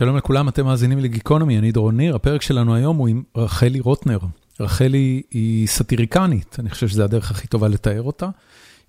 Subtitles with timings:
[0.00, 4.18] שלום לכולם, אתם מאזינים לגיקונומי, אני דורון ניר, הפרק שלנו היום הוא עם רחלי רוטנר.
[4.60, 8.28] רחלי היא סאטיריקנית, אני חושב שזו הדרך הכי טובה לתאר אותה.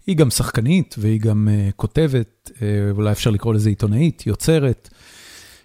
[0.07, 2.59] היא גם שחקנית והיא גם uh, כותבת, uh,
[2.91, 4.89] אולי אפשר לקרוא לזה עיתונאית, יוצרת,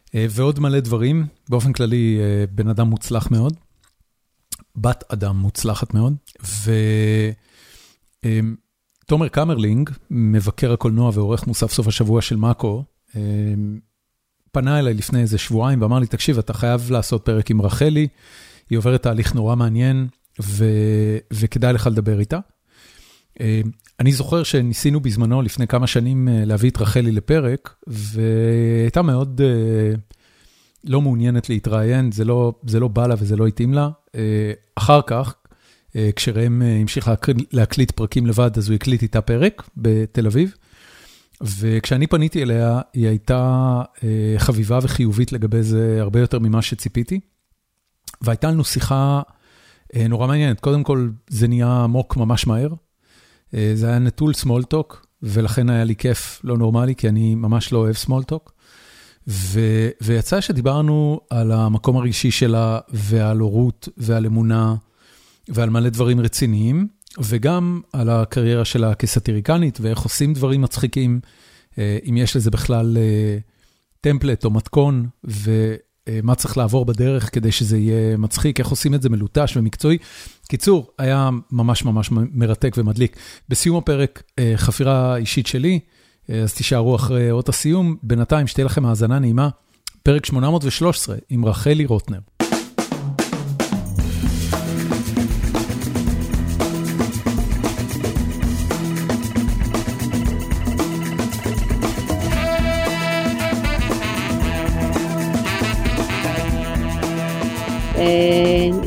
[0.06, 1.26] uh, ועוד מלא דברים.
[1.48, 3.54] באופן כללי, uh, בן אדם מוצלח מאוד.
[4.76, 6.14] בת אדם מוצלחת מאוד.
[9.04, 12.84] ותומר קמרלינג, מבקר הקולנוע ועורך מוסף סוף השבוע של מאקו,
[14.52, 18.08] פנה אליי לפני איזה שבועיים ואמר לי, תקשיב, אתה חייב לעשות פרק עם רחלי,
[18.70, 20.06] היא עוברת תהליך נורא מעניין
[20.42, 20.64] ו...
[21.32, 22.38] וכדאי לך לדבר איתה.
[23.40, 23.60] אה,
[24.00, 29.98] אני זוכר שניסינו בזמנו, לפני כמה שנים, אה, להביא את רחלי לפרק, והייתה מאוד uh,
[30.84, 33.88] לא מעוניינת להתראיין, זה לא, זה לא בא לה וזה לא התאים לה.
[34.74, 35.34] אחר כך,
[36.16, 37.10] כשראם המשיך
[37.52, 40.54] להקליט פרקים לבד, אז הוא הקליט איתה פרק בתל אביב.
[41.40, 47.20] וכשאני פניתי אליה, היא הייתה אה, חביבה וחיובית לגבי זה הרבה יותר ממה שציפיתי.
[48.22, 49.22] והייתה לנו שיחה
[49.96, 50.60] אה, נורא מעניינת.
[50.60, 52.68] קודם כל, זה נהיה עמוק ממש מהר.
[53.54, 54.32] אה, זה היה נטול
[54.74, 57.96] talk, ולכן היה לי כיף לא נורמלי, כי אני ממש לא אוהב
[58.32, 58.50] talk.
[59.28, 64.74] ו- ויצא שדיברנו על המקום הרגשי שלה, ועל הורות, ועל אמונה,
[65.48, 66.88] ועל מלא דברים רציניים.
[67.24, 71.20] וגם על הקריירה שלה כסאטיריקנית, ואיך עושים דברים מצחיקים,
[71.78, 72.96] אה, אם יש לזה בכלל
[74.00, 79.02] טמפלט אה, או מתכון, ומה צריך לעבור בדרך כדי שזה יהיה מצחיק, איך עושים את
[79.02, 79.98] זה מלוטש ומקצועי.
[80.48, 83.16] קיצור, היה ממש ממש מרתק ומדליק.
[83.48, 85.80] בסיום הפרק, אה, חפירה אישית שלי,
[86.42, 87.96] אז תישארו אחרי אות הסיום.
[88.02, 89.48] בינתיים, שתהיה לכם האזנה נעימה.
[90.02, 92.18] פרק 813 עם רחלי רוטנר.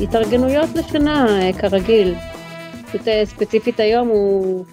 [0.03, 2.15] התארגנויות לשנה, אה, כרגיל.
[2.87, 4.65] פשוט אה, ספציפית היום הוא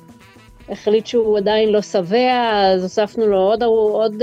[0.69, 4.22] החליט שהוא עדיין לא שבע, אז הוספנו לו עוד, עוד,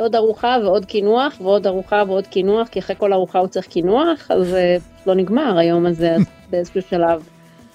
[0.00, 4.30] עוד ארוחה ועוד קינוח, ועוד ארוחה ועוד קינוח, כי אחרי כל ארוחה הוא צריך קינוח,
[4.30, 4.56] אז
[5.06, 7.28] לא נגמר היום הזה, אז באיזשהו שלב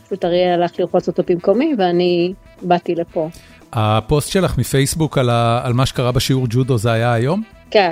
[0.06, 3.30] פשוט אריה הלך לרחוץ אותו במקומי, ואני באתי לפה.
[3.74, 7.44] הפוסט שלך מפייסבוק על, ה, על מה שקרה בשיעור ג'ודו זה היה היום?
[7.72, 7.92] כן.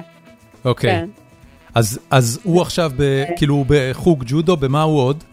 [0.65, 0.91] אוקיי.
[0.91, 1.26] כן.
[1.77, 5.23] אז אז הוא עכשיו ב, כאילו בחוג ג'ודו, במה הוא עוד?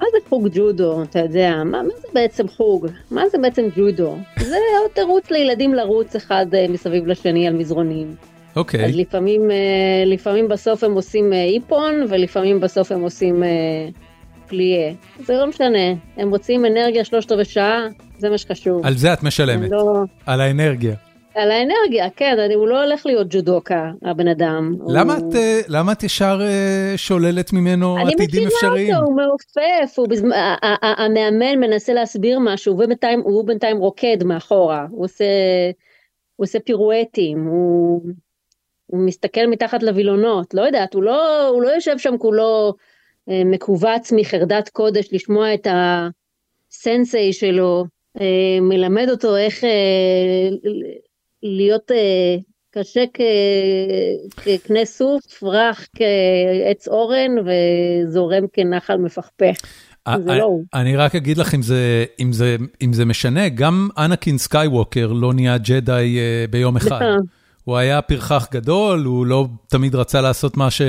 [0.00, 2.86] מה זה חוג ג'ודו, אתה יודע, מה, מה זה בעצם חוג?
[3.10, 4.16] מה זה בעצם ג'ודו?
[4.38, 8.14] זה עוד תירוץ לילדים לרוץ אחד אה, מסביב לשני על מזרונים.
[8.56, 8.84] אוקיי.
[8.84, 9.56] אז לפעמים, אה,
[10.06, 13.42] לפעמים בסוף הם עושים אה, איפון, ולפעמים בסוף הם עושים
[14.48, 14.92] פליה.
[15.24, 17.86] זה לא משנה, הם רוצים אנרגיה שלושת רבעי שעה,
[18.18, 18.86] זה מה שחשוב.
[18.86, 20.02] על זה את משלמת, לא...
[20.26, 20.94] על האנרגיה.
[21.34, 24.76] על האנרגיה, כן, אני, הוא לא הולך להיות ג'ודוקה, הבן אדם.
[24.88, 25.30] למה, הוא...
[25.30, 28.74] את, אה, למה את ישר uh, שוללת ממנו עתידים אפשריים?
[28.74, 30.28] אני מכירה אותו, הוא מעופף, הוא בזמ...
[30.82, 35.24] המאמן מנסה להסביר משהו, ובינתיים, הוא בינתיים רוקד מאחורה, הוא עושה,
[36.36, 38.02] הוא עושה פירואטים, הוא,
[38.86, 42.74] הוא מסתכל מתחת לווילונות, לא יודעת, הוא לא, הוא לא יושב שם כולו
[43.28, 47.84] אה, מכווץ מחרדת קודש לשמוע את הסנסei שלו,
[48.60, 49.64] מלמד אותו איך
[51.42, 52.36] להיות אה,
[52.70, 53.04] קשה
[54.36, 59.56] כקנה סוף, רך כעץ אורן וזורם כנחל מפכפך.
[60.08, 60.64] זה לא הוא.
[60.74, 65.32] אני רק אגיד לך אם זה, אם זה, אם זה משנה, גם אנקין סקייווקר לא
[65.34, 66.96] נהיה ג'די אה, ביום אחד.
[66.96, 67.26] נכון.
[67.64, 70.82] הוא היה פרחח גדול, הוא לא תמיד רצה לעשות מה, ש...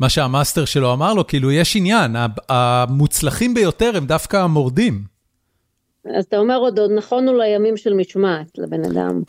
[0.00, 2.16] מה שהמאסטר שלו אמר לו, כאילו יש עניין,
[2.48, 5.04] המוצלחים ביותר הם דווקא המורדים.
[6.04, 9.22] אז אתה אומר עוד, עוד נכונו לימים של משמעת לבן אדם.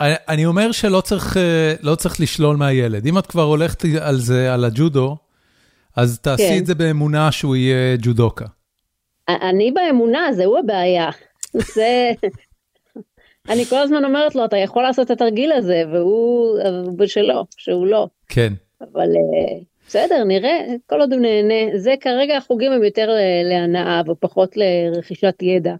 [0.00, 3.06] אני אומר שלא צריך, אה, לא צריך לשלול מהילד.
[3.06, 5.16] אם את כבר הולכת על זה, על הג'ודו,
[5.96, 6.58] אז תעשי כן.
[6.58, 8.44] את זה באמונה שהוא יהיה ג'ודוקה.
[9.28, 11.10] אני באמונה, זהו הבעיה.
[11.74, 12.10] זה...
[13.48, 16.58] אני כל הזמן אומרת לו, אתה יכול לעשות את התרגיל הזה, והוא
[16.96, 18.08] בשלו, שהוא לא.
[18.28, 18.52] כן.
[18.80, 19.58] אבל אה,
[19.88, 21.78] בסדר, נראה, כל עוד הוא נהנה.
[21.78, 23.10] זה כרגע החוגים הם יותר
[23.44, 25.74] להנאה ופחות לרכישת ידע.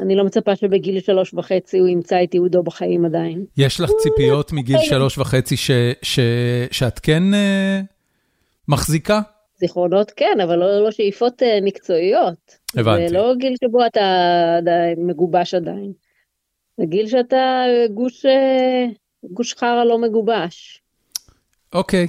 [0.00, 3.44] אני לא מצפה שבגיל שלוש וחצי הוא ימצא את יהודו בחיים עדיין.
[3.56, 5.70] יש לך ציפיות מגיל שלוש וחצי ש,
[6.02, 6.20] ש,
[6.70, 7.84] שאת כן uh,
[8.68, 9.20] מחזיקה?
[9.58, 12.56] זיכרונות כן, אבל לא, לא שאיפות uh, מקצועיות.
[12.76, 13.08] הבנתי.
[13.08, 14.00] זה לא גיל שבו אתה
[14.58, 15.92] עדיין מגובש עדיין.
[16.78, 17.64] זה גיל שאתה
[17.94, 20.82] גוש, uh, גוש חרא לא מגובש.
[21.72, 22.06] אוקיי.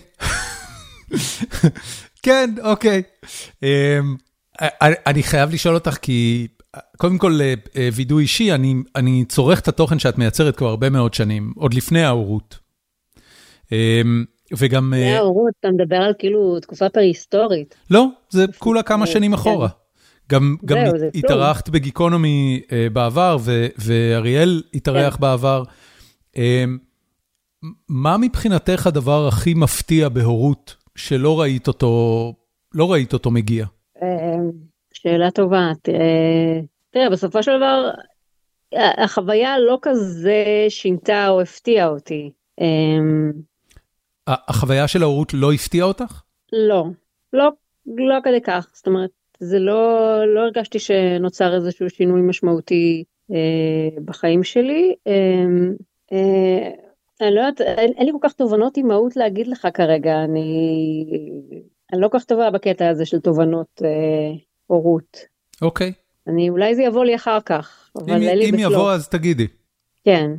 [2.23, 3.03] כן, אוקיי.
[3.51, 3.65] Um,
[4.61, 6.47] אני, אני חייב לשאול אותך כי...
[6.97, 10.89] קודם כל, אה, אה, וידוי אישי, אני אני צורך את התוכן שאת מייצרת כבר הרבה
[10.89, 12.59] מאוד שנים, עוד לפני ההורות.
[13.71, 14.25] אמ,
[14.57, 14.93] וגם...
[14.93, 17.75] ההורות, אתה מדבר על כאילו תקופה פרה-היסטורית.
[17.91, 19.67] לא, זה כולה כמה שנים אחורה.
[20.29, 20.55] גם
[21.13, 22.61] התארחת בגיקונומי
[22.93, 23.37] בעבר,
[23.77, 25.63] ואריאל התארח בעבר.
[27.89, 32.33] מה מבחינתך הדבר הכי מפתיע בהורות שלא ראית אותו,
[32.73, 33.65] לא ראית אותו מגיע?
[35.01, 35.71] שאלה טובה.
[36.91, 37.89] תראה, בסופו של דבר,
[38.73, 42.31] החוויה לא כזה שינתה או הפתיעה אותי.
[44.27, 46.21] החוויה של ההורות לא הפתיעה אותך?
[46.53, 46.85] לא,
[47.33, 47.49] לא,
[47.85, 48.67] לא כדי כך.
[48.73, 49.09] זאת אומרת,
[49.39, 54.95] זה לא, לא הרגשתי שנוצר איזשהו שינוי משמעותי אה, בחיים שלי.
[55.07, 55.13] אה,
[56.11, 56.69] אה,
[57.21, 61.05] אני לא יודעת, אין, אין לי כל כך תובנות אימהות להגיד לך כרגע, אני,
[61.93, 65.17] אני לא כל כך טובה בקטע הזה של תובנות אה, הורות.
[65.61, 65.93] אוקיי.
[66.27, 69.47] אני, אולי זה יבוא לי אחר כך, אבל אם, אין לי אם יבוא אז תגידי.
[70.05, 70.31] כן.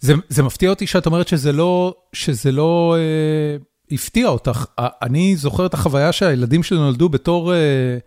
[0.00, 3.56] זה, זה מפתיע אותי שאת אומרת שזה לא, שזה לא אה,
[3.90, 4.64] הפתיע אותך.
[4.78, 7.98] אני זוכר את החוויה שהילדים שלי נולדו בתור אה,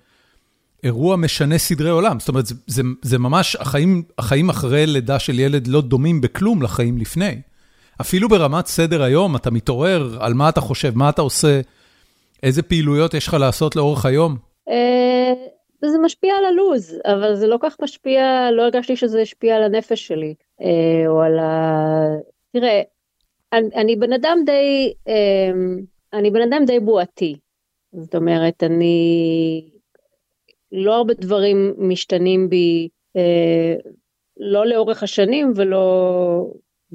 [0.83, 2.19] אירוע משנה סדרי עולם.
[2.19, 6.61] זאת אומרת, זה, זה, זה ממש, החיים, החיים אחרי לידה של ילד לא דומים בכלום
[6.61, 7.41] לחיים לפני.
[8.01, 11.61] אפילו ברמת סדר היום, אתה מתעורר, על מה אתה חושב, מה אתה עושה,
[12.43, 14.37] איזה פעילויות יש לך לעשות לאורך היום?
[15.85, 20.07] זה משפיע על הלוז, אבל זה לא כך משפיע, לא הרגשתי שזה השפיע על הנפש
[20.07, 20.33] שלי,
[21.07, 22.07] או על ה...
[22.53, 22.81] תראה,
[23.53, 24.93] אני, אני בן אדם די,
[26.13, 27.35] אני בן אדם די בועתי.
[27.93, 29.69] זאת אומרת, אני...
[30.71, 32.87] לא הרבה דברים משתנים בי,
[34.37, 36.45] לא לאורך השנים ולא,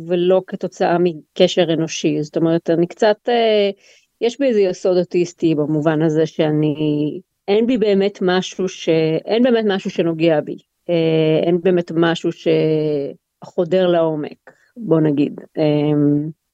[0.07, 2.23] ולא כתוצאה מקשר אנושי.
[2.23, 3.29] זאת אומרת, אני קצת,
[4.21, 8.89] יש בי איזה יסוד אוטיסטי במובן הזה שאני, אין בי באמת משהו ש...
[9.25, 10.57] אין באמת משהו שנוגע בי.
[11.43, 12.31] אין באמת משהו
[13.45, 15.41] שחודר לעומק, בוא נגיד.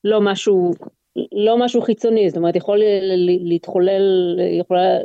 [0.04, 0.74] לא משהו,
[1.32, 2.80] לא משהו חיצוני, זאת אומרת, יכול
[3.40, 4.98] להתחולל, יכולה,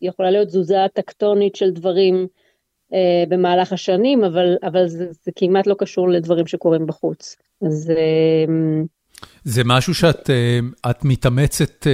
[0.00, 2.26] יכולה להיות תזוזה טקטונית של דברים
[2.92, 7.36] אה, במהלך השנים, אבל, אבל זה, זה כמעט לא קשור לדברים שקורים בחוץ.
[7.66, 7.92] אז...
[7.96, 8.82] אה,
[9.44, 10.30] זה משהו שאת
[10.90, 11.86] את מתאמצת,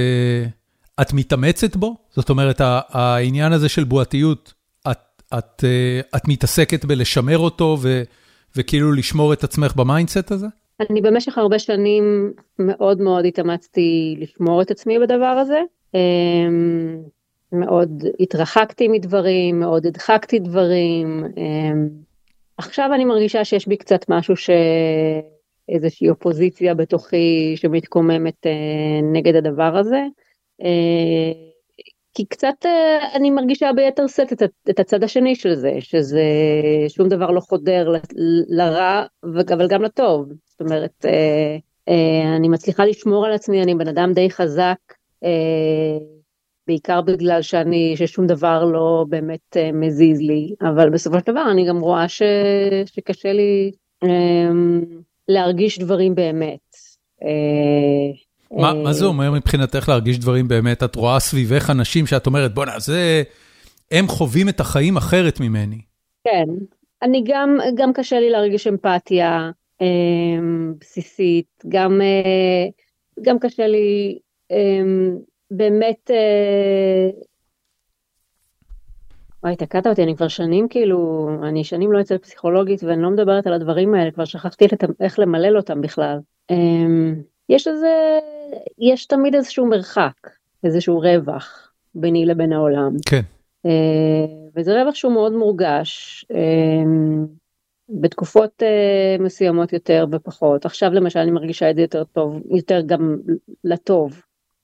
[1.01, 1.95] את מתאמצת בו?
[2.09, 4.53] זאת אומרת, העניין הזה של בועתיות,
[4.91, 4.97] את,
[5.37, 5.63] את,
[6.15, 8.03] את מתעסקת בלשמר אותו ו,
[8.55, 10.47] וכאילו לשמור את עצמך ב mindset הזה?
[10.89, 15.61] אני במשך הרבה שנים מאוד מאוד התאמצתי לשמור את עצמי בדבר הזה.
[17.53, 21.25] מאוד התרחקתי מדברים, מאוד הדחקתי דברים.
[22.57, 24.49] עכשיו אני מרגישה שיש בי קצת משהו ש...
[25.69, 28.45] איזושהי אופוזיציה בתוכי שמתקוממת
[29.13, 30.03] נגד הדבר הזה.
[32.13, 32.65] כי קצת
[33.13, 36.23] אני מרגישה ביתר שאת את, את הצד השני של זה, שזה
[36.87, 37.97] שום דבר לא חודר ל,
[38.47, 40.27] לרע אבל גם לטוב.
[40.45, 41.05] זאת אומרת,
[42.37, 44.77] אני מצליחה לשמור על עצמי, אני בן אדם די חזק,
[46.67, 51.79] בעיקר בגלל שאני, ששום דבר לא באמת מזיז לי, אבל בסופו של דבר אני גם
[51.79, 52.21] רואה ש,
[52.85, 53.71] שקשה לי
[55.27, 56.75] להרגיש דברים באמת.
[58.51, 60.83] מה, מה זה אומר מבחינתך להרגיש דברים באמת?
[60.83, 63.23] את רואה סביבך אנשים שאת אומרת, בואנה, זה...
[63.91, 65.81] הם חווים את החיים אחרת ממני.
[66.23, 66.45] כן,
[67.01, 69.51] אני גם, גם קשה לי להרגיש אמפתיה
[69.81, 69.87] אה,
[70.79, 72.67] בסיסית, גם, אה,
[73.21, 74.19] גם קשה לי
[74.51, 74.83] אה,
[75.51, 76.11] באמת...
[76.11, 77.09] אה...
[79.43, 83.47] וואי, תקעת אותי, אני כבר שנים כאילו, אני שנים לא אצל פסיכולוגית ואני לא מדברת
[83.47, 84.83] על הדברים האלה, כבר שכחתי לת...
[84.99, 86.17] איך למלל אותם בכלל.
[86.51, 86.55] אה,
[87.49, 88.19] יש איזה,
[88.79, 90.29] יש תמיד איזשהו מרחק,
[90.63, 92.91] איזשהו רווח ביני לבין העולם.
[93.05, 93.21] כן.
[94.55, 96.25] וזה רווח שהוא מאוד מורגש,
[97.89, 98.63] בתקופות
[99.19, 100.65] מסוימות יותר ופחות.
[100.65, 103.17] עכשיו למשל אני מרגישה את זה יותר טוב, יותר גם
[103.63, 104.21] לטוב.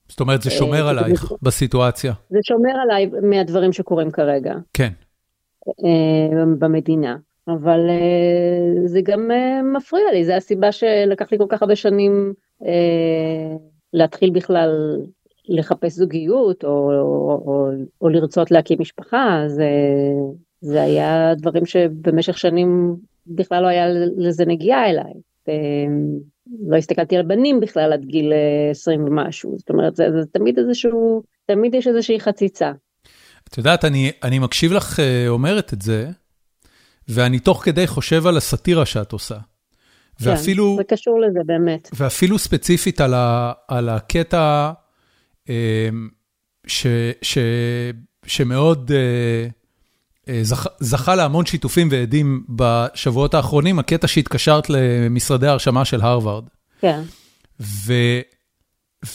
[0.08, 2.12] זאת אומרת, זה שומר עלייך בסיטואציה.
[2.30, 4.54] זה שומר עליי מהדברים שקורים כרגע.
[4.72, 4.88] כן.
[6.58, 7.16] במדינה.
[7.48, 7.80] אבל
[8.84, 9.30] זה גם
[9.76, 12.32] מפריע לי, זה הסיבה שלקח לי כל כך הרבה שנים
[13.92, 14.96] להתחיל בכלל
[15.48, 19.68] לחפש זוגיות או, או, או, או לרצות להקים משפחה, זה,
[20.60, 25.12] זה היה דברים שבמשך שנים בכלל לא היה לזה נגיעה אליי.
[26.68, 28.32] לא הסתכלתי על בנים בכלל עד גיל
[28.70, 32.72] 20 ומשהו, זאת אומרת זה, זה תמיד איזשהו, תמיד יש איזושהי חציצה.
[33.48, 36.10] את יודעת, אני, אני מקשיב לך אומרת את זה,
[37.08, 39.36] ואני תוך כדי חושב על הסאטירה שאת עושה.
[40.20, 41.90] ואפילו, כן, זה קשור לזה באמת.
[41.94, 44.72] ואפילו ספציפית על, ה, על הקטע
[46.66, 46.86] ש,
[47.22, 47.38] ש,
[48.26, 48.90] שמאוד
[50.42, 56.44] זכ, זכה להמון שיתופים ועדים בשבועות האחרונים, הקטע שהתקשרת למשרדי ההרשמה של הרווארד.
[56.80, 57.02] כן.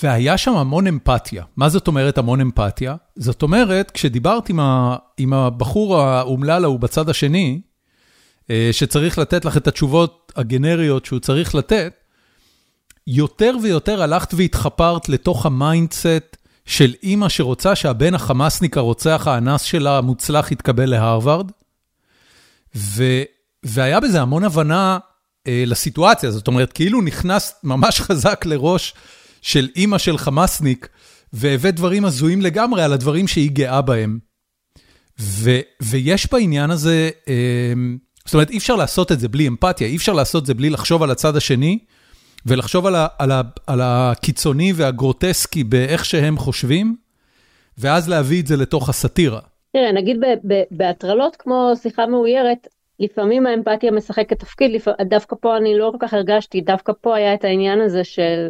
[0.03, 1.43] והיה שם המון אמפתיה.
[1.55, 2.96] מה זאת אומרת המון אמפתיה?
[3.15, 7.71] זאת אומרת, כשדיברת עם, ה, עם הבחור האומלל ההוא בצד השני, אה,
[8.72, 11.94] שצריך לתת לך את התשובות הגנריות שהוא צריך לתת,
[13.08, 19.98] יותר ויותר הלכת והתחפרת לתוך ה mindset של אימא שרוצה שהבן החמאסניק הרוצח האנס שלה
[19.98, 21.52] המוצלח יתקבל להרווארד,
[22.76, 23.04] ו,
[23.64, 24.98] והיה בזה המון הבנה
[25.48, 28.94] אה, לסיטואציה, זאת אומרת, כאילו נכנס ממש חזק לראש
[29.42, 30.88] של אימא של חמאסניק,
[31.34, 34.20] והבאת דברים הזויים לגמרי על הדברים שהיא גאה בהם.
[35.20, 37.74] ו, ויש בעניין הזה, אה,
[38.25, 40.70] זאת אומרת, אי אפשר לעשות את זה בלי אמפתיה, אי אפשר לעשות את זה בלי
[40.70, 41.80] לחשוב על הצד השני,
[42.46, 46.96] ולחשוב על, ה, על, ה, על הקיצוני והגרוטסקי באיך שהם חושבים,
[47.78, 49.40] ואז להביא את זה לתוך הסאטירה.
[49.74, 50.18] תראה, נגיד
[50.72, 52.68] בהטרלות כמו שיחה מאוירת,
[53.00, 54.88] לפעמים האמפתיה משחקת תפקיד, לפ...
[55.01, 58.48] דווקא פה אני לא כל כך הרגשתי, דווקא פה היה את העניין הזה של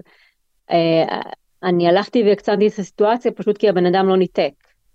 [0.71, 1.19] אה,
[1.63, 4.51] אני הלכתי והקצנתי את הסיטואציה פשוט כי הבן אדם לא ניתק.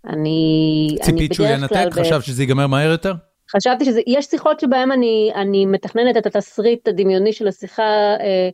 [0.07, 1.87] אני, ציפית שהוא ינתק?
[1.87, 1.91] ב...
[1.91, 3.15] חשבת שזה ייגמר מהר יותר?
[3.51, 8.49] חשבתי שזה, יש שיחות שבהן אני, אני מתכננת את התסריט הדמיוני של השיחה אה,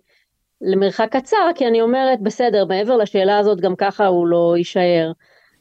[0.61, 5.13] למרחק קצר, כי אני אומרת, בסדר, מעבר לשאלה הזאת גם ככה הוא לא יישאר.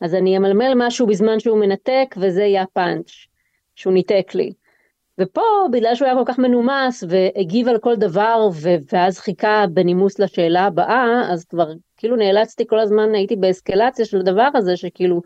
[0.01, 3.11] אז אני אמלמל משהו בזמן שהוא מנתק, וזה יהיה הפאנץ',
[3.75, 4.51] שהוא ניתק לי.
[5.19, 10.19] ופה, בגלל שהוא היה כל כך מנומס והגיב על כל דבר, ו- ואז חיכה בנימוס
[10.19, 15.21] לשאלה הבאה, אז כבר כאילו נאלצתי כל הזמן, הייתי באסקלציה של הדבר הזה, שכאילו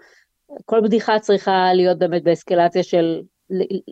[0.65, 3.21] כל בדיחה צריכה להיות באמת באסקלציה של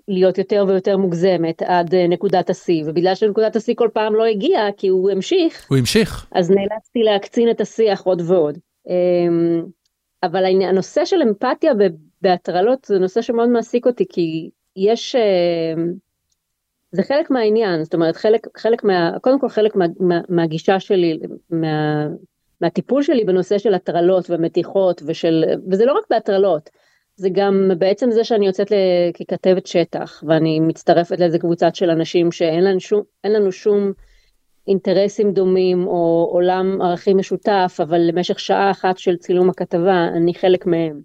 [0.07, 4.71] להיות יותר ויותר מוגזמת עד אה, נקודת השיא, ובגלל שנקודת השיא כל פעם לא הגיעה,
[4.77, 8.57] כי הוא המשיך, הוא המשיך, אז נאלצתי להקצין את השיח עוד ועוד.
[8.89, 9.63] אמ,
[10.23, 11.71] אבל הנושא של אמפתיה
[12.21, 15.93] בהטרלות זה נושא שמאוד מעסיק אותי, כי יש, אמ,
[16.91, 21.19] זה חלק מהעניין, זאת אומרת, חלק, חלק מה, קודם כל חלק מה, מה, מהגישה שלי,
[21.49, 22.07] מה,
[22.61, 26.69] מהטיפול שלי בנושא של הטרלות ומתיחות, ושל, וזה לא רק בהטרלות,
[27.15, 28.71] זה גם בעצם זה שאני יוצאת
[29.13, 33.91] ככתבת שטח ואני מצטרפת לאיזה קבוצת של אנשים שאין לנו שום, לנו שום
[34.67, 40.65] אינטרסים דומים או עולם ערכים משותף, אבל למשך שעה אחת של צילום הכתבה אני חלק
[40.65, 41.01] מהם.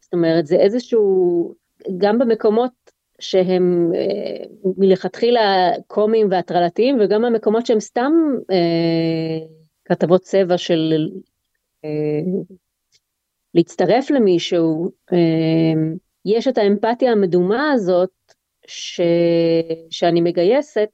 [0.00, 1.54] זאת אומרת זה איזשהו,
[1.98, 2.72] גם במקומות
[3.20, 4.44] שהם אה,
[4.76, 8.12] מלכתחילה קומיים והטרלתיים וגם במקומות שהם סתם
[8.50, 9.46] אה,
[9.84, 11.08] כתבות צבע של
[11.84, 12.20] אה,
[13.54, 18.10] להצטרף למישהו, אמ, יש את האמפתיה המדומה הזאת
[18.66, 19.00] ש...
[19.90, 20.88] שאני מגייסת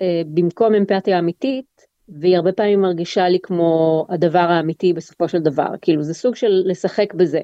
[0.00, 5.68] אה, במקום אמפתיה אמיתית, והיא הרבה פעמים מרגישה לי כמו הדבר האמיתי בסופו של דבר,
[5.82, 7.40] כאילו זה סוג של לשחק בזה.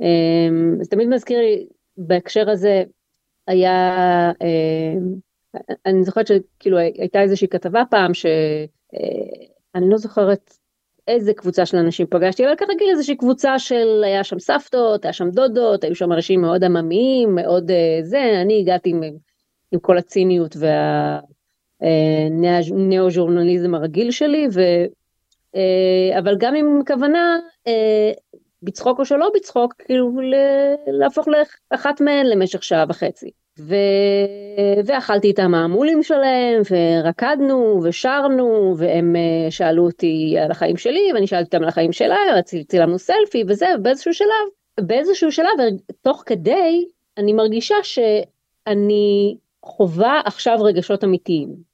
[0.00, 2.84] אמ, זה תמיד מזכיר לי, בהקשר הזה
[3.46, 5.14] היה, אמ,
[5.86, 8.66] אני זוכרת שכאילו הייתה איזושהי כתבה פעם שאני
[9.76, 10.54] אה, לא זוכרת
[11.08, 15.30] איזה קבוצה של אנשים פגשתי, אבל כרגיל איזושהי קבוצה של, היה שם סבתות, היה שם
[15.30, 19.00] דודות, היו שם אנשים מאוד עממיים, מאוד uh, זה, אני הגעתי עם,
[19.72, 20.56] עם כל הציניות
[21.80, 24.60] והניאו-ז'ורנליזם אה, הרגיל שלי, ו,
[25.54, 27.38] uh, אבל גם עם כוונה,
[27.68, 30.20] uh, בצחוק או שלא בצחוק, כאילו
[30.86, 31.28] להפוך
[31.72, 33.30] לאחת מהן למשך שעה וחצי.
[33.60, 33.74] ו...
[34.84, 41.44] ואכלתי איתם המולים שלהם, ורקדנו, ושרנו, והם אה, שאלו אותי על החיים שלי, ואני שאלתי
[41.44, 42.16] אותם על החיים שלה,
[42.68, 44.28] צילמנו סלפי וזה, באיזשהו שלב,
[44.80, 45.46] באיזשהו שלב,
[46.02, 46.84] תוך כדי,
[47.18, 51.68] אני מרגישה שאני חווה עכשיו רגשות אמיתיים.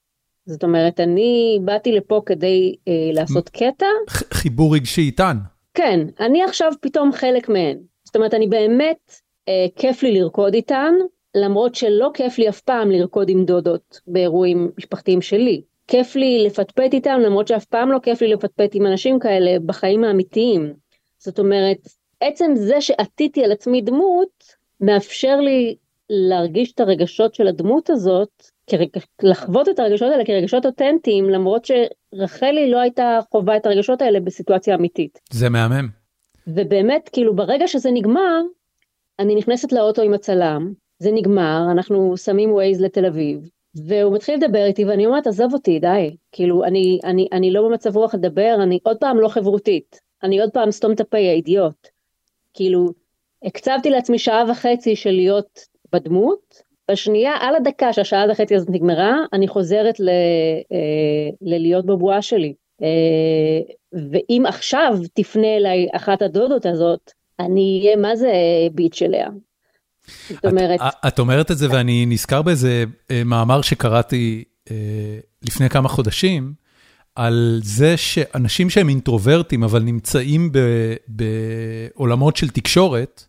[0.46, 3.86] זאת אומרת, אני באתי לפה כדי אה, לעשות קטע.
[4.10, 5.36] חיבור רגשי איתן.
[5.74, 7.78] כן, אני עכשיו פתאום חלק מהן.
[8.04, 10.94] זאת אומרת, אני באמת, אה, כיף לי לרקוד איתן,
[11.34, 15.62] למרות שלא כיף לי אף פעם לרקוד עם דודות באירועים משפחתיים שלי.
[15.88, 20.04] כיף לי לפטפט איתם, למרות שאף פעם לא כיף לי לפטפט עם אנשים כאלה בחיים
[20.04, 20.74] האמיתיים.
[21.18, 21.78] זאת אומרת,
[22.20, 24.44] עצם זה שעטיתי על עצמי דמות,
[24.80, 25.76] מאפשר לי
[26.10, 28.88] להרגיש את הרגשות של הדמות הזאת, כרג...
[29.22, 34.74] לחוות את הרגשות האלה כרגשות אותנטיים, למרות שרחלי לא הייתה חווה את הרגשות האלה בסיטואציה
[34.74, 35.20] אמיתית.
[35.30, 35.88] זה מהמם.
[36.46, 38.40] ובאמת, כאילו, ברגע שזה נגמר,
[39.18, 40.72] אני נכנסת לאוטו עם הצלם,
[41.04, 45.78] זה נגמר, אנחנו שמים ווייז לתל אביב, והוא מתחיל לדבר איתי ואני אומרת עזוב אותי
[45.78, 50.40] די, כאילו אני, אני, אני לא במצב רוח לדבר, אני עוד פעם לא חברותית, אני
[50.40, 51.88] עוד פעם סתום את הפה, אידיוט.
[52.54, 52.88] כאילו,
[53.42, 55.60] הקצבתי לעצמי שעה וחצי של להיות
[55.92, 60.08] בדמות, בשנייה על הדקה שהשעה וחצי הזאת נגמרה, אני חוזרת ל,
[60.72, 62.54] אה, ללהיות בבועה שלי.
[62.82, 68.32] אה, ואם עכשיו תפנה אליי אחת הדודות הזאת, אני אהיה מה זה
[68.72, 69.28] ביץ' אליה.
[70.28, 70.80] זאת אומרת...
[70.80, 74.76] את, את אומרת את זה ואני נזכר באיזה אה, מאמר שקראתי אה,
[75.42, 76.52] לפני כמה חודשים,
[77.14, 80.50] על זה שאנשים שהם אינטרוברטים, אבל נמצאים
[81.08, 83.24] בעולמות של תקשורת,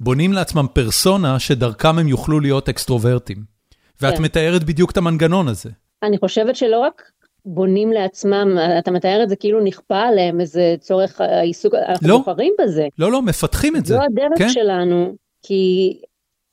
[0.00, 3.54] בונים לעצמם פרסונה שדרכם הם יוכלו להיות אקסטרוברטים.
[4.02, 4.22] ואת כן.
[4.22, 5.70] מתארת בדיוק את המנגנון הזה.
[6.02, 7.02] אני חושבת שלא רק
[7.46, 12.52] בונים לעצמם, אתה מתאר את זה כאילו נכפה עליהם איזה צורך העיסוק, אנחנו לא, בוחרים
[12.60, 12.86] בזה.
[12.98, 13.94] לא, לא, מפתחים את זה.
[13.94, 14.48] זו הדרך כן?
[14.48, 16.00] שלנו, כי,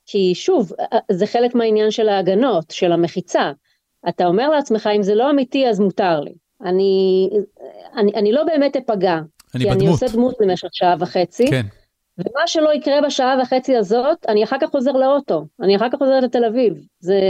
[0.06, 0.72] כי שוב,
[1.10, 3.52] זה חלק מהעניין של ההגנות, של המחיצה.
[4.08, 6.32] אתה אומר לעצמך, אם זה לא אמיתי, אז מותר לי.
[6.64, 7.30] אני,
[7.96, 9.18] אני, אני לא באמת אפגע.
[9.54, 9.82] אני כי בדמות.
[9.82, 11.46] אני עושה דמות למשך שעה וחצי.
[11.46, 11.66] כן.
[12.18, 16.22] ומה שלא יקרה בשעה וחצי הזאת, אני אחר כך חוזר לאוטו, אני אחר כך חוזרת
[16.22, 16.74] לתל אביב.
[17.00, 17.20] זה,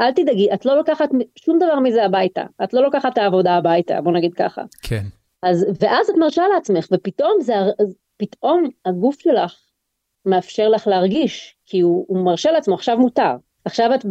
[0.00, 4.00] אל תדאגי, את לא לוקחת שום דבר מזה הביתה, את לא לוקחת את העבודה הביתה,
[4.00, 4.62] בוא נגיד ככה.
[4.82, 5.02] כן.
[5.42, 7.54] אז, ואז את מרשה לעצמך, ופתאום זה,
[8.16, 9.54] פתאום הגוף שלך
[10.26, 13.36] מאפשר לך להרגיש, כי הוא, הוא מרשה לעצמו, עכשיו מותר.
[13.64, 14.04] עכשיו את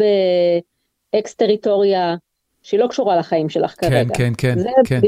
[1.14, 2.16] באקס טריטוריה
[2.62, 4.14] שהיא לא קשורה לחיים שלך כן, כרגע.
[4.14, 5.00] כן, כן, זה, כן.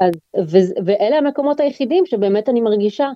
[0.00, 3.10] אז, ו, ואלה המקומות היחידים שבאמת אני מרגישה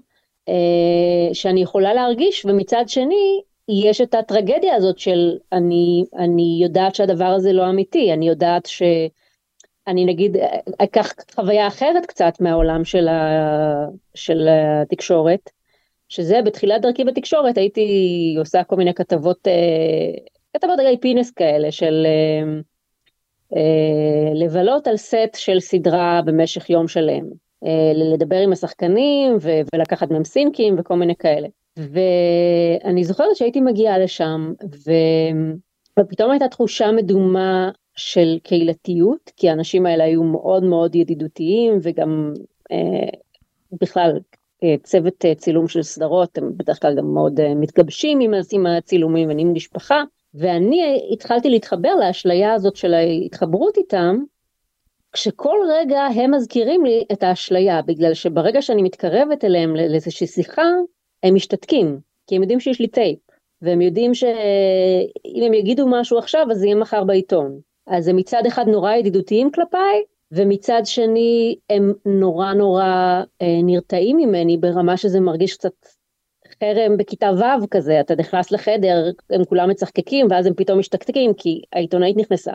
[0.49, 7.25] אה, שאני יכולה להרגיש, ומצד שני, יש את הטרגדיה הזאת של אני, אני יודעת שהדבר
[7.25, 8.83] הזה לא אמיתי, אני יודעת ש...
[9.87, 10.37] אני נגיד
[10.79, 15.51] אקח חוויה אחרת קצת מהעולם של, ה, של התקשורת,
[16.11, 17.89] שזה בתחילת דרכי בתקשורת הייתי
[18.39, 19.53] עושה כל מיני כתבות, אה,
[20.57, 22.07] כתבות רגעי פינס כאלה של
[23.57, 27.25] אה, לבלות על סט של סדרה במשך יום שלם.
[27.65, 29.37] אה, לדבר עם השחקנים
[29.75, 31.49] ולקחת מהם סינקים וכל מיני כאלה.
[31.77, 34.53] ואני זוכרת שהייתי מגיעה לשם
[34.87, 34.93] ו...
[35.99, 42.33] ופתאום הייתה תחושה מדומה של קהילתיות, כי האנשים האלה היו מאוד מאוד ידידותיים וגם
[42.73, 43.09] אה,
[43.81, 44.21] בכלל אה,
[44.83, 49.31] צוות אה, צילום של סדרות, הם בדרך כלל גם מאוד אה, מתגבשים עם, עם הצילומים
[49.31, 50.03] ונהיים משפחה.
[50.35, 54.17] ואני התחלתי להתחבר לאשליה הזאת של ההתחברות איתם,
[55.13, 60.69] כשכל רגע הם מזכירים לי את האשליה, בגלל שברגע שאני מתקרבת אליהם לאיזושהי שיחה,
[61.23, 63.19] הם משתתקים, כי הם יודעים שיש לי טייפ,
[63.63, 67.61] והם יודעים שאם הם יגידו משהו עכשיו, אז זה יהיה מחר בעיתון.
[67.87, 72.85] אז הם מצד אחד נורא ידידותיים כלפיי, ומצד שני הם נורא נורא
[73.43, 75.87] אה, נרתעים ממני ברמה שזה מרגיש קצת
[76.61, 81.63] חרם בכיתה ו' כזה, אתה נכנס לחדר, הם כולם מצחקקים, ואז הם פתאום משתקתקים, כי
[81.73, 82.53] העיתונאית נכנסה.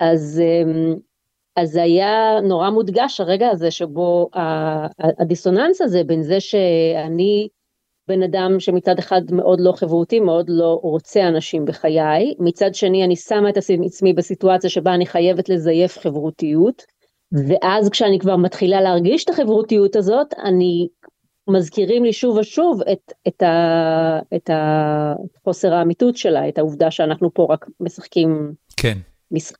[0.00, 0.42] אז...
[0.44, 0.92] אה,
[1.56, 4.30] אז היה נורא מודגש הרגע הזה שבו
[5.18, 7.48] הדיסוננס הזה בין זה שאני
[8.12, 13.16] בן אדם שמצד אחד מאוד לא חברותי, מאוד לא רוצה אנשים בחיי, מצד שני אני
[13.16, 16.82] שמה את עצמי בסיטואציה שבה אני חייבת לזייף חברותיות,
[17.32, 20.88] ואז כשאני כבר מתחילה להרגיש את החברותיות הזאת, אני
[21.48, 24.50] מזכירים לי שוב ושוב את, את, ה, את
[25.44, 28.98] חוסר האמיתות שלה, את העובדה שאנחנו פה רק משחקים כן.
[29.30, 29.58] משחק.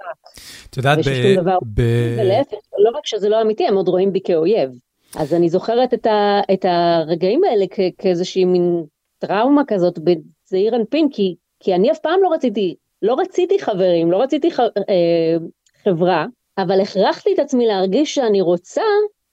[0.70, 1.50] את יודעת, ב...
[1.74, 1.82] ב...
[2.18, 4.70] ולהפך, לא רק שזה לא אמיתי, הם עוד רואים בי כאויב.
[5.16, 8.84] אז אני זוכרת את, ה, את הרגעים האלה כ, כאיזושהי מין
[9.18, 14.22] טראומה כזאת בזעיר אנפין, כי, כי אני אף פעם לא רציתי, לא רציתי חברים, לא
[14.22, 15.36] רציתי ח, אה,
[15.84, 16.26] חברה,
[16.58, 18.82] אבל הכרחתי את עצמי להרגיש שאני רוצה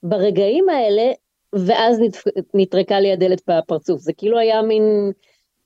[0.04, 1.12] ברגעים האלה,
[1.54, 2.18] ואז נת,
[2.54, 4.02] נטרקה לי הדלת בפרצוף.
[4.02, 5.12] זה כאילו היה מין...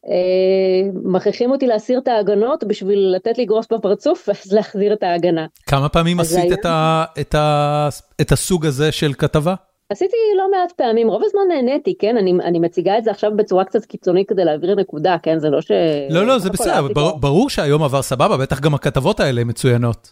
[0.10, 5.45] אה, מכריחים אותי להסיר את ההגנות בשביל לתת לי גרוס בפרצוף ואז להחזיר את ההגנה.
[5.67, 6.54] כמה פעמים עשית היה...
[6.54, 7.89] את, ה, את, ה,
[8.21, 9.56] את הסוג הזה של כתבה?
[9.93, 12.17] עשיתי לא מעט פעמים, רוב הזמן נהניתי, כן?
[12.17, 15.39] אני, אני מציגה את זה עכשיו בצורה קצת קיצונית כדי להעביר נקודה, כן?
[15.39, 15.71] זה לא ש...
[16.10, 20.12] לא, לא, זה בסדר, בר, ברור שהיום עבר סבבה, בטח גם הכתבות האלה מצוינות.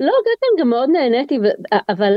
[0.00, 1.42] לא, גטן גם מאוד נהניתי, ו...
[1.88, 2.12] אבל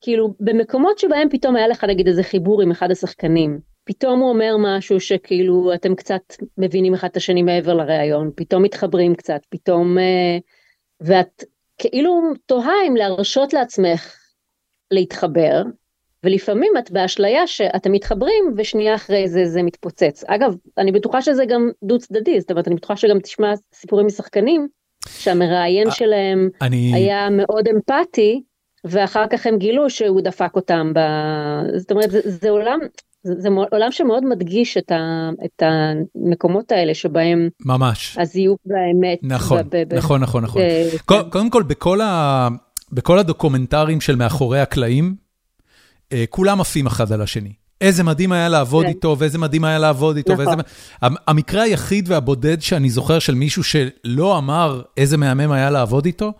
[0.00, 4.56] כאילו במקומות שבהם פתאום היה לך נגיד איזה חיבור עם אחד השחקנים, פתאום הוא אומר
[4.58, 6.22] משהו שכאילו אתם קצת
[6.58, 9.98] מבינים אחד את השני מעבר לראיון, פתאום מתחברים קצת, פתאום...
[9.98, 10.38] אה,
[11.00, 11.44] ואת
[11.78, 14.16] כאילו תוהה אם להרשות לעצמך
[14.90, 15.62] להתחבר,
[16.24, 20.24] ולפעמים את באשליה שאתם מתחברים ושנייה אחרי זה זה מתפוצץ.
[20.26, 24.68] אגב, אני בטוחה שזה גם דו צדדי, זאת אומרת אני בטוחה שגם תשמע סיפורים משחקנים,
[25.08, 26.94] שהמראיין אה, שלהם אני...
[26.94, 28.42] היה מאוד אמפתי,
[28.84, 30.98] ואחר כך הם גילו שהוא דפק אותם ב...
[31.76, 32.78] זאת אומרת זה, זה עולם,
[33.22, 39.18] זה, זה עולם שמאוד מדגיש את, ה, את המקומות האלה שבהם ממש הזיוף והאמת.
[39.22, 40.62] נכון, ב, ב, נכון, נכון, נכון.
[40.62, 40.98] ב,
[41.30, 41.50] קודם.
[41.50, 42.48] כל, בכל, ה,
[42.92, 45.27] בכל הדוקומנטרים של מאחורי הקלעים,
[46.30, 47.52] כולם עפים אחד על השני.
[47.80, 48.88] איזה מדהים היה לעבוד כן.
[48.88, 50.32] איתו, ואיזה מדהים היה לעבוד איתו.
[50.32, 50.46] נכון.
[50.46, 50.62] ואיזה...
[51.26, 56.32] המקרה היחיד והבודד שאני זוכר של מישהו שלא אמר איזה מהמם היה לעבוד איתו,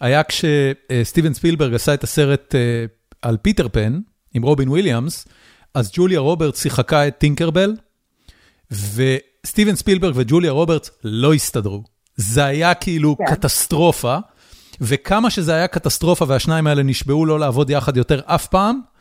[0.00, 2.84] היה כשסטיבן ספילברג עשה את הסרט אה,
[3.22, 4.00] על פיטר פן,
[4.34, 5.26] עם רובין וויליאמס,
[5.74, 7.76] אז ג'וליה רוברטס שיחקה את טינקרבל,
[8.70, 11.82] וסטיבן ספילברג וג'וליה רוברטס לא הסתדרו.
[12.16, 13.24] זה היה כאילו כן.
[13.34, 14.18] קטסטרופה,
[14.80, 18.91] וכמה שזה היה קטסטרופה והשניים האלה נשבעו לא לעבוד יחד יותר אף פעם, אה,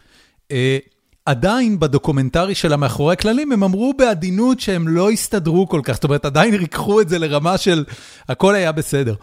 [1.25, 6.25] עדיין בדוקומנטרי של המאחורי הכללים, הם אמרו בעדינות שהם לא הסתדרו כל כך, זאת אומרת,
[6.25, 7.83] עדיין ריככו את זה לרמה של
[8.29, 9.15] הכל היה בסדר.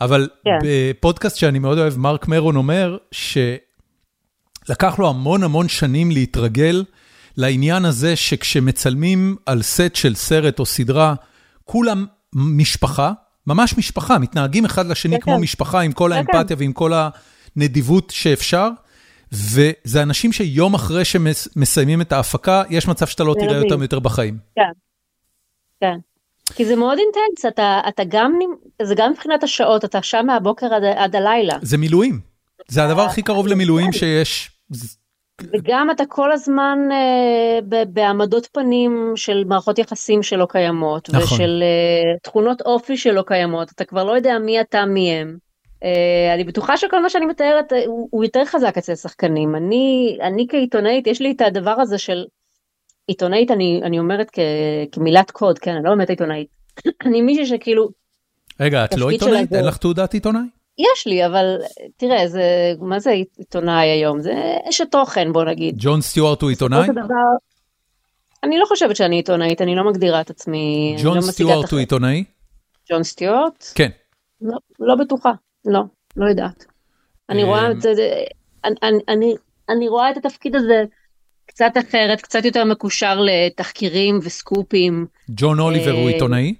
[0.00, 0.50] אבל כן.
[0.62, 6.84] בפודקאסט שאני מאוד אוהב, מרק מרון אומר שלקח לו המון המון שנים להתרגל
[7.36, 11.14] לעניין הזה שכשמצלמים על סט של סרט או סדרה,
[11.64, 13.12] כולם משפחה,
[13.46, 15.40] ממש משפחה, מתנהגים אחד לשני כן, כמו כן.
[15.40, 16.36] משפחה עם כל כן, כן.
[16.36, 16.92] האמפתיה ועם כל
[17.56, 18.68] הנדיבות שאפשר.
[19.32, 24.38] וזה אנשים שיום אחרי שמסיימים את ההפקה, יש מצב שאתה לא תראה אותם יותר בחיים.
[24.54, 24.72] כן,
[25.80, 25.96] כן.
[26.54, 28.38] כי זה מאוד אינטנס, אתה, אתה גם,
[28.82, 31.54] זה גם מבחינת השעות, אתה שם מהבוקר עד, עד הלילה.
[31.62, 32.20] זה מילואים,
[32.68, 34.50] זה הדבר הכי קרוב למילואים שיש.
[35.52, 41.22] וגם אתה כל הזמן אה, בעמדות פנים של מערכות יחסים שלא קיימות, נכון.
[41.22, 45.36] ושל אה, תכונות אופי שלא קיימות, אתה כבר לא יודע מי אתה מי הם.
[45.84, 49.56] אה, אני בטוחה שכל מה שאני מתארת אה, הוא, הוא יותר חזק אצל שחקנים.
[49.56, 52.24] אני, אני כעיתונאית, יש לי את הדבר הזה של
[53.06, 54.38] עיתונאית, אני, אני אומרת כ,
[54.92, 56.48] כמילת קוד, כן, אני לא באמת עיתונאית.
[57.06, 57.88] אני מישהי שכאילו...
[58.60, 59.52] רגע, את לא עיתונאית?
[59.52, 60.48] אין לך תעודת עיתונאי?
[60.78, 61.56] יש לי, אבל
[61.96, 64.20] תראה, זה, מה זה עיתונאי היום?
[64.20, 64.34] זה
[64.68, 65.74] אשת תוכן, בוא נגיד.
[65.78, 66.88] ג'ון סטיוארט הוא עיתונאי?
[68.42, 70.96] אני לא חושבת שאני עיתונאית, אני לא מגדירה את עצמי.
[71.02, 72.24] ג'ון לא סטיוארט הוא עיתונאי?
[72.90, 73.64] ג'ון סטיוארט?
[73.74, 73.88] כן.
[74.40, 75.32] לא, לא בטוחה.
[75.66, 75.80] לא,
[76.16, 76.64] לא יודעת.
[77.30, 77.92] אני רואה את זה,
[79.68, 80.84] אני רואה את התפקיד הזה
[81.46, 85.06] קצת אחרת, קצת יותר מקושר לתחקירים וסקופים.
[85.30, 86.54] ג'ון אוליבר הוא אה, עיתונאי?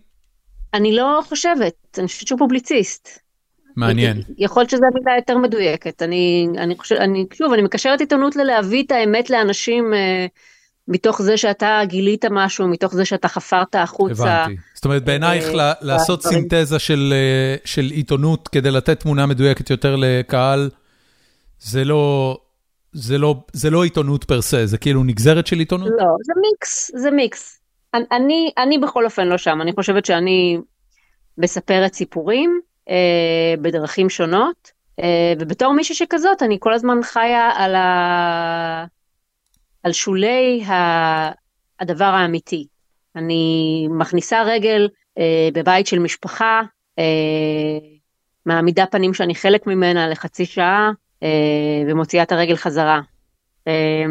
[0.75, 3.27] אני לא חושבת, אני חושבת שהוא פובליציסט.
[3.77, 4.23] מעניין.
[4.39, 6.03] יכול להיות שזו המילה יותר מדויקת.
[6.03, 10.27] אני, אני חושב, אני, שוב, אני מקשרת עיתונות ללהביא את האמת לאנשים אה,
[10.89, 14.43] מתוך זה שאתה גילית משהו, מתוך זה שאתה חפרת החוצה.
[14.45, 14.61] הבנתי.
[14.75, 19.97] זאת אומרת, בעינייך אה, לעשות סינתזה של אה, של עיתונות כדי לתת תמונה מדויקת יותר
[19.99, 20.71] לקהל,
[21.59, 22.37] זה לא...
[22.93, 25.89] זה לא, זה לא עיתונות פר סה, זה כאילו נגזרת של עיתונות?
[25.89, 27.61] לא, זה מיקס, זה מיקס.
[27.95, 30.59] אני, אני בכל אופן לא שם, אני חושבת שאני
[31.39, 38.85] מספרת סיפורים אה, בדרכים שונות, אה, ובתור מישהי שכזאת, אני כל הזמן חיה על, ה...
[39.87, 40.65] על שולי.
[41.81, 42.67] הדבר האמיתי.
[43.17, 46.63] אני מכניסה רגל אה, בבית של משפחה,
[46.99, 47.05] אה,
[48.47, 50.91] מעמידה פנים שאני חלק ממנה לחצי שעה,
[51.23, 51.29] אה,
[51.87, 53.01] ומוציאה את הרגל חזרה.
[53.69, 54.05] אה,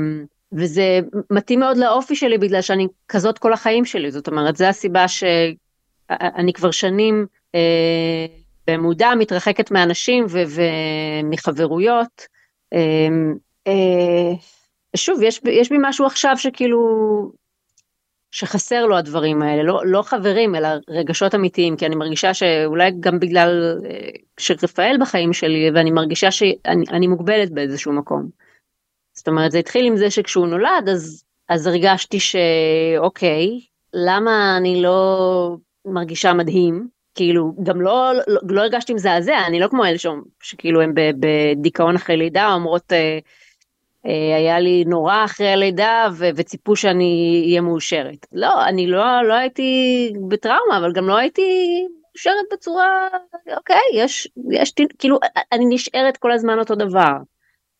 [0.52, 1.00] וזה
[1.32, 6.54] מתאים מאוד לאופי שלי בגלל שאני כזאת כל החיים שלי, זאת אומרת, זו הסיבה שאני
[6.54, 8.26] כבר שנים אה,
[8.68, 10.26] במודע מתרחקת מאנשים
[11.24, 12.22] ומחברויות.
[12.74, 13.08] אה,
[13.68, 14.34] אה,
[14.96, 16.80] שוב, יש, יש בי משהו עכשיו שכאילו
[18.32, 23.20] שחסר לו הדברים האלה, לא, לא חברים, אלא רגשות אמיתיים, כי אני מרגישה שאולי גם
[23.20, 28.30] בגלל אה, שרפאל בחיים שלי, ואני מרגישה שאני מוגבלת באיזשהו מקום.
[29.14, 33.60] זאת אומרת, זה התחיל עם זה שכשהוא נולד, אז, אז הרגשתי שאוקיי,
[33.94, 36.88] למה אני לא מרגישה מדהים?
[37.16, 39.98] כאילו, גם לא, לא, לא הרגשתי מזעזע, אני לא כמו אלה
[40.44, 43.20] שכאילו הם בדיכאון אחרי לידה, אומרות, אה,
[44.06, 48.28] היה לי נורא אחרי הלידה ו- וציפו שאני אהיה מאושרת.
[48.32, 51.42] לא, אני לא, לא הייתי בטראומה, אבל גם לא הייתי
[52.10, 53.08] מאושרת בצורה,
[53.58, 55.20] אוקיי, יש, יש, כאילו,
[55.52, 57.14] אני נשארת כל הזמן אותו דבר.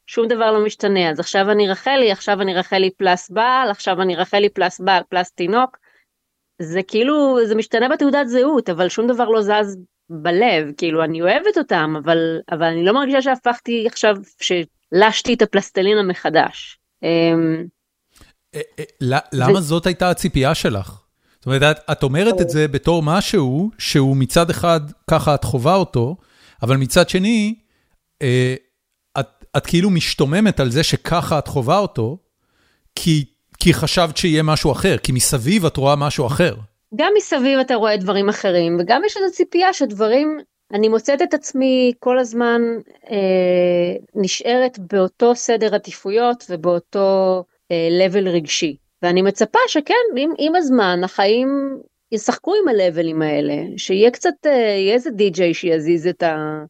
[0.08, 4.16] שום דבר לא משתנה, אז עכשיו אני רחלי, עכשיו אני רחלי פלס בעל, עכשיו אני
[4.16, 5.78] רחלי פלס בעל, פלס תינוק.
[6.62, 9.78] זה כאילו, זה משתנה בתעודת זהות, אבל שום דבר לא זז
[10.10, 14.52] בלב, כאילו, אני אוהבת אותם, אבל, אבל אני לא מרגישה שהפכתי עכשיו, ש...
[14.92, 16.80] לשתי את הפלסטלינה מחדש.
[17.04, 17.66] אמ,
[18.56, 21.02] אה, אה, למה זאת הייתה הציפייה שלך?
[21.36, 26.16] זאת אומרת, את אומרת את זה בתור משהו שהוא מצד אחד, ככה את חווה אותו,
[26.62, 27.56] אבל מצד שני,
[28.22, 28.56] אה,
[29.20, 32.18] את, את כאילו משתוממת על זה שככה את חווה אותו,
[32.96, 33.26] כי,
[33.58, 36.56] כי חשבת שיהיה משהו אחר, כי מסביב את רואה משהו אחר.
[36.96, 40.38] גם מסביב אתה רואה דברים אחרים, וגם יש איזו ציפייה שדברים
[40.74, 42.62] אני מוצאת את עצמי כל הזמן
[43.12, 48.76] אה, נשארת באותו סדר עדיפויות ובאותו אה, level רגשי.
[49.02, 51.78] ואני מצפה שכן, עם, עם הזמן החיים
[52.12, 56.64] ישחקו עם הלבלים האלה, שיהיה קצת, אה, יהיה איזה די-ג'יי שיזיז את, ה,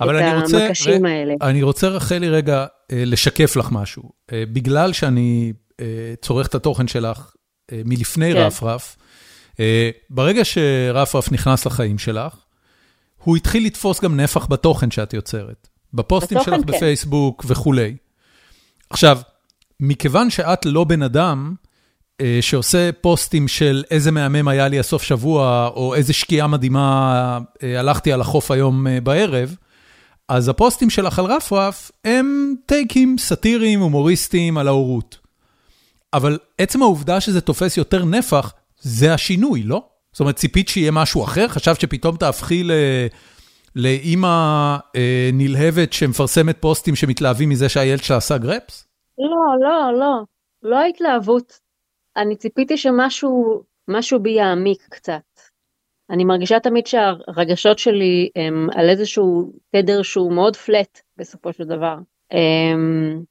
[0.00, 1.34] אבל את אני רוצה, המקשים ר, האלה.
[1.42, 4.02] אני רוצה רחלי רגע אה, לשקף לך משהו.
[4.32, 7.34] אה, בגלל שאני אה, צורך את התוכן שלך
[7.72, 8.38] אה, מלפני כן.
[8.38, 8.96] רפרף,
[9.60, 12.36] אה, ברגע שרפרף נכנס לחיים שלך,
[13.24, 15.68] הוא התחיל לתפוס גם נפח בתוכן שאת יוצרת.
[15.94, 16.66] בפוסטים שלך כן.
[16.66, 17.96] בפייסבוק וכולי.
[18.90, 19.18] עכשיו,
[19.80, 21.54] מכיוון שאת לא בן אדם
[22.20, 27.80] אה, שעושה פוסטים של איזה מהמם היה לי הסוף שבוע, או איזה שקיעה מדהימה אה,
[27.80, 29.56] הלכתי על החוף היום אה, בערב,
[30.28, 35.18] אז הפוסטים שלך על רפרף הם טייקים סאטיריים, הומוריסטיים על ההורות.
[36.12, 39.84] אבל עצם העובדה שזה תופס יותר נפח, זה השינוי, לא?
[40.12, 41.48] זאת אומרת, ציפית שיהיה משהו אחר?
[41.48, 42.62] חשבת שפתאום תהפכי
[43.76, 48.88] לאימא אה, נלהבת שמפרסמת פוסטים שמתלהבים מזה שהילד שלה עשה גרפס?
[49.18, 50.22] לא, לא, לא.
[50.62, 51.52] לא התלהבות.
[52.16, 55.20] אני ציפיתי שמשהו משהו בי יעמיק קצת.
[56.10, 61.96] אני מרגישה תמיד שהרגשות שלי הם על איזשהו תדר שהוא מאוד פלט בסופו של דבר.
[62.32, 63.22] אמ,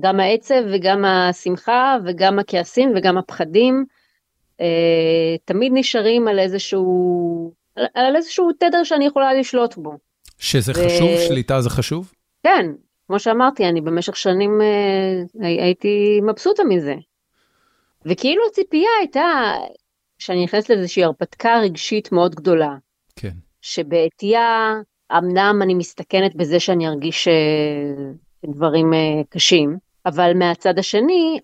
[0.00, 3.84] גם העצב וגם השמחה וגם הכעסים וגם הפחדים
[5.44, 7.52] תמיד נשארים על איזשהו,
[7.94, 9.92] על איזשהו תדר שאני יכולה לשלוט בו.
[10.38, 11.10] שזה חשוב?
[11.28, 12.12] שליטה זה חשוב?
[12.42, 12.66] כן,
[13.06, 16.94] כמו שאמרתי, אני במשך שנים אה, הייתי מבסוטה מזה.
[18.06, 19.52] וכאילו הציפייה הייתה
[20.18, 22.76] שאני נכנסת לאיזושהי הרפתקה רגשית מאוד גדולה.
[23.16, 23.32] כן.
[23.62, 24.74] שבעטייה,
[25.18, 27.32] אמנם אני מסתכנת בזה שאני ארגיש אה,
[28.46, 31.38] דברים אה, קשים, אבל מהצד השני,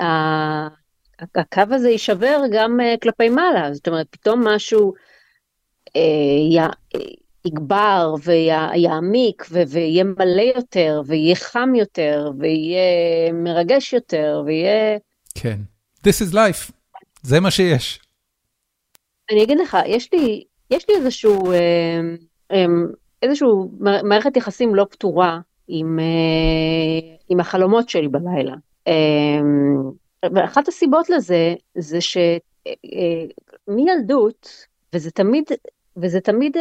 [1.19, 4.95] הקו הזה יישבר גם אה, כלפי מעלה, זאת אומרת, פתאום משהו
[7.47, 14.99] יגבר ויעמיק ויהיה מלא יותר, ויהיה חם יותר, ויהיה מרגש יותר, ויהיה...
[15.35, 15.59] כן.
[16.07, 16.73] This is life,
[17.23, 18.01] זה מה שיש.
[19.31, 22.01] אני אגיד לך, יש לי, יש לי איזשהו, אה,
[22.53, 22.65] אה,
[23.23, 28.55] איזשהו מערכת יחסים לא פתורה עם, אה, עם החלומות שלי בלילה.
[30.35, 31.99] ואחת הסיבות לזה, זה
[33.69, 35.45] שמילדות, וזה תמיד,
[35.97, 36.57] וזה תמיד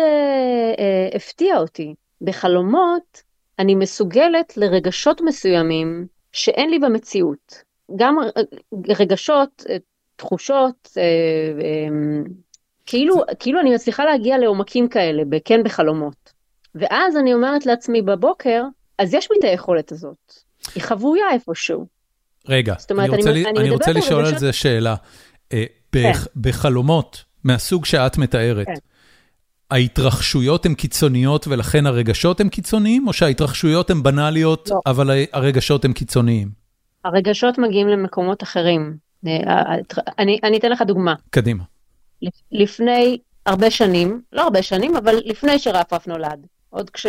[1.15, 3.23] הפתיע אותי, בחלומות
[3.59, 7.63] אני מסוגלת לרגשות מסוימים שאין לי במציאות.
[7.95, 8.17] גם
[8.87, 9.63] רגשות,
[10.15, 10.97] תחושות,
[12.85, 16.33] כאילו, כאילו אני מצליחה להגיע לעומקים כאלה, כן בחלומות.
[16.75, 18.63] ואז אני אומרת לעצמי בבוקר,
[18.97, 20.33] אז יש לי את היכולת הזאת.
[20.75, 21.85] היא חבויה איפשהו.
[22.47, 24.95] רגע, אומרת, אני רוצה, אני, אני אני רוצה לשאול על זה שאלה.
[25.53, 26.11] אה, כן.
[26.35, 28.73] בחלומות מהסוג שאת מתארת, כן.
[29.71, 34.79] ההתרחשויות הן קיצוניות ולכן הרגשות הן קיצוניים, או שההתרחשויות הן בנאליות, לא.
[34.85, 36.49] אבל הרגשות הן קיצוניים?
[37.05, 38.97] הרגשות מגיעים למקומות אחרים.
[39.27, 39.75] אה,
[40.19, 41.13] אני, אני אתן לך דוגמה.
[41.29, 41.63] קדימה.
[42.51, 46.45] לפני הרבה שנים, לא הרבה שנים, אבל לפני שרפרף נולד.
[46.75, 47.05] עוד כש,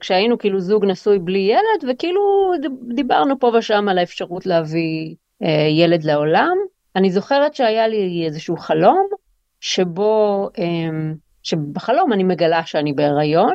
[0.00, 2.52] כשהיינו כאילו זוג נשוי בלי ילד, וכאילו
[2.94, 6.56] דיברנו פה ושם על האפשרות להביא אה, ילד לעולם.
[6.96, 9.08] אני זוכרת שהיה לי איזשהו חלום,
[9.60, 10.64] שבו, אה,
[11.42, 13.54] שבחלום אני מגלה שאני בהיריון,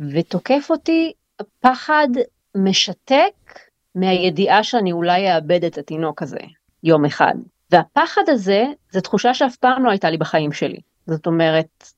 [0.00, 1.12] ותוקף אותי
[1.60, 2.08] פחד
[2.56, 3.60] משתק
[3.94, 6.40] מהידיעה שאני אולי אאבד את התינוק הזה
[6.84, 7.34] יום אחד.
[7.70, 10.78] והפחד הזה, זו תחושה שאף פעם לא הייתה לי בחיים שלי.
[11.06, 11.92] זאת אומרת,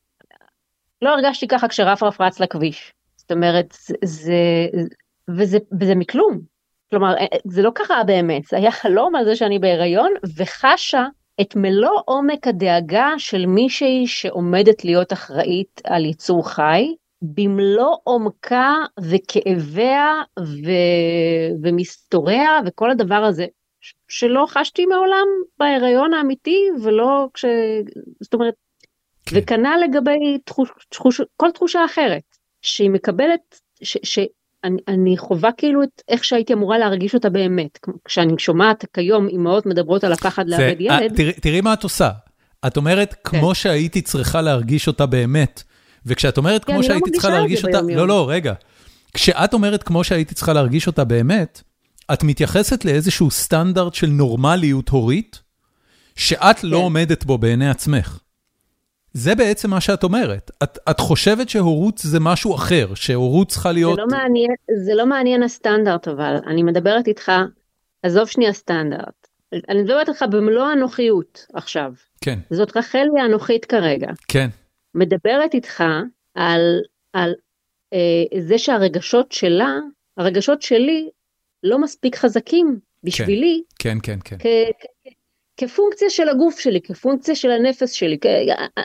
[1.03, 2.93] לא הרגשתי ככה כשרפרף רץ לכביש.
[3.17, 4.35] זאת אומרת, זה, זה
[5.29, 6.41] וזה, וזה מכלום.
[6.91, 11.07] כלומר, אה, זה לא קרה באמת, זה היה חלום על זה שאני בהיריון, וחשה
[11.41, 20.23] את מלוא עומק הדאגה של מישהי שעומדת להיות אחראית על יצור חי, במלוא עומקה וכאביה
[20.39, 20.71] ו...
[21.63, 23.47] ומסתוריה וכל הדבר הזה.
[24.09, 25.27] שלא חשתי מעולם
[25.59, 27.45] בהיריון האמיתי ולא כש...
[28.21, 28.55] זאת אומרת,
[29.27, 29.37] כן.
[29.39, 32.23] וכנ"ל לגבי תחוש, תחוש, כל תחושה אחרת,
[32.63, 37.79] שהיא מקבלת, ש, שאני חווה כאילו את איך שהייתי אמורה להרגיש אותה באמת.
[38.05, 41.17] כשאני שומעת כיום אמהות מדברות על הפחד לאבד אה, ילד.
[41.17, 42.11] תראי, תראי מה את עושה.
[42.67, 43.21] את אומרת, כן.
[43.39, 45.63] כמו שהייתי צריכה להרגיש אותה באמת,
[46.07, 48.53] וכשאת אומרת כמו לא שהייתי צריכה להרגיש אותה, לא, לא, רגע.
[49.15, 51.63] כשאת אומרת כמו שהייתי צריכה להרגיש אותה באמת,
[52.13, 55.41] את מתייחסת לאיזשהו סטנדרט של נורמליות הורית,
[56.17, 56.69] שאת לא כן.
[56.69, 58.19] לא עומדת בו בעיני עצמך.
[59.15, 60.51] זה בעצם מה שאת אומרת.
[60.63, 63.95] את, את חושבת שהורות זה משהו אחר, שהורות צריכה להיות...
[63.95, 64.51] זה לא, מעניין,
[64.85, 67.33] זה לא מעניין הסטנדרט, אבל אני מדברת איתך,
[68.03, 69.29] עזוב שנייה סטנדרט.
[69.69, 71.93] אני מדברת איתך במלוא הנוחיות עכשיו.
[72.21, 72.39] כן.
[72.51, 74.09] זאת רחלי הנוחית כרגע.
[74.29, 74.49] כן.
[74.95, 75.85] מדברת איתך
[76.35, 76.81] על,
[77.13, 77.35] על
[77.93, 79.79] אה, זה שהרגשות שלה,
[80.17, 81.09] הרגשות שלי
[81.63, 83.63] לא מספיק חזקים בשבילי.
[83.79, 84.37] כן, כן, כן.
[85.57, 88.19] כפונקציה של הגוף שלי, כפונקציה של הנפש שלי.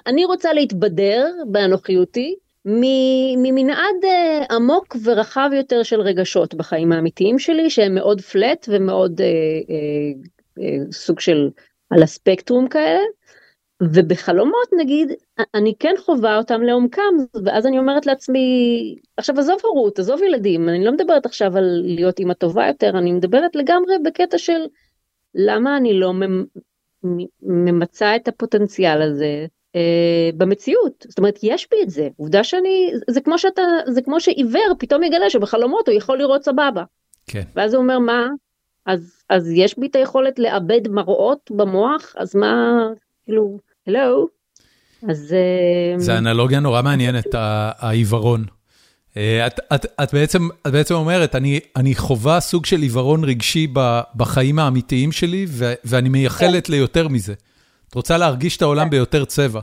[0.08, 2.36] אני רוצה להתבדר באנוכיותי
[3.38, 9.28] ממנעד אה, עמוק ורחב יותר של רגשות בחיים האמיתיים שלי, שהם מאוד פלט ומאוד אה,
[9.70, 11.50] אה, אה, סוג של
[11.90, 13.02] על הספקטרום כאלה.
[13.84, 15.12] ובחלומות נגיד,
[15.56, 17.14] אני כן חווה אותם לעומקם,
[17.46, 22.20] ואז אני אומרת לעצמי, עכשיו עזוב הורות, עזוב ילדים, אני לא מדברת עכשיו על להיות
[22.20, 24.66] אימא טובה יותר, אני מדברת לגמרי בקטע של
[25.36, 26.14] למה אני לא
[27.42, 33.22] ממצה את הפוטנציאל הזה אה, במציאות, זאת אומרת יש בי את זה, עובדה שאני, זה
[33.22, 36.84] כמו שאתה, זה כמו שעיוור פתאום יגלה שבחלומות הוא יכול לראות סבבה.
[37.28, 37.44] כן.
[37.56, 38.28] ואז הוא אומר מה,
[38.86, 42.88] אז, אז יש בי את היכולת לאבד מראות במוח, אז מה,
[43.26, 44.28] כאילו, הלו,
[45.10, 45.34] אז...
[45.34, 48.46] אה, זה אנלוגיה נורא מעניינת, העיוורון.
[49.18, 53.68] אה, את, את, את, בעצם, את בעצם אומרת, אני, אני חווה סוג של עיוורון רגשי
[54.16, 56.74] בחיים האמיתיים שלי, ו, ואני מייחלת כן.
[56.74, 57.34] ליותר מזה.
[57.90, 58.90] את רוצה להרגיש את העולם כן.
[58.90, 59.62] ביותר צבע.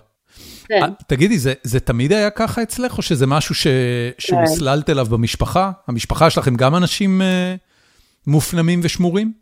[0.69, 0.83] כן.
[0.83, 3.67] אה, תגידי, זה, זה תמיד היה ככה אצלך, או שזה משהו ש,
[4.19, 5.73] שהוסללת אליו במשפחה?
[5.87, 7.59] המשפחה שלכם גם אנשים uh,
[8.27, 9.33] מופנמים ושמורים?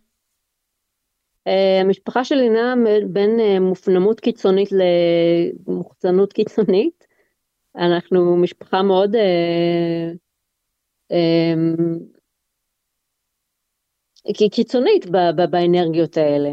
[1.48, 1.50] Uh,
[1.84, 2.74] המשפחה שלי נעה
[3.08, 7.03] בין uh, מופנמות קיצונית למוחצנות קיצונית.
[7.76, 9.14] אנחנו משפחה מאוד...
[9.14, 10.16] Uh,
[11.12, 12.14] um,
[14.50, 15.06] קיצונית
[15.50, 16.50] באנרגיות האלה.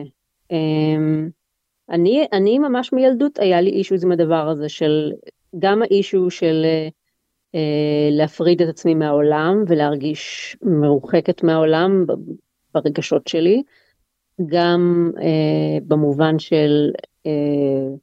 [0.53, 1.31] Um,
[1.89, 5.11] אני, אני ממש מילדות היה לי אישוז עם הדבר הזה של
[5.59, 6.65] גם האישו של
[7.55, 12.05] אה, להפריד את עצמי מהעולם ולהרגיש מרוחקת מהעולם
[12.73, 13.63] ברגשות שלי,
[14.45, 16.91] גם אה, במובן של
[17.25, 17.95] אה,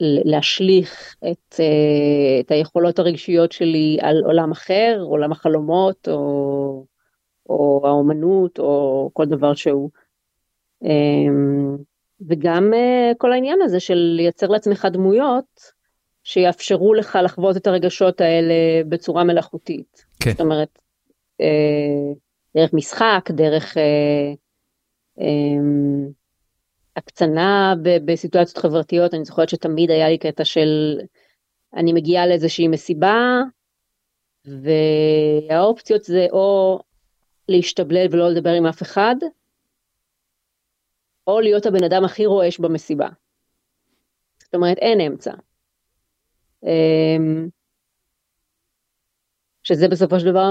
[0.00, 6.84] להשליך את, אה, את היכולות הרגשיות שלי על עולם אחר, עולם החלומות או,
[7.48, 9.90] או האומנות או כל דבר שהוא.
[10.84, 10.90] אה,
[12.28, 15.60] וגם uh, כל העניין הזה של לייצר לעצמך דמויות
[16.24, 18.54] שיאפשרו לך לחוות את הרגשות האלה
[18.88, 20.04] בצורה מלאכותית.
[20.20, 20.30] כן.
[20.30, 20.78] זאת אומרת,
[21.42, 22.16] uh,
[22.56, 23.76] דרך משחק, דרך
[25.18, 25.22] um,
[26.96, 30.98] הקצנה בסיטואציות חברתיות, אני זוכרת שתמיד היה לי קטע של
[31.76, 33.40] אני מגיעה לאיזושהי מסיבה,
[34.44, 36.78] והאופציות זה או
[37.48, 39.14] להשתבלל ולא לדבר עם אף אחד,
[41.26, 43.08] או להיות הבן אדם הכי רועש במסיבה.
[44.42, 45.32] זאת אומרת, אין אמצע.
[46.64, 47.48] אמ,
[49.62, 50.50] שזה בסופו של דבר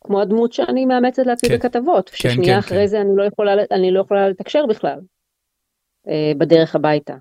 [0.00, 1.56] כמו הדמות שאני מאמצת לעצמי כן.
[1.56, 2.86] בכתבות, כן, ששנייה כן, אחרי כן.
[2.86, 4.98] זה אני לא, יכולה, אני לא יכולה לתקשר בכלל
[6.38, 7.14] בדרך הביתה.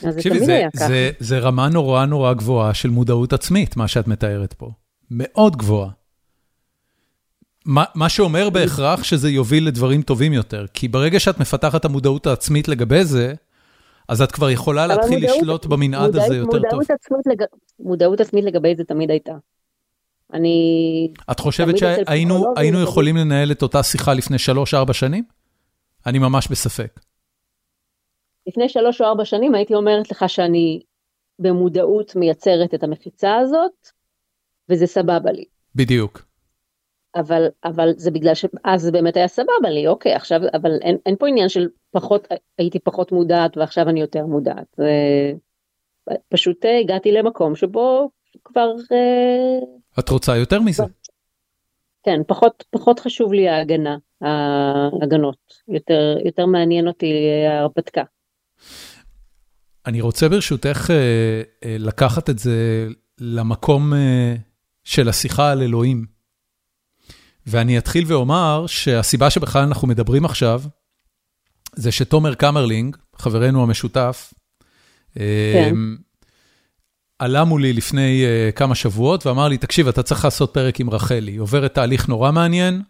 [0.00, 4.52] תקשיבי, זה, זה, זה, זה רמה נורא נורא גבוהה של מודעות עצמית, מה שאת מתארת
[4.52, 4.70] פה.
[5.10, 5.90] מאוד גבוהה.
[7.66, 12.68] מה מה שאומר בהכרח שזה יוביל לדברים טובים יותר, כי ברגע שאת מפתחת המודעות העצמית
[12.68, 13.34] לגבי זה,
[14.08, 16.80] אז את כבר יכולה להתחיל מודעות, לשלוט במנעד מודע, הזה יותר מודעות טוב.
[16.80, 17.46] עצמית לג...
[17.80, 19.32] מודעות עצמית לגבי זה תמיד הייתה.
[20.32, 21.08] אני...
[21.30, 24.36] את חושבת שהיינו יכולים לנהל את אותה שיחה לפני
[24.88, 25.24] 3-4 שנים?
[26.06, 27.00] אני ממש בספק.
[28.46, 30.80] לפני 3 או 4 שנים הייתי אומרת לך שאני
[31.38, 33.88] במודעות מייצרת את המחיצה הזאת,
[34.68, 35.44] וזה סבבה לי.
[35.74, 36.22] בדיוק.
[37.16, 41.16] אבל, אבל זה בגלל שאז זה באמת היה סבבה לי, אוקיי, עכשיו, אבל אין, אין
[41.16, 42.28] פה עניין של פחות,
[42.58, 44.66] הייתי פחות מודעת ועכשיו אני יותר מודעת.
[44.76, 44.92] זה,
[46.28, 48.10] פשוט אה, הגעתי למקום שבו
[48.44, 48.70] כבר...
[48.92, 49.58] אה,
[49.98, 50.82] את רוצה יותר מזה.
[52.02, 57.12] כן, פחות, פחות חשוב לי ההגנה, ההגנות, יותר, יותר מעניין אותי
[57.48, 58.02] ההרפתקה.
[59.86, 62.88] אני רוצה ברשותך אה, לקחת את זה
[63.18, 63.92] למקום
[64.84, 66.06] של השיחה על אלוהים.
[67.46, 70.62] ואני אתחיל ואומר שהסיבה שבכלל אנחנו מדברים עכשיו,
[71.72, 74.34] זה שתומר קמרלינג, חברנו המשותף,
[75.14, 75.74] כן.
[77.18, 78.24] עלה מולי לפני
[78.56, 82.30] כמה שבועות ואמר לי, תקשיב, אתה צריך לעשות פרק עם רחלי, היא עוברת תהליך נורא
[82.30, 82.82] מעניין,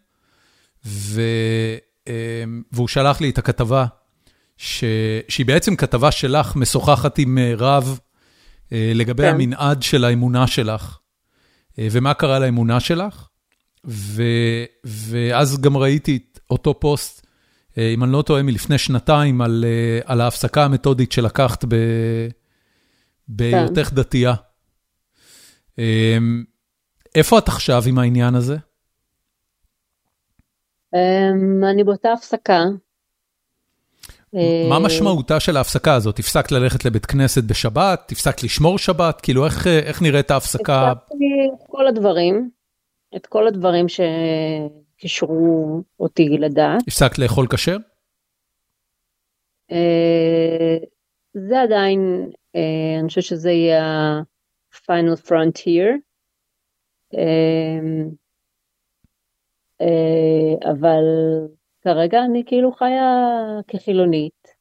[0.87, 1.23] ו...
[2.73, 3.87] והוא שלח לי את הכתבה.
[4.57, 7.99] שהיא בעצם כתבה שלך, משוחחת עם uh, רב
[8.64, 9.35] uh, לגבי כן.
[9.35, 10.99] המנעד של האמונה שלך,
[11.71, 13.29] uh, ומה קרה לאמונה שלך.
[13.87, 14.23] ו,
[14.85, 17.27] ואז גם ראיתי את אותו פוסט,
[17.79, 21.75] אה, אם אני לא טועה, מלפני שנתיים, על, אה, על ההפסקה המתודית שלקחת ב,
[23.29, 23.97] בהיותך כן.
[23.97, 24.35] דתייה.
[25.79, 26.45] אמ,
[27.14, 28.57] איפה את עכשיו עם העניין הזה?
[30.95, 32.59] אמ, אני באותה הפסקה.
[34.68, 36.18] מה אה, משמעותה של ההפסקה הזאת?
[36.18, 38.12] הפסקת ללכת לבית כנסת בשבת?
[38.12, 39.20] הפסקת לשמור שבת?
[39.20, 40.90] כאילו, איך, איך נראית ההפסקה?
[40.90, 41.25] הפסקתי
[41.66, 42.51] כל הדברים.
[43.16, 46.82] את כל הדברים שקישרו אותי לדעת.
[46.82, 47.76] הפסקת לאכול כשר?
[49.72, 50.76] אה,
[51.34, 55.89] זה עדיין, אה, אני חושבת שזה יהיה ה-final frontier.
[57.14, 57.80] אה,
[60.70, 61.05] אבל
[61.87, 63.26] כרגע אני כאילו חיה
[63.68, 64.55] כחילונית.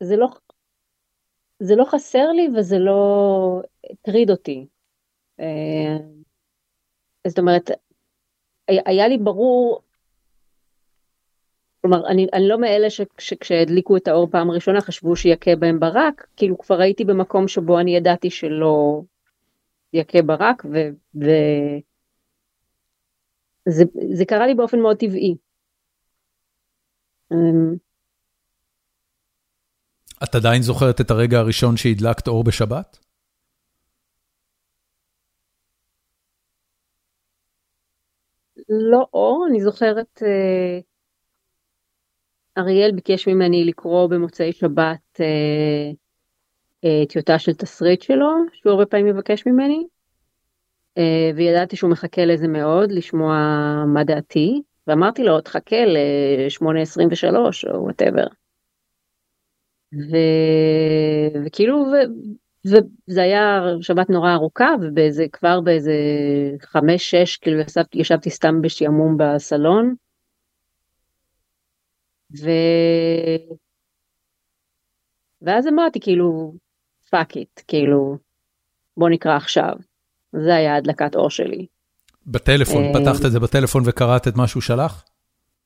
[0.00, 0.28] זה לא,
[1.58, 4.66] זה לא חסר לי וזה לא הטריד אותי.
[5.40, 5.96] אה,
[7.26, 7.70] זאת אומרת,
[8.68, 9.82] היה לי ברור
[11.80, 16.58] כלומר, אני, אני לא מאלה שכשהדליקו את האור פעם ראשונה חשבו שיכה בהם ברק, כאילו
[16.58, 19.02] כבר הייתי במקום שבו אני ידעתי שלא
[19.92, 20.88] יכה ברק, ו...
[21.14, 21.30] ו...
[23.68, 23.84] זה,
[24.14, 25.36] זה קרה לי באופן מאוד טבעי.
[27.32, 27.76] אמ,
[30.24, 32.98] את עדיין זוכרת את הרגע הראשון שהדלקת אור בשבת?
[38.68, 40.80] לא אור, אני זוכרת, אה,
[42.58, 45.90] אריאל ביקש ממני לקרוא במוצאי שבת אה,
[46.84, 49.86] אה, טיוטה של תסריט שלו, שהוא הרבה פעמים מבקש ממני,
[51.36, 53.34] וידעתי שהוא מחכה לזה מאוד, לשמוע
[53.86, 58.26] מה דעתי, ואמרתי לו, תחכה ל-8.23 או וואטאבר.
[59.94, 60.16] ו...
[61.46, 61.94] וכאילו, ו...
[62.66, 65.94] וזה היה שבת נורא ארוכה, ובאיזה, כבר באיזה
[66.60, 69.94] חמש, שש, כאילו ישבתי, ישבתי סתם בשעמום בסלון.
[72.42, 72.50] ו...
[75.42, 76.54] ואז אמרתי, כאילו,
[77.10, 78.16] fuck it, כאילו,
[78.96, 79.74] בוא נקרא עכשיו.
[80.32, 81.66] זה היה הדלקת אור שלי.
[82.26, 85.04] בטלפון, אה, פתחת את זה בטלפון וקראת את מה שהוא שלח?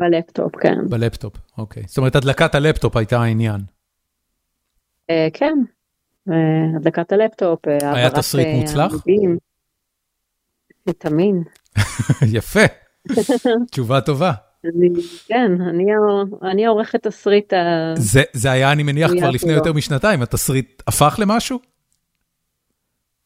[0.00, 0.88] בלפטופ, כן.
[0.88, 1.82] בלפטופ, אוקיי.
[1.86, 3.60] זאת אומרת, הדלקת הלפטופ הייתה העניין.
[5.10, 5.58] אה, כן,
[6.76, 8.92] הדלקת הלפטופ, היה תסריט אה, מוצלח?
[10.98, 11.34] תמיד.
[12.36, 12.60] יפה,
[13.70, 14.32] תשובה טובה.
[15.26, 15.52] כן,
[16.42, 17.94] אני העורכת תסריט ה...
[18.32, 21.58] זה היה, אני מניח, כבר לפני יותר משנתיים, התסריט הפך למשהו?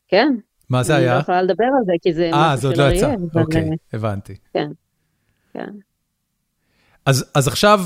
[0.09, 0.35] כן.
[0.71, 1.11] מה זה היה?
[1.11, 2.51] אני לא יכולה לדבר על זה, כי זה משהו של אריאל.
[2.51, 4.35] אה, זה עוד לא יצא, אוקיי, הבנתי.
[4.53, 4.71] כן,
[5.53, 5.71] כן.
[7.05, 7.81] אז עכשיו,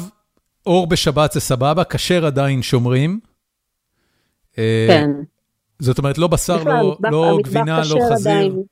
[0.67, 3.21] אור בשבת זה סבבה, כשר עדיין שומרים.
[4.59, 5.11] אה, כן.
[5.79, 8.33] זאת אומרת, לא בשר, לא, לא גבינה, לא חזיר.
[8.33, 8.63] עדיין,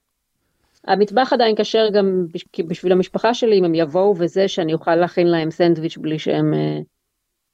[0.86, 2.26] המטבח עדיין כשר גם
[2.66, 6.78] בשביל המשפחה שלי, אם הם יבואו וזה, שאני אוכל להכין להם סנדוויץ' בלי שהם, אה,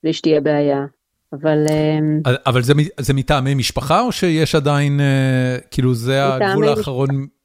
[0.03, 0.85] בלי שתהיה בעיה.
[1.33, 1.64] אבל...
[2.27, 5.01] אה, אבל זה, זה מטעמי משפחה, או שיש עדיין,
[5.70, 7.37] כאילו, זה הגבול האחרון משפחה.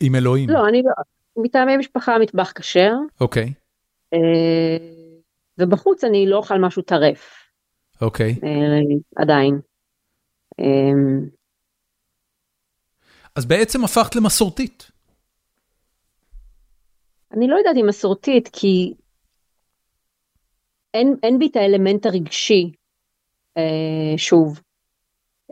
[0.00, 0.50] עם אלוהים?
[0.50, 0.92] לא, אני לא,
[1.44, 2.92] מטעמי משפחה מטבח כשר.
[3.20, 3.52] אוקיי.
[5.58, 7.50] ובחוץ אני לא אוכל משהו טרף.
[8.00, 8.34] אוקיי.
[9.16, 9.60] עדיין.
[10.58, 11.28] אמ,
[13.34, 14.90] אז בעצם הפכת למסורתית.
[17.32, 18.94] אני לא יודעת אם מסורתית, כי
[20.94, 22.85] אין, אין בי את האלמנט הרגשי, אה,
[24.16, 24.60] שוב,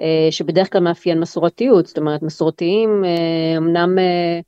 [0.00, 4.40] אה, שבדרך כלל מאפיין מסורתיות, זאת אומרת מסורתיים אה, אמנם אה,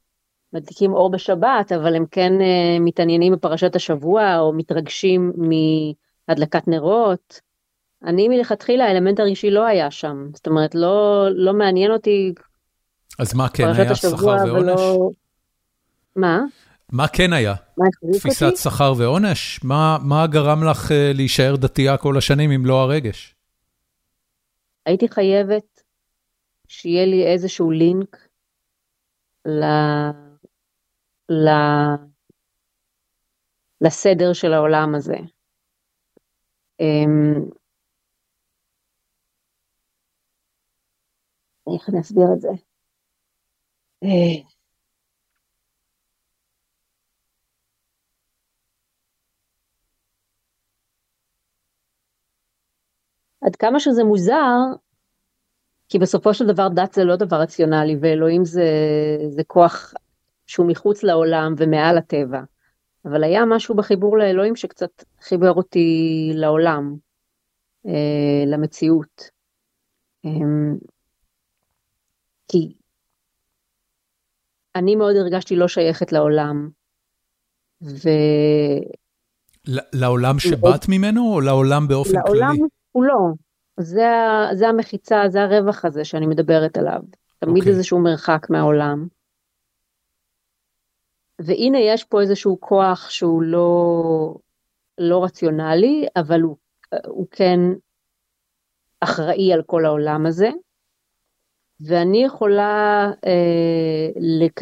[0.52, 5.32] מדליקים אור בשבת, אבל הם כן אה, מתעניינים בפרשת השבוע או מתרגשים
[6.28, 7.40] מהדלקת נרות.
[8.04, 12.34] אני מלכתחילה האלמנט הרגשי לא היה שם, זאת אומרת לא, לא מעניין אותי.
[13.18, 14.80] אז מה כן היה, שכר ועונש?
[14.80, 15.10] ולא...
[16.16, 16.40] מה?
[16.92, 17.54] מה כן היה?
[17.78, 17.86] מה
[18.18, 19.60] תפיסת שכר ועונש?
[19.64, 23.35] מה, מה גרם לך להישאר דתייה כל השנים אם לא הרגש?
[24.86, 25.82] הייתי חייבת
[26.68, 28.16] שיהיה לי איזשהו לינק
[29.46, 29.64] ל...
[31.28, 31.48] ל...
[33.80, 35.16] לסדר של העולם הזה.
[36.80, 37.50] אמ,
[41.74, 42.48] איך אני אסביר את זה?
[53.46, 54.58] עד כמה שזה מוזר,
[55.88, 58.68] כי בסופו של דבר דת זה לא דבר רציונלי, ואלוהים זה,
[59.28, 59.94] זה כוח
[60.46, 62.40] שהוא מחוץ לעולם ומעל הטבע.
[63.04, 66.96] אבל היה משהו בחיבור לאלוהים שקצת חיבר אותי לעולם,
[67.86, 69.30] אה, למציאות.
[70.24, 70.30] אה,
[72.48, 72.74] כי
[74.74, 76.68] אני מאוד הרגשתי לא שייכת לעולם.
[77.82, 78.08] ו...
[79.92, 82.68] לעולם שבאת ממנו או לעולם באופן לעולם כללי?
[82.96, 83.34] כולו.
[83.80, 84.08] זה,
[84.52, 87.00] זה המחיצה, זה הרווח הזה שאני מדברת עליו.
[87.38, 87.58] תמיד okay.
[87.58, 87.72] אוקיי.
[87.72, 89.06] איזשהו מרחק מהעולם.
[91.38, 94.34] והנה יש פה איזשהו כוח שהוא לא,
[94.98, 96.56] לא רציונלי, אבל הוא,
[97.06, 97.60] הוא כן
[99.00, 100.48] אחראי על כל העולם הזה.
[101.80, 104.60] ואני יכולה אה, לק...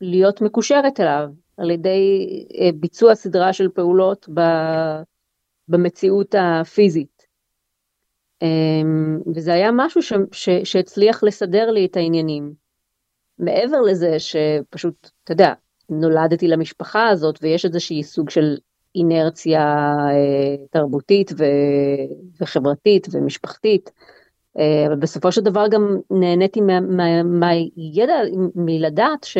[0.00, 2.26] להיות מקושרת אליו על ידי
[2.60, 4.40] אה, ביצוע סדרה של פעולות ב...
[5.68, 7.15] במציאות הפיזית.
[8.42, 8.48] אה,
[9.34, 10.12] וזה היה משהו ש...
[10.32, 10.48] ש...
[10.64, 12.52] שהצליח לסדר לי את העניינים.
[13.38, 15.52] מעבר לזה שפשוט, אתה יודע,
[15.88, 18.56] נולדתי למשפחה הזאת ויש איזושהי סוג של
[18.94, 19.62] אינרציה
[20.10, 21.44] אה, תרבותית ו...
[22.40, 23.90] וחברתית ומשפחתית.
[24.58, 26.60] אה, אבל בסופו של דבר גם נהניתי
[27.24, 28.14] מהידע,
[28.54, 29.36] מלדעת ש...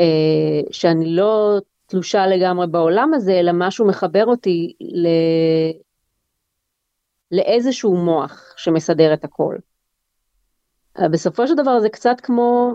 [0.00, 5.08] אה, שאני לא תלושה לגמרי בעולם הזה, אלא משהו מחבר אותי ל...
[7.36, 9.56] לאיזשהו מוח שמסדר את הכל.
[11.12, 12.72] בסופו של דבר זה קצת כמו,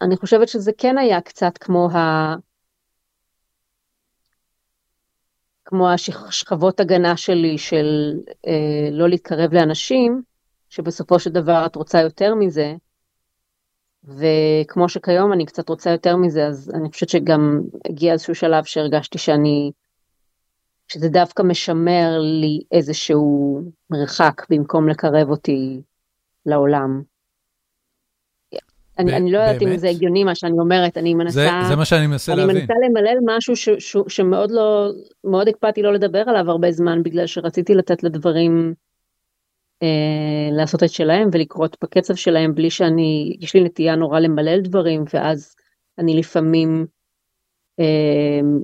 [0.00, 2.34] אני חושבת שזה כן היה קצת כמו ה...
[5.64, 8.12] כמו השכבות הגנה שלי של
[8.46, 10.22] אה, לא להתקרב לאנשים,
[10.68, 12.74] שבסופו של דבר את רוצה יותר מזה,
[14.04, 19.18] וכמו שכיום אני קצת רוצה יותר מזה, אז אני חושבת שגם הגיע איזשהו שלב שהרגשתי
[19.18, 19.72] שאני,
[20.94, 25.80] שזה דווקא משמר לי איזשהו מרחק במקום לקרב אותי
[26.46, 27.02] לעולם.
[28.98, 31.32] אני, אני לא יודעת אם זה הגיוני מה שאני אומרת, אני מנסה...
[31.62, 32.56] זה, זה מה שאני מנסה אני להבין.
[32.56, 34.90] אני מנסה למלל משהו ש, ש, שמאוד לא,
[35.24, 38.74] מאוד הקפדתי לא לדבר עליו הרבה זמן, בגלל שרציתי לתת לדברים
[39.82, 45.04] אה, לעשות את שלהם ולקרות בקצב שלהם, בלי שאני, יש לי נטייה נורא למלל דברים,
[45.14, 45.54] ואז
[45.98, 46.86] אני לפעמים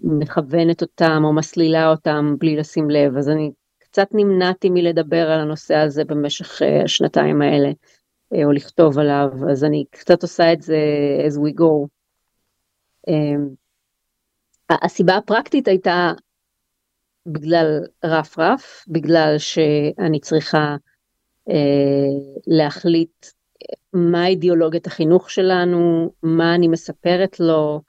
[0.03, 5.75] מכוונת אותם או מסלילה אותם בלי לשים לב, אז אני קצת נמנעתי מלדבר על הנושא
[5.75, 7.71] הזה במשך אה, השנתיים האלה.
[8.35, 10.79] אה, או לכתוב עליו, אז אני קצת עושה את זה
[11.29, 11.87] as we go.
[13.09, 13.49] אמ,
[14.71, 16.13] הסיבה הפרקטית הייתה
[17.27, 20.77] בגלל רף רף, בגלל שאני צריכה
[21.51, 21.55] אה,
[22.47, 23.27] להחליט
[23.93, 27.81] מה אידיאולוגיית החינוך שלנו, מה אני מספרת לו,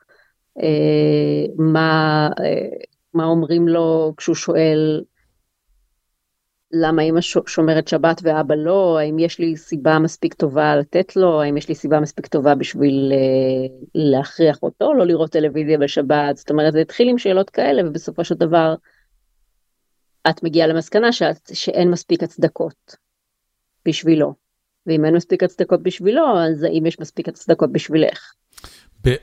[1.57, 2.29] מה,
[3.13, 5.01] מה אומרים לו כשהוא שואל
[6.73, 11.57] למה אמא שומרת שבת ואבא לא, האם יש לי סיבה מספיק טובה לתת לו, האם
[11.57, 16.73] יש לי סיבה מספיק טובה בשביל uh, להכריח אותו לא לראות טלוויזיה בשבת, זאת אומרת
[16.73, 18.75] זה התחיל עם שאלות כאלה ובסופו של דבר
[20.29, 22.95] את מגיעה למסקנה שאת, שאין מספיק הצדקות
[23.85, 24.33] בשבילו,
[24.85, 28.33] ואם אין מספיק הצדקות בשבילו, אז האם יש מספיק הצדקות בשבילך.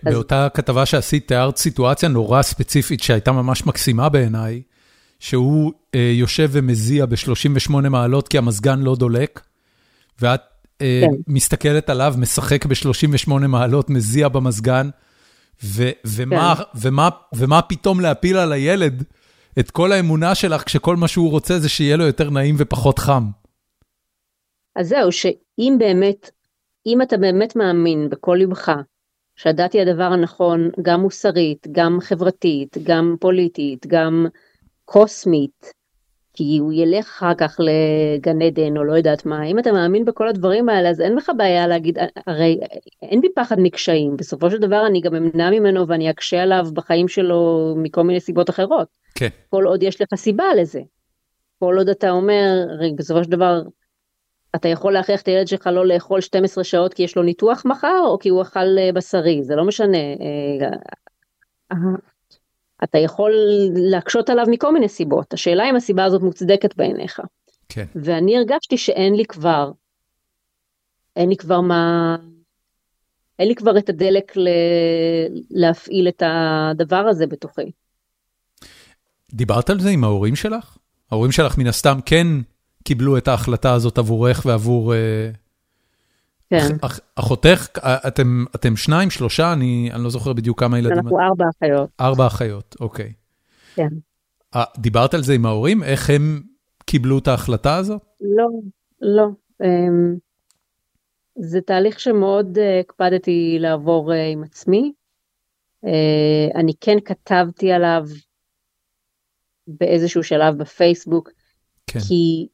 [0.02, 0.50] באותה אז...
[0.54, 4.62] כתבה שעשית תיארת סיטואציה נורא ספציפית שהייתה ממש מקסימה בעיניי.
[5.18, 9.40] שהוא אה, יושב ומזיע ב-38 מעלות כי המזגן לא דולק,
[10.20, 10.40] ואת
[10.80, 11.16] אה, כן.
[11.26, 14.88] מסתכלת עליו, משחק ב-38 מעלות, מזיע במזגן,
[15.64, 16.62] ו- ומה, כן.
[16.74, 19.04] ומה, ומה פתאום להפיל על הילד
[19.58, 23.24] את כל האמונה שלך כשכל מה שהוא רוצה זה שיהיה לו יותר נעים ופחות חם.
[24.76, 26.30] אז זהו, שאם באמת,
[26.86, 28.70] אם אתה באמת מאמין בכל ליבך,
[29.38, 34.26] שהדת היא הדבר הנכון, גם מוסרית, גם חברתית, גם פוליטית, גם
[34.84, 35.72] קוסמית,
[36.32, 40.28] כי הוא ילך אחר כך לגן עדן או לא יודעת מה, אם אתה מאמין בכל
[40.28, 42.60] הדברים האלה אז אין לך בעיה להגיד, הרי
[43.02, 47.08] אין בי פחד מקשיים, בסופו של דבר אני גם אמנע ממנו ואני אקשה עליו בחיים
[47.08, 48.88] שלו מכל מיני סיבות אחרות.
[49.14, 49.28] כן.
[49.50, 50.80] כל עוד יש לך סיבה לזה.
[51.58, 52.66] כל עוד אתה אומר,
[52.96, 53.62] בסופו של דבר
[54.54, 58.02] אתה יכול להכריח את הילד שלך לא לאכול 12 שעות כי יש לו ניתוח מחר
[58.04, 59.98] או כי הוא אכל אה, בשרי, זה לא משנה.
[59.98, 61.76] אה,
[62.84, 63.32] אתה יכול
[63.74, 67.20] להקשות עליו מכל מיני סיבות, השאלה אם הסיבה הזאת מוצדקת בעיניך.
[67.68, 67.84] כן.
[67.94, 69.72] ואני הרגשתי שאין לי כבר,
[71.16, 72.16] אין לי כבר מה,
[73.38, 74.48] אין לי כבר את הדלק ל...
[75.50, 77.70] להפעיל את הדבר הזה בתוכי.
[79.32, 80.78] דיברת על זה עם ההורים שלך?
[81.10, 82.26] ההורים שלך מן הסתם כן
[82.88, 84.94] קיבלו את ההחלטה הזאת עבורך ועבור...
[84.94, 85.30] אה,
[86.50, 86.76] כן.
[86.82, 87.66] אח, אחותך,
[88.06, 90.98] אתם, אתם שניים, שלושה, אני, אני לא זוכר בדיוק כמה ילדים.
[90.98, 91.90] אנחנו ארבע אחיות.
[92.00, 93.12] ארבע אחיות, אוקיי.
[93.74, 93.88] כן.
[94.78, 95.82] דיברת על זה עם ההורים?
[95.82, 96.42] איך הם
[96.84, 98.02] קיבלו את ההחלטה הזאת?
[98.20, 98.48] לא,
[99.00, 99.26] לא.
[99.64, 100.16] אמ,
[101.38, 104.92] זה תהליך שמאוד אה, הקפדתי לעבור אה, עם עצמי.
[105.84, 108.02] אה, אני כן כתבתי עליו
[109.66, 111.30] באיזשהו שלב בפייסבוק,
[111.86, 112.00] כן.
[112.08, 112.48] כי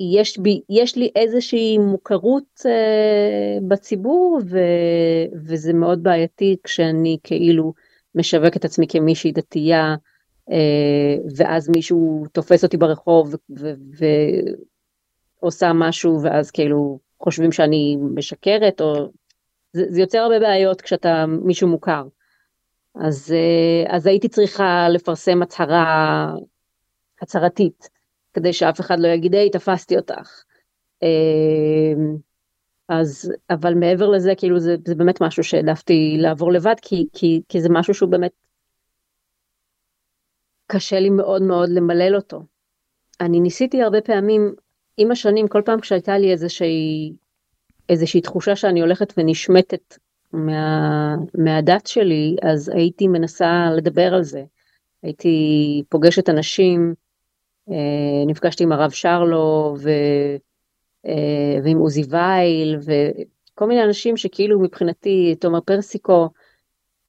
[0.00, 4.58] יש, בי, יש לי איזושהי מוכרות אה, בציבור ו,
[5.44, 7.72] וזה מאוד בעייתי כשאני כאילו
[8.14, 9.94] משווק את עצמי כמישהי דתייה
[10.50, 13.34] אה, ואז מישהו תופס אותי ברחוב
[15.42, 19.10] ועושה משהו ואז כאילו חושבים שאני משקרת או
[19.72, 22.04] זה, זה יוצר הרבה בעיות כשאתה מישהו מוכר.
[22.94, 26.34] אז, אה, אז הייתי צריכה לפרסם הצהרה
[27.22, 27.97] הצהרתית.
[28.38, 30.42] כדי שאף אחד לא יגיד, היי, תפסתי אותך.
[31.02, 32.16] אמ,
[32.88, 37.60] אז, אבל מעבר לזה, כאילו, זה, זה באמת משהו שהעדפתי לעבור לבד, כי, כי, כי
[37.60, 38.32] זה משהו שהוא באמת
[40.66, 42.42] קשה לי מאוד מאוד למלל אותו.
[43.20, 44.54] אני ניסיתי הרבה פעמים,
[44.96, 47.12] עם השנים, כל פעם כשהייתה לי איזושהי,
[47.88, 49.98] איזושהי תחושה שאני הולכת ונשמטת
[50.32, 54.44] מה, מהדת שלי, אז הייתי מנסה לדבר על זה.
[55.02, 55.38] הייתי
[55.88, 56.94] פוגשת אנשים,
[58.26, 59.90] נפגשתי עם הרב שרלו ו,
[61.06, 66.28] אה, ועם עוזי וייל וכל מיני אנשים שכאילו מבחינתי, תומר פרסיקו,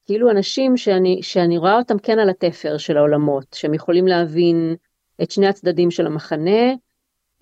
[0.06, 4.76] כאילו אנשים שאני, שאני רואה אותם כן על התפר של העולמות, שהם יכולים להבין
[5.24, 6.74] את שני הצדדים של המחנה,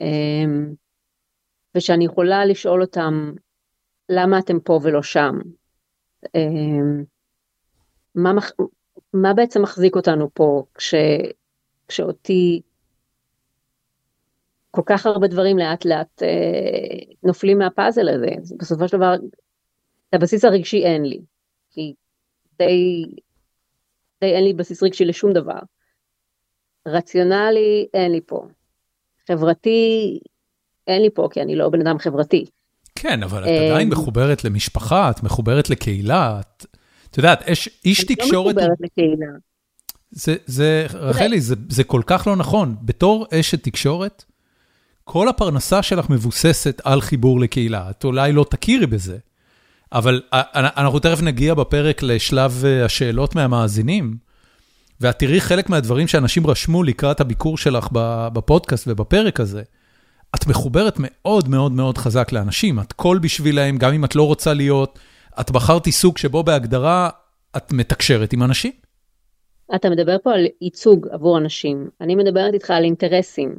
[0.02, 0.74] אמ,
[1.76, 3.34] ושאני יכולה לשאול אותם
[4.10, 5.40] למה אתם פה ולא שם.
[8.16, 8.32] מה,
[9.14, 10.94] מה בעצם מחזיק אותנו פה כש,
[11.88, 12.62] כשאותי
[14.78, 18.56] כל כך הרבה דברים לאט לאט אה, נופלים מהפאזל הזה.
[18.60, 19.14] בסופו של דבר,
[20.10, 21.20] את הבסיס הרגשי אין לי.
[21.72, 21.94] כי
[22.60, 23.06] די,
[24.22, 25.60] די אין לי בסיס רגשי לשום דבר.
[26.88, 28.48] רציונלי אין לי פה.
[29.28, 30.20] חברתי
[30.88, 32.46] אין לי פה, כי אני לא בן אדם חברתי.
[32.96, 36.66] כן, אבל את עדיין אה, מחוברת למשפחה, את מחוברת לקהילה, את,
[37.10, 37.44] את יודעת,
[37.86, 38.58] איש תקשורת...
[38.58, 39.28] אני לא מחוברת לקהילה.
[40.12, 42.76] זה, זה, רחלי, זה, זה כל כך לא נכון.
[42.82, 44.24] בתור אשת תקשורת,
[45.10, 47.90] כל הפרנסה שלך מבוססת על חיבור לקהילה.
[47.90, 49.18] את אולי לא תכירי בזה,
[49.94, 50.22] אבל
[50.54, 54.18] אנחנו תכף נגיע בפרק לשלב אה, השאלות מהמאזינים,
[55.02, 57.88] ואת תראי חלק מהדברים שאנשים רשמו לקראת הביקור שלך
[58.34, 59.64] בפודקאסט ובפרק הזה.
[60.36, 64.54] את מחוברת מאוד מאוד מאוד חזק לאנשים, את קול בשבילהם, גם אם את לא רוצה
[64.54, 65.00] להיות,
[65.40, 67.10] את בחרת עיסוק שבו בהגדרה
[67.58, 68.72] את מתקשרת עם אנשים.
[69.76, 73.56] אתה מדבר פה על ייצוג עבור אנשים, אני מדברת איתך על אינטרסים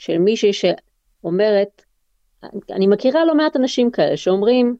[0.00, 1.82] של מישהי שאומרת,
[2.70, 4.76] אני מכירה לא מעט אנשים כאלה שאומרים,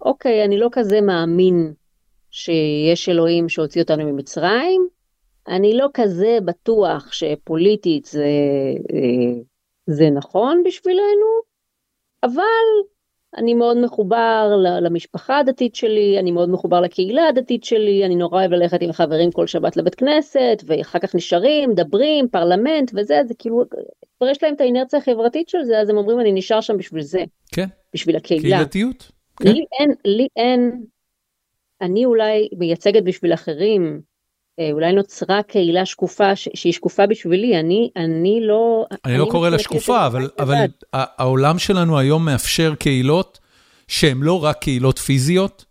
[0.00, 1.74] אוקיי, אני לא כזה מאמין
[2.30, 4.88] שיש אלוהים שהוציא אותנו ממצרים,
[5.48, 8.26] אני לא כזה בטוח שפוליטית זה,
[8.92, 9.42] אה,
[9.86, 11.42] זה נכון בשבילנו,
[12.22, 12.42] אבל
[13.36, 18.52] אני מאוד מחובר למשפחה הדתית שלי, אני מאוד מחובר לקהילה הדתית שלי, אני נורא אוהב
[18.52, 23.64] ללכת עם חברים כל שבת לבית כנסת, ואחר כך נשארים, מדברים, פרלמנט וזה, זה כאילו,
[24.18, 27.02] כבר יש להם את האינרציה החברתית של זה, אז הם אומרים אני נשאר שם בשביל
[27.02, 27.24] זה.
[27.52, 27.66] כן.
[27.94, 28.56] בשביל הקהילה.
[28.56, 29.12] קהילתיות.
[29.36, 29.48] כן.
[29.48, 30.84] לי אין, לי אין,
[31.80, 34.00] אני אולי מייצגת בשביל אחרים,
[34.72, 38.86] אולי נוצרה קהילה שקופה, שהיא שקופה בשבילי, אני, אני לא...
[38.90, 40.56] אני, אני לא קורא לה שקופה, אבל, אבל
[40.92, 43.38] העולם שלנו היום מאפשר קהילות
[43.88, 45.64] שהן לא רק קהילות פיזיות,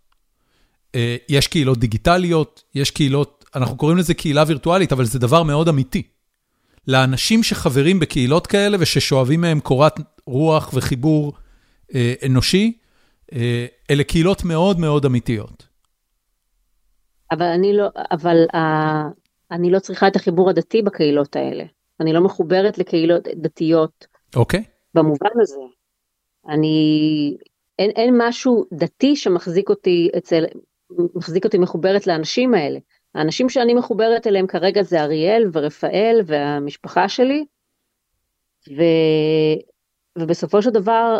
[0.96, 5.68] אה, יש קהילות דיגיטליות, יש קהילות, אנחנו קוראים לזה קהילה וירטואלית, אבל זה דבר מאוד
[5.68, 6.04] אמיתי.
[6.88, 11.34] לאנשים שחברים בקהילות כאלה וששואבים מהם קורת רוח וחיבור
[11.96, 12.78] אה, אנושי,
[13.34, 15.71] אה, אלה קהילות מאוד מאוד אמיתיות.
[17.32, 18.58] אבל אני לא, אבל uh,
[19.52, 21.64] אני לא צריכה את החיבור הדתי בקהילות האלה.
[22.00, 24.08] אני לא מחוברת לקהילות דתיות.
[24.36, 24.60] אוקיי.
[24.60, 24.64] Okay.
[24.94, 25.62] במובן הזה.
[26.50, 27.38] אני,
[27.80, 30.46] אין, אין משהו דתי שמחזיק אותי אצל,
[31.16, 32.80] מחזיק אותי מחוברת לאנשים האלה.
[33.16, 37.46] האנשים שאני מחוברת אליהם כרגע זה אריאל ורפאל והמשפחה שלי.
[38.70, 38.82] ו,
[40.18, 41.20] ובסופו של דבר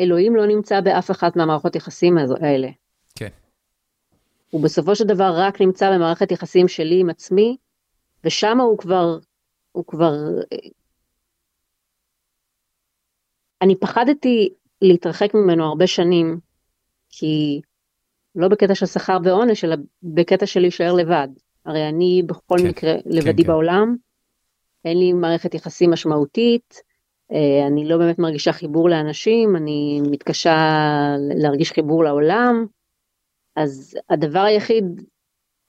[0.00, 2.68] אלוהים לא נמצא באף אחת מהמערכות יחסים האלה.
[3.14, 3.28] כן.
[4.50, 7.56] הוא בסופו של דבר רק נמצא במערכת יחסים שלי עם עצמי,
[8.24, 9.18] ושם הוא כבר,
[9.72, 10.12] הוא כבר...
[13.62, 14.48] אני פחדתי
[14.82, 16.40] להתרחק ממנו הרבה שנים,
[17.10, 17.60] כי
[18.34, 21.28] לא בקטע של שכר ועונש, אלא בקטע של להישאר לבד.
[21.64, 23.96] הרי אני בכל כן, מקרה כן, לבדי כן, בעולם.
[24.84, 26.87] אין לי מערכת יחסים משמעותית, אה,
[27.66, 30.56] אני לא באמת מרגישה חיבור לאנשים, אני מתקשה
[31.34, 32.66] להרגיש חיבור לעולם,
[33.56, 34.84] אז הדבר היחיד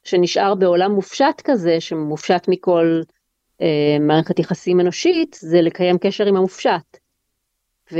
[0.03, 3.01] שנשאר בעולם מופשט כזה, שמופשט מכל
[3.61, 6.97] אה, מערכת יחסים אנושית, זה לקיים קשר עם המופשט.
[7.91, 7.99] ו...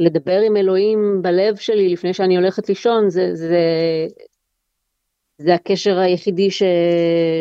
[0.00, 3.66] ולדבר עם אלוהים בלב שלי לפני שאני הולכת לישון, זה, זה,
[5.38, 6.62] זה הקשר היחידי ש...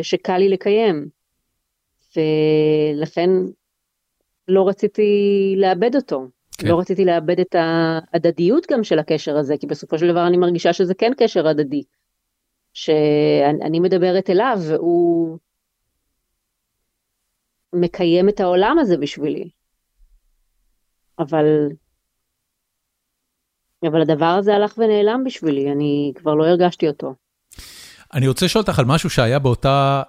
[0.02, 1.21] שקל לי לקיים.
[2.16, 3.30] ולכן
[4.48, 5.10] לא רציתי
[5.58, 6.28] לאבד אותו.
[6.58, 6.68] כן.
[6.68, 10.74] לא רציתי לאבד את ההדדיות גם של הקשר הזה, כי בסופו של דבר אני מרגישה
[10.74, 11.84] שזה כן קשר הדדי.
[12.74, 15.38] שאני מדברת אליו והוא
[17.74, 19.50] מקיים את העולם הזה בשבילי.
[21.20, 21.46] אבל,
[23.88, 27.16] אבל הדבר הזה הלך ונעלם בשבילי, אני כבר לא הרגשתי אותו.
[28.14, 30.04] אני רוצה לשאול אותך על משהו שהיה באותה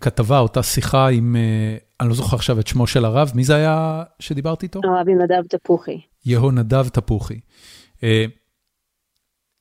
[0.00, 3.54] כתבה, אותה שיחה עם, אה, אני לא זוכר עכשיו את שמו של הרב, מי זה
[3.54, 4.80] היה שדיברתי איתו?
[4.84, 6.00] הרב נדב תפוחי.
[6.26, 7.40] יהונדב תפוחי.
[8.02, 8.24] אה,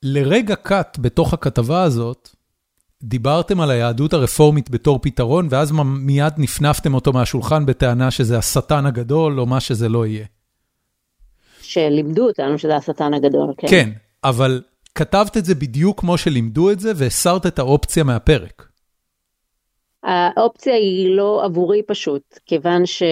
[0.03, 2.29] לרגע קט בתוך הכתבה הזאת,
[3.03, 9.39] דיברתם על היהדות הרפורמית בתור פתרון, ואז מיד נפנפתם אותו מהשולחן בטענה שזה השטן הגדול,
[9.39, 10.25] או מה שזה לא יהיה.
[11.61, 13.67] שלימדו אותנו שזה השטן הגדול, כן.
[13.67, 13.89] כן,
[14.23, 14.61] אבל
[14.95, 18.72] כתבת את זה בדיוק כמו שלימדו את זה, והסרת את האופציה מהפרק.
[20.03, 23.03] האופציה היא לא עבורי פשוט, כיוון ש...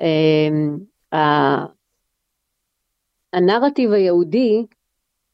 [0.00, 0.78] אמ,
[3.92, 4.66] היהודי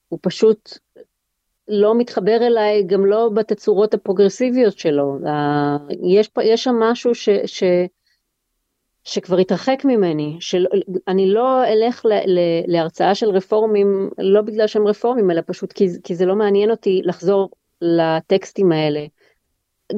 [0.09, 0.79] הוא פשוט
[1.69, 5.19] לא מתחבר אליי, גם לא בתצורות הפרוגרסיביות שלו.
[6.03, 7.63] יש, יש שם משהו ש, ש,
[9.05, 15.31] שכבר התרחק ממני, שאני לא אלך ל, ל, להרצאה של רפורמים, לא בגלל שהם רפורמים,
[15.31, 17.51] אלא פשוט כי, כי זה לא מעניין אותי לחזור
[17.81, 19.07] לטקסטים האלה,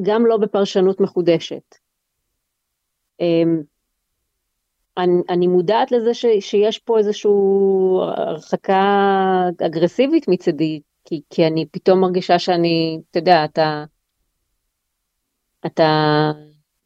[0.01, 1.75] גם לא בפרשנות מחודשת.
[3.19, 3.61] אמ,
[4.97, 7.31] אני, אני מודעת לזה ש, שיש פה איזושהי
[8.17, 8.83] הרחקה
[9.65, 13.83] אגרסיבית מצידי, כי, כי אני פתאום מרגישה שאני, אתה יודע, אתה,
[15.65, 16.31] אתה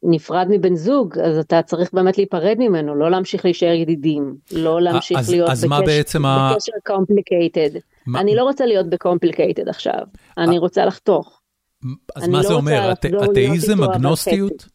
[0.02, 5.18] נפרד מבן זוג, אז אתה צריך באמת להיפרד ממנו, לא להמשיך להישאר ידידים, לא להמשיך
[5.18, 7.70] אז, להיות אז בקש, מה בעצם בקשר complicated.
[8.06, 8.20] מה...
[8.20, 10.00] אני לא רוצה להיות ב complicated עכשיו,
[10.38, 11.35] אני רוצה לחתוך.
[12.16, 12.92] אז מה לא זה אומר,
[13.24, 14.68] אתאיזם, אגנוסטיות?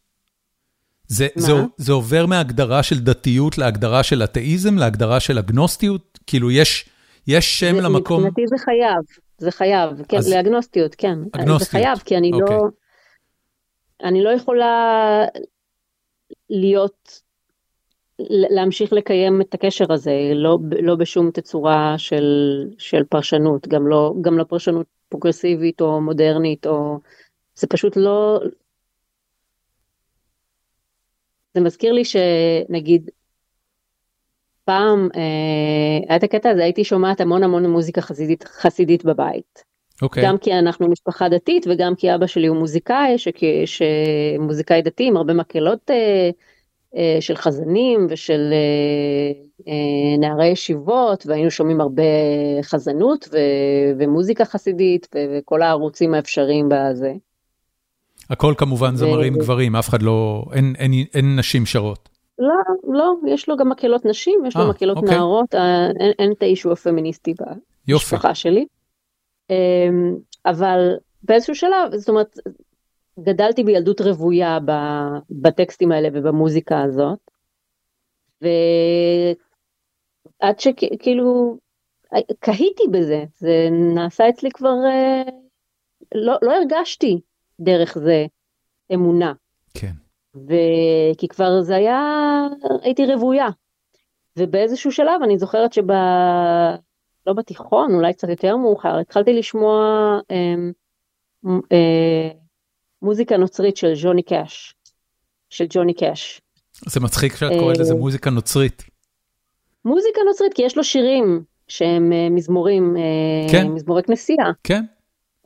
[1.06, 6.18] זה, זה, זה עובר מהגדרה של דתיות להגדרה של אתאיזם, להגדרה של אגנוסטיות?
[6.26, 6.88] כאילו יש,
[7.26, 8.24] יש שם זה, למקום...
[8.24, 9.02] מבחינתי זה חייב,
[9.38, 10.32] זה חייב, כן, אז...
[10.32, 11.18] לאגנוסטיות, כן.
[11.32, 11.60] אגנוסטיות.
[11.60, 12.30] זה חייב, כי אני.
[12.30, 12.38] לא...
[12.38, 12.56] אוקיי.
[14.04, 15.24] אני לא יכולה
[16.50, 17.22] להיות,
[18.28, 22.24] להמשיך לקיים את הקשר הזה, לא, לא בשום תצורה של,
[22.78, 26.98] של פרשנות, גם לא, גם לא פרשנות פרוגרסיבית או מודרנית, או...
[27.54, 28.40] זה פשוט לא...
[31.54, 33.10] זה מזכיר לי שנגיד,
[34.64, 35.20] פעם אה,
[36.08, 39.58] היה את הקטע הזה, הייתי שומעת המון המון מוזיקה חסידית, חסידית בבית.
[39.58, 40.04] Okay.
[40.04, 40.24] אוקיי.
[40.26, 43.16] גם כי אנחנו משפחה דתית וגם כי אבא שלי הוא מוזיקאי,
[43.66, 46.30] שמוזיקאי דתי עם הרבה מקהלות אה, אה,
[47.20, 52.02] של חזנים ושל אה, אה, נערי ישיבות, והיינו שומעים הרבה
[52.62, 53.36] חזנות ו,
[53.98, 57.12] ומוזיקה חסידית וכל הערוצים האפשריים בזה.
[58.30, 59.38] הכל כמובן זמרים ו...
[59.38, 62.08] גברים, אף אחד לא, אין, אין, אין נשים שרות.
[62.38, 62.54] לא,
[62.94, 65.16] לא, יש לו גם מקהלות נשים, יש 아, לו מקהלות אוקיי.
[65.16, 67.34] נערות, אה, אין, אין את האישו הפמיניסטי
[67.88, 68.40] במשפחה יופי.
[68.40, 68.66] שלי.
[69.50, 70.16] אמ,
[70.46, 70.90] אבל
[71.22, 72.38] באיזשהו שלב, זאת אומרת,
[73.20, 74.58] גדלתי בילדות רוויה
[75.30, 77.18] בטקסטים האלה ובמוזיקה הזאת,
[78.42, 79.38] ועד
[80.58, 81.58] שכאילו
[82.40, 85.22] קהיתי בזה, זה נעשה אצלי כבר, אה,
[86.14, 87.20] לא, לא הרגשתי
[87.60, 88.26] דרך זה
[88.94, 89.32] אמונה.
[89.74, 89.92] כן.
[90.34, 92.00] וכי כבר זה היה,
[92.82, 93.48] הייתי רוויה.
[94.38, 95.90] ובאיזשהו שלב אני זוכרת שב...
[97.26, 99.74] לא בתיכון, אולי קצת יותר מאוחר, התחלתי לשמוע
[100.30, 100.54] אה,
[101.72, 102.30] אה,
[103.02, 104.74] מוזיקה נוצרית של ג'וני קאש,
[105.50, 106.40] של ג'וני קאש.
[106.86, 108.84] זה מצחיק שאת קוראת לזה אה, מוזיקה נוצרית.
[109.84, 113.66] מוזיקה נוצרית, כי יש לו שירים שהם אה, מזמורים, אה, כן.
[113.66, 114.46] מזמורי כנסייה.
[114.64, 114.84] כן,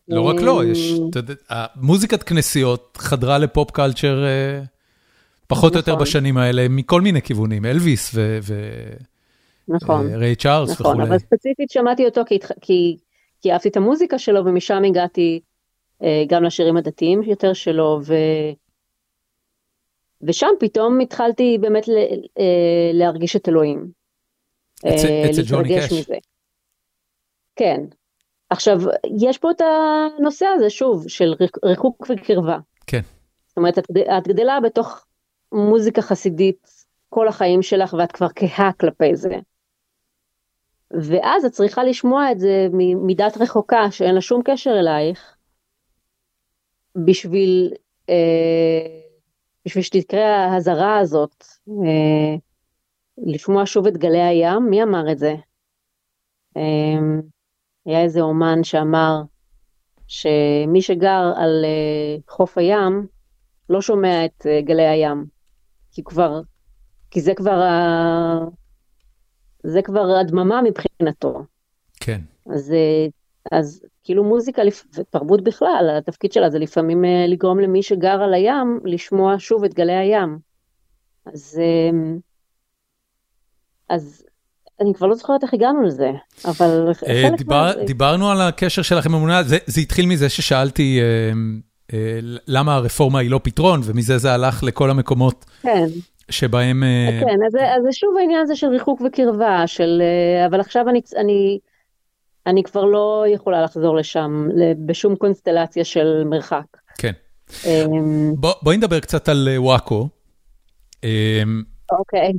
[0.09, 1.35] לא רק לא, יש, אתה יודע,
[1.77, 4.25] מוזיקת כנסיות חדרה לפופ קלצ'ר
[5.47, 6.05] פחות או יותר נכון.
[6.05, 8.39] בשנים האלה, מכל מיני כיוונים, אלוויס ו...
[9.69, 10.15] נכון.
[10.15, 10.99] ריי צ'ארלס נכון, וכולי.
[10.99, 12.97] נכון, אבל ספציפית שמעתי אותו כי, כי,
[13.41, 15.41] כי אהבתי את המוזיקה שלו ומשם הגעתי
[16.29, 18.15] גם לשירים הדתיים יותר שלו ו...
[20.23, 21.93] ושם פתאום התחלתי באמת ל,
[22.39, 23.91] אה, להרגיש את אלוהים.
[24.79, 25.93] אצל אה, ג'וני קאש.
[25.93, 26.17] מזה.
[27.57, 27.81] כן.
[28.51, 28.79] עכשיו,
[29.19, 31.35] יש פה את הנושא הזה שוב של
[31.65, 32.59] ריחוק וקרבה.
[32.87, 33.01] כן.
[33.47, 33.85] זאת אומרת, את,
[34.19, 35.07] את גדלה בתוך
[35.53, 36.69] מוזיקה חסידית
[37.09, 39.37] כל החיים שלך ואת כבר כהה כלפי זה.
[40.91, 42.69] ואז את צריכה לשמוע את זה
[43.07, 45.36] מדת רחוקה שאין לה שום קשר אלייך,
[47.05, 47.73] בשביל,
[48.09, 48.87] אה,
[49.65, 52.37] בשביל שתקרה ההזרה הזאת, אה,
[53.19, 55.35] לשמוע שוב את גלי הים, מי אמר את זה?
[56.57, 56.63] אה,
[57.87, 59.23] היה איזה אומן שאמר
[60.07, 63.07] שמי שגר על אה, חוף הים
[63.71, 65.25] לא שומע את אה, גלי הים,
[65.93, 66.41] כי כבר,
[67.11, 68.39] כי זה כבר ה...
[69.63, 71.45] זה כבר הדממה מבחינתו.
[72.01, 72.21] כן.
[72.55, 73.07] אז, אה,
[73.59, 74.63] אז כאילו מוזיקה
[74.95, 79.75] ותרבות בכלל, התפקיד שלה זה לפעמים אה, לגרום למי שגר על הים לשמוע שוב את
[79.75, 80.39] גלי הים.
[81.27, 81.99] אז, אה,
[83.89, 84.25] אז
[84.81, 86.11] אני כבר לא זוכרת איך הגענו לזה,
[86.45, 87.85] אבל חלק דיבר, מה...
[87.87, 91.01] דיברנו על הקשר שלכם עם אמונה, זה, זה התחיל מזה ששאלתי
[92.49, 95.45] למה הרפורמה היא לא פתרון, ומזה זה הלך לכל המקומות.
[95.63, 95.87] כן.
[96.31, 96.85] שבהם...
[96.85, 100.03] אה, כן, אז, אז שוב העניין הזה של ריחוק וקרבה, של...
[100.03, 101.59] אה, אבל עכשיו אני, אני,
[102.47, 104.49] אני כבר לא יכולה לחזור לשם
[104.87, 106.65] בשום קונסטלציה של מרחק.
[106.99, 107.13] כן.
[107.67, 110.09] אמ, בוא, בואי נדבר קצת על אה, וואקו.
[111.05, 112.33] אמ, אוקיי.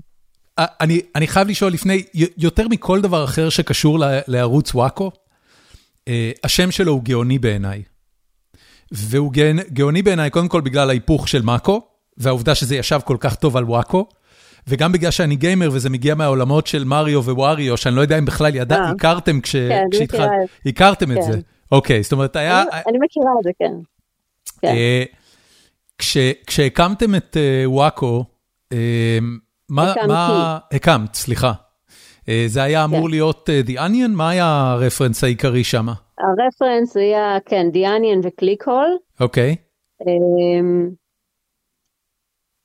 [0.58, 2.04] אני, אני חייב לשאול לפני,
[2.38, 5.12] יותר מכל דבר אחר שקשור לערוץ וואקו,
[6.44, 7.84] השם שלו הוא גאוני בעיניי.
[8.92, 9.32] והוא
[9.74, 11.88] גאוני בעיניי קודם כל בגלל ההיפוך של מאקו,
[12.18, 14.08] והעובדה שזה ישב כל כך טוב על וואקו,
[14.68, 18.56] וגם בגלל שאני גיימר וזה מגיע מהעולמות של מריו ווואריו, שאני לא יודע אם בכלל
[18.56, 18.90] ידע, אה.
[18.90, 21.32] הכרתם כן, אני כשהתחלת, את- הכרתם את כן.
[21.32, 21.40] זה.
[21.72, 22.62] אוקיי, זאת אומרת, היה...
[22.62, 23.74] אני- אני מכירה את זה, כן.
[24.62, 24.68] כן.
[24.68, 25.04] אה,
[25.98, 28.24] כש- כשהקמתם את אה, וואקו,
[29.70, 29.94] מה...
[30.08, 31.54] מה- הקמת, סליחה.
[32.48, 33.10] זה היה אמור כן.
[33.10, 34.08] להיות אה, The Onion?
[34.12, 35.88] מה היה ה reference העיקרי שם?
[36.20, 38.98] ה reference היה, כן, The Onion ו ClickHole.
[39.20, 39.56] אוקיי,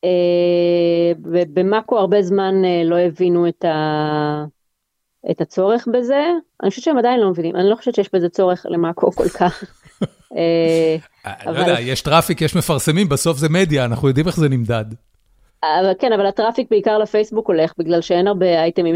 [0.05, 0.09] אה,
[1.23, 4.45] ב- במאקו הרבה זמן אה, לא הבינו את, ה...
[5.31, 6.31] את הצורך בזה.
[6.63, 9.65] אני חושבת שהם עדיין לא מבינים, אני לא חושבת שיש בזה צורך למאקו כל כך.
[10.37, 10.97] אה,
[11.27, 14.49] אני לא אבל- יודע, יש traffic, יש מפרסמים, בסוף זה מדיה, אנחנו יודעים איך זה
[14.49, 14.85] נמדד.
[15.81, 18.95] אבל כן, אבל הטראפיק בעיקר לפייסבוק הולך, בגלל שאין הרבה אייטמים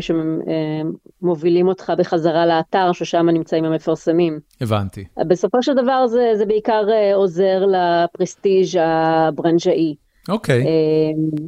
[1.21, 4.41] שמובילים אותך בחזרה לאתר, ששם נמצאים המפרסמים.
[4.61, 5.05] הבנתי.
[5.27, 9.95] בסופו של דבר זה, זה בעיקר אה, עוזר לפרסטיג' הברנז'אי.
[10.29, 11.47] אוקיי, אמ,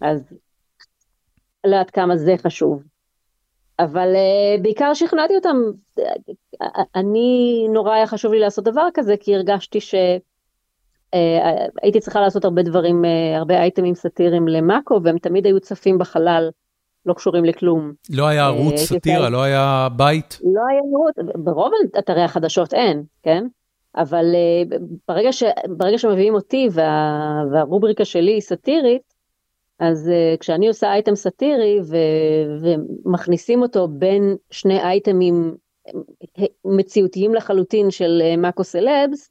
[0.00, 0.20] אז
[1.64, 2.82] לא יודעת כמה זה חשוב.
[3.78, 5.56] אבל uh, בעיקר שכנעתי אותם,
[5.98, 6.04] אה,
[6.94, 10.10] אני נורא היה חשוב לי לעשות דבר כזה, כי הרגשתי שהייתי
[12.00, 13.08] צריכה לעשות הרבה דברים, uh,
[13.38, 16.50] הרבה אייטמים סאטיריים למאקו, והם תמיד היו צפים בחלל,
[17.06, 17.92] לא קשורים לכלום.
[18.10, 20.38] לא היה ערוץ סאטירה, לא היה בית?
[20.54, 23.46] לא היה נראות, ברוב אתרי החדשות אין, כן?
[23.96, 24.74] אבל uh,
[25.08, 29.14] ברגע, ש, ברגע שמביאים אותי וה, והרובריקה שלי היא סאטירית,
[29.78, 31.96] אז uh, כשאני עושה אייטם סאטירי ו,
[32.60, 35.54] ומכניסים אותו בין שני אייטמים
[36.38, 39.30] אה, מציאותיים לחלוטין של uh, מאקו סלבס,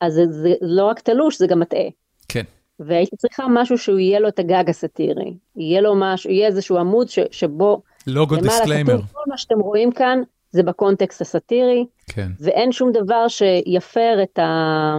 [0.00, 1.88] אז זה, זה לא רק תלוש, זה גם מטעה.
[2.28, 2.42] כן.
[2.80, 7.08] והייתי צריכה משהו שהוא יהיה לו את הגג הסאטירי, יהיה לו משהו, יהיה איזשהו עמוד
[7.08, 8.92] ש, שבו לוגו למעלה disclaimer.
[8.98, 12.28] כתוב, כל מה שאתם רואים כאן זה ב context הסאטירי, כן.
[12.40, 14.94] ואין שום דבר שיפר את ה...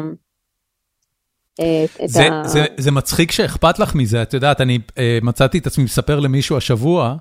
[1.53, 2.47] את- זה, ה...
[2.47, 6.57] זה, זה מצחיק שאכפת לך מזה, את יודעת, אני אה, מצאתי את עצמי מספר למישהו
[6.57, 7.15] השבוע,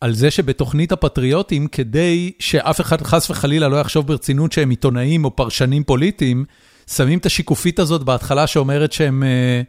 [0.00, 5.36] על זה שבתוכנית הפטריוטים, כדי שאף אחד חס וחלילה לא יחשוב ברצינות שהם עיתונאים או
[5.36, 6.44] פרשנים פוליטיים,
[6.90, 9.22] שמים את השיקופית הזאת בהתחלה שאומרת שהם...
[9.22, 9.62] אה,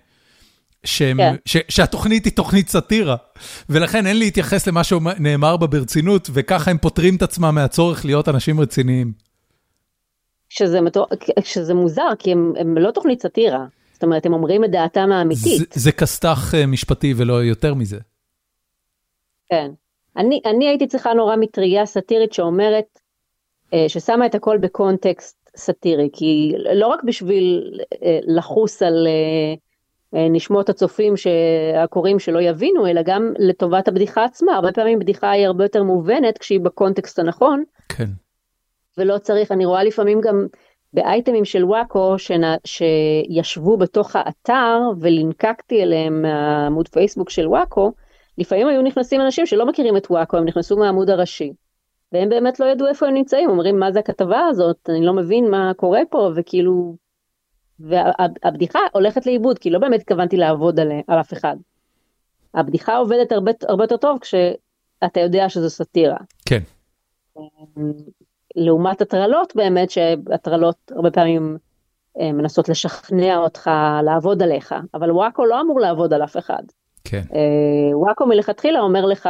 [0.83, 1.35] שהם, כן.
[1.45, 3.15] ש, שהתוכנית היא תוכנית סאטירה,
[3.69, 8.59] ולכן אין להתייחס למה שנאמר בה ברצינות, וככה הם פוטרים את עצמם מהצורך להיות אנשים
[8.59, 9.26] רציניים.
[10.49, 11.05] שזה, מטור...
[11.43, 13.65] שזה מוזר, כי הם, הם לא תוכנית סאטירה.
[13.97, 15.59] זאת אומרת, הם אומרים את דעתם האמיתית.
[15.59, 17.97] זה, זה כסת"ח אה, משפטי ולא יותר מזה.
[19.49, 19.71] כן.
[20.17, 22.99] אני, אני הייתי צריכה נורא מטריה סאטירית שאומרת,
[23.73, 29.07] אה, ששמה את הכל בקונטקסט סאטירי, כי לא רק בשביל אה, לחוס על
[30.13, 31.13] נשמות הצופים
[31.83, 34.55] הקוראים שלא יבינו, אלא גם לטובת הבדיחה עצמה.
[34.55, 38.09] הרבה פעמים בדיחה היא הרבה יותר מובנת כשהיא בקונטקסט הנכון, כן.
[38.97, 40.47] ולא צריך, אני רואה לפעמים גם
[40.93, 42.15] באייטמים של וואקו
[42.65, 47.91] שישבו בתוך האתר ולינקקתי אליהם מהעמוד פייסבוק של וואקו,
[48.37, 51.53] לפעמים היו נכנסים אנשים שלא מכירים את וואקו, הם נכנסו מהעמוד הראשי.
[52.11, 55.51] והם באמת לא ידעו איפה הם נמצאים, אומרים מה זה הכתבה הזאת, אני לא מבין
[55.51, 56.95] מה קורה פה, וכאילו...
[57.79, 61.55] והבדיחה הולכת לאיבוד, כי לא באמת התכוונתי לעבוד על, על אף אחד.
[62.53, 66.17] הבדיחה עובדת הרבה, הרבה יותר טוב כשאתה יודע שזו סאטירה.
[66.45, 66.59] כן.
[68.57, 71.57] לעומת הטרלות באמת, שהטרלות הרבה פעמים
[72.19, 73.69] אה, מנסות לשכנע אותך
[74.03, 76.63] לעבוד עליך, אבל וואקו לא אמור לעבוד על אף אחד.
[77.03, 77.21] כן.
[77.33, 79.29] אה, וואקו מלכתחילה אומר לך,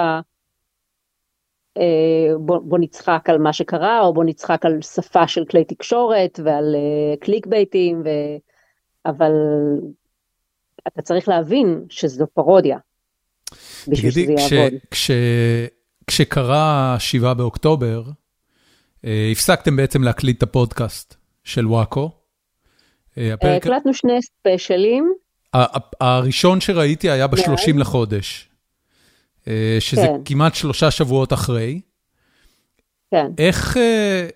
[1.78, 1.84] אה,
[2.40, 6.76] בוא, בוא נצחק על מה שקרה, או בוא נצחק על שפה של כלי תקשורת ועל
[7.20, 8.10] קליק בייטים, ו...
[9.06, 9.32] אבל
[10.88, 12.78] אתה צריך להבין שזו פרודיה.
[13.88, 14.74] בשביל שזה תגידי, כש- יעבוד.
[14.92, 15.12] כש-
[16.08, 18.04] כשקרה 7 באוקטובר,
[19.32, 22.12] הפסקתם בעצם להקליט את הפודקאסט של וואקו.
[23.18, 25.14] אה, אה, הקלטנו שני ספיישלים,
[26.02, 27.40] הראשון שראיתי היה מאז?
[27.40, 28.50] ב-30 לחודש,
[29.48, 30.22] אה, שזה כן.
[30.26, 31.82] כמעט שלושה שבועות אחרי.
[33.12, 33.26] כן.
[33.38, 34.28] איך, אה,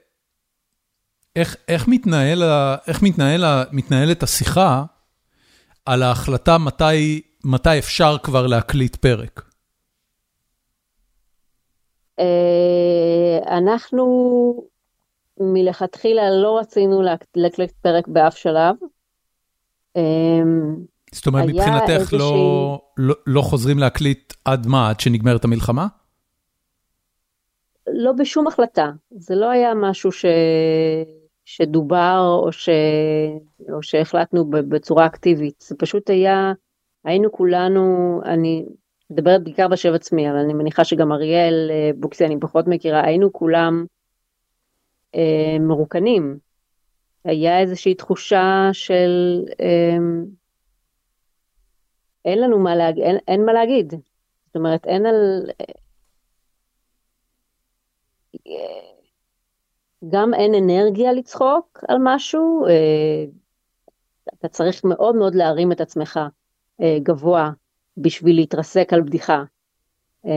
[1.36, 2.44] איך, איך, מתנהל,
[2.88, 4.84] איך מתנהל, מתנהלת השיחה
[5.86, 9.51] על ההחלטה מתי, מתי אפשר כבר להקליט פרק?
[12.20, 14.06] אה, אנחנו
[15.40, 18.76] מלכתחילה לא רצינו להק- להקליט פרק באף שלב.
[19.98, 20.02] אה,
[21.12, 24.90] זאת אומרת, מבחינתך לא, לא, לא חוזרים להקליט עד מה?
[24.90, 25.88] עד שנגמרת המלחמה?
[27.88, 30.26] לא בשום החלטה, זה לא היה משהו ש...
[31.46, 32.70] שדובר או, ש...
[33.74, 36.54] או שהחלטנו בצורה אקטיבית, זה פשוט היה,
[37.04, 38.66] היינו כולנו, אני
[39.12, 43.34] מדברת בעיקר בשם עצמי, אבל אני מניחה שגם אריאל אה, בוקסי אני פחות מכירה, היינו
[43.34, 43.86] כולם
[45.16, 46.38] אה, מרוקנים.
[47.24, 49.98] היה איזושהי תחושה של אה,
[52.26, 53.94] אין לנו מה להגיד, אין, אין מה להגיד.
[54.46, 55.50] זאת אומרת, אין על...
[60.10, 63.26] גם אין אנרגיה לצחוק על משהו, אה,
[64.34, 66.20] אתה צריך מאוד מאוד להרים את עצמך
[66.82, 67.52] אה, גבוה
[67.98, 69.44] בשביל להתרסק על בדיחה.
[70.26, 70.32] אה,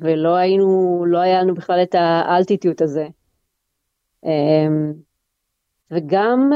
[0.00, 3.06] ולא היינו, לא היה לנו בכלל את האלטיטוט הזה.
[5.90, 6.52] וגם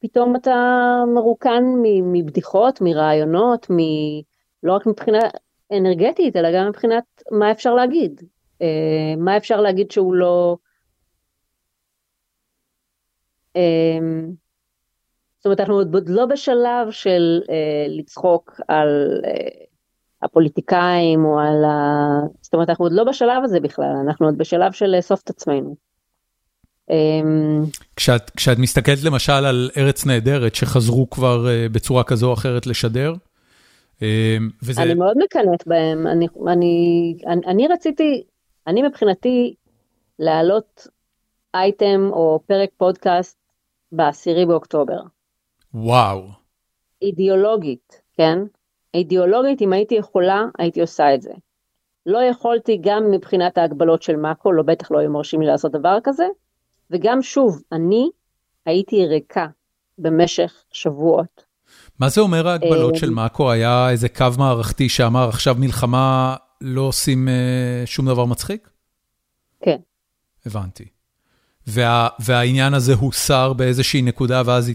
[0.00, 0.54] פתאום אתה
[1.14, 1.64] מרוקן
[2.12, 3.76] מבדיחות, מרעיונות, מ...
[4.62, 5.18] לא רק מבחינה
[5.72, 8.22] אנרגטית, אלא גם מבחינת מה אפשר להגיד.
[9.18, 10.56] מה אפשר להגיד שהוא לא
[13.56, 14.32] אמ,
[15.46, 19.64] זאת אומרת, אנחנו עוד לא בשלב של אה, לצחוק על אה,
[20.22, 22.20] הפוליטיקאים או על ה...
[22.40, 25.76] זאת אומרת, אנחנו עוד לא בשלב הזה בכלל, אנחנו עוד בשלב של לאסוף את עצמנו.
[26.90, 27.64] אמ,
[27.96, 33.12] כשאת, כשאת מסתכלת למשל על ארץ נהדרת, שחזרו כבר אה, בצורה כזו או אחרת לשדר,
[34.02, 34.06] אמ,
[34.62, 34.82] וזה...
[34.82, 38.22] אני מאוד מקנאת בהם, אני, אני, אני, אני רציתי,
[38.66, 39.54] אני מבחינתי
[40.18, 40.86] להעלות
[41.54, 43.38] אייטם או פרק פודקאסט
[43.92, 45.00] בעשירי באוקטובר.
[45.76, 46.28] וואו.
[47.02, 48.38] אידיאולוגית, כן?
[48.94, 51.32] אידיאולוגית, אם הייתי יכולה, הייתי עושה את זה.
[52.06, 55.98] לא יכולתי גם מבחינת ההגבלות של מאקו, לא בטח לא היו מרשים לי לעשות דבר
[56.04, 56.24] כזה,
[56.90, 58.10] וגם שוב, אני
[58.66, 59.46] הייתי ריקה
[59.98, 61.44] במשך שבועות.
[61.98, 63.50] מה זה אומר ההגבלות אה, של מאקו?
[63.50, 68.70] היה איזה קו מערכתי שאמר עכשיו מלחמה לא עושים אה, שום דבר מצחיק?
[69.60, 69.78] כן.
[70.46, 70.84] הבנתי.
[71.66, 74.72] וה, והעניין הזה הוסר באיזושהי נקודה ואז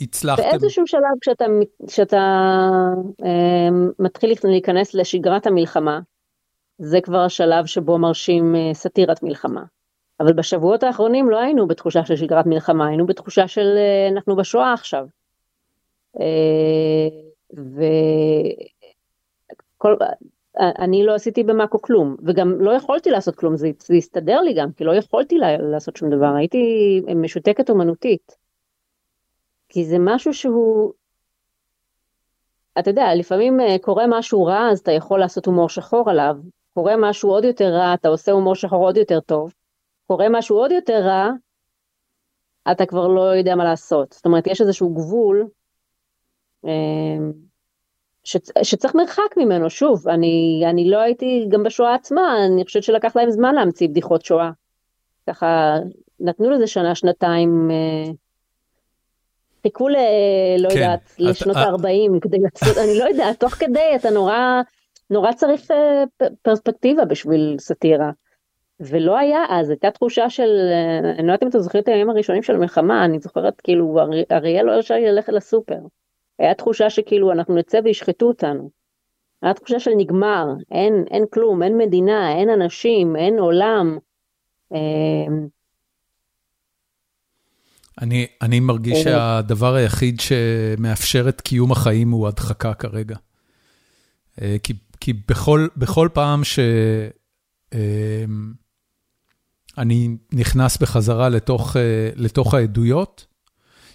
[0.00, 0.42] הצלחתם...
[0.42, 1.44] באיזשהו שלב כשאתה,
[1.86, 2.16] כשאתה
[3.24, 6.00] אה, מתחיל להיכנס לשגרת המלחמה,
[6.80, 9.62] זה כבר השלב שבו מרשים אה, סאטירת מלחמה.
[10.20, 14.72] אבל בשבועות האחרונים לא היינו בתחושה של שגרת מלחמה, היינו בתחושה של אה, אנחנו בשואה
[14.72, 15.06] עכשיו.
[16.20, 17.08] אה,
[19.76, 19.96] וכל,
[20.58, 24.72] אני לא עשיתי במאקו כלום, וגם לא יכולתי לעשות כלום, זה, זה הסתדר לי גם,
[24.72, 26.58] כי לא יכולתי לעשות שום דבר, הייתי
[27.16, 28.39] משותקת אומנותית.
[29.70, 30.92] כי זה משהו שהוא,
[32.78, 36.36] אתה יודע, לפעמים אה, קורה משהו רע, אז אתה יכול לעשות הומור שחור עליו,
[36.74, 39.52] קורה משהו עוד יותר רע, אתה עושה הומור שחור עוד יותר טוב,
[40.06, 41.30] קורה משהו עוד יותר רע,
[42.72, 44.12] אתה כבר לא יודע מה לעשות.
[44.12, 45.48] זאת אומרת, יש איזשהו גבול,
[46.64, 46.70] אה,
[48.24, 53.16] שצ, שצריך מרחק ממנו, שוב, אני, אני לא הייתי גם בשואה עצמה, אני חושבת שלקח
[53.16, 54.50] להם זמן להמציא בדיחות שואה.
[55.26, 55.76] ככה,
[56.20, 58.12] נתנו לזה שנה, שנתיים, אה,
[59.62, 59.96] חיכו ל...
[60.58, 62.22] לא כן, יודעת, את, לשנות ה-40 את...
[62.22, 64.60] כדי לעשות, אני לא יודעת, תוך כדי אתה נורא,
[65.10, 66.04] נורא צריך אה,
[66.42, 68.10] פרספקטיבה בשביל סאטירה.
[68.80, 72.10] ולא היה אז, הייתה תחושה של, אה, אני לא יודעת אם אתה זוכר את הימים
[72.10, 73.98] הראשונים של המלחמה, אני זוכרת כאילו
[74.32, 75.78] אריאל לא הרשה לי ללכת לסופר.
[76.38, 78.70] היה תחושה שכאילו אנחנו נצא וישחטו אותנו.
[79.42, 83.98] היה תחושה של נגמר, אין, אין כלום, אין מדינה, אין אנשים, אין עולם.
[84.74, 85.46] אמ,
[88.00, 93.16] אני, אני מרגיש אה, שהדבר היחיד שמאפשר את קיום החיים הוא הדחקה כרגע.
[94.42, 97.10] אה, כי, כי בכל, בכל פעם שאני
[100.06, 103.26] אמ, נכנס בחזרה לתוך, אה, לתוך העדויות,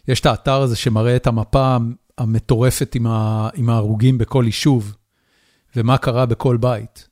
[0.08, 1.78] יש את האתר הזה שמראה את המפה
[2.18, 4.96] המטורפת עם, ה, עם ההרוגים בכל יישוב,
[5.76, 7.10] ומה קרה בכל בית.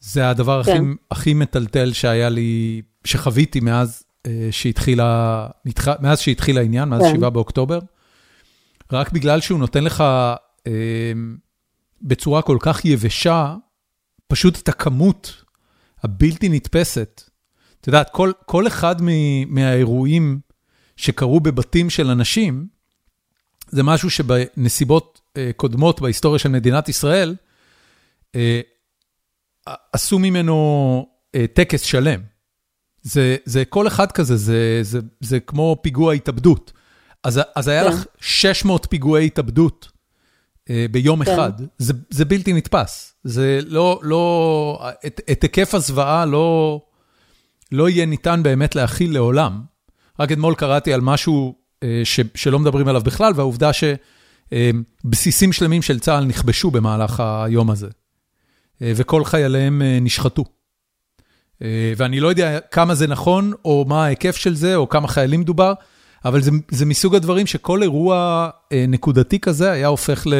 [0.00, 0.72] זה הדבר כן.
[0.72, 4.02] הכי, הכי מטלטל שהיה לי, שחוויתי מאז
[4.50, 5.46] שהתחילה,
[6.00, 7.16] מאז שהתחיל העניין, מאז כן.
[7.16, 7.78] 7 באוקטובר.
[8.92, 10.00] רק בגלל שהוא נותן לך
[10.66, 11.12] אה,
[12.02, 13.54] בצורה כל כך יבשה,
[14.28, 15.44] פשוט את הכמות
[16.02, 17.22] הבלתי נתפסת.
[17.80, 18.96] את יודעת, כל, כל אחד
[19.46, 20.40] מהאירועים
[20.96, 22.66] שקרו בבתים של אנשים,
[23.68, 27.34] זה משהו שבנסיבות אה, קודמות בהיסטוריה של מדינת ישראל,
[28.34, 28.60] אה,
[29.92, 32.31] עשו ממנו אה, טקס שלם.
[33.02, 36.72] זה, זה כל אחד כזה, זה, זה, זה כמו פיגוע התאבדות.
[37.24, 37.88] אז, אז היה כן.
[37.88, 39.88] לך 600 פיגועי התאבדות
[40.70, 41.32] אה, ביום כן.
[41.32, 43.14] אחד, זה, זה בלתי נתפס.
[43.24, 46.80] זה לא, לא, את, את היקף הזוועה לא,
[47.72, 49.62] לא יהיה ניתן באמת להכיל לעולם.
[50.20, 53.70] רק אתמול קראתי על משהו אה, ש, שלא מדברים עליו בכלל, והעובדה
[54.52, 57.88] שבסיסים שלמים של צה"ל נכבשו במהלך היום הזה,
[58.82, 60.44] אה, וכל חייליהם אה, נשחטו.
[61.96, 65.72] ואני לא יודע כמה זה נכון, או מה ההיקף של זה, או כמה חיילים דובר,
[66.24, 68.48] אבל זה, זה מסוג הדברים שכל אירוע
[68.88, 70.34] נקודתי כזה היה הופך ל...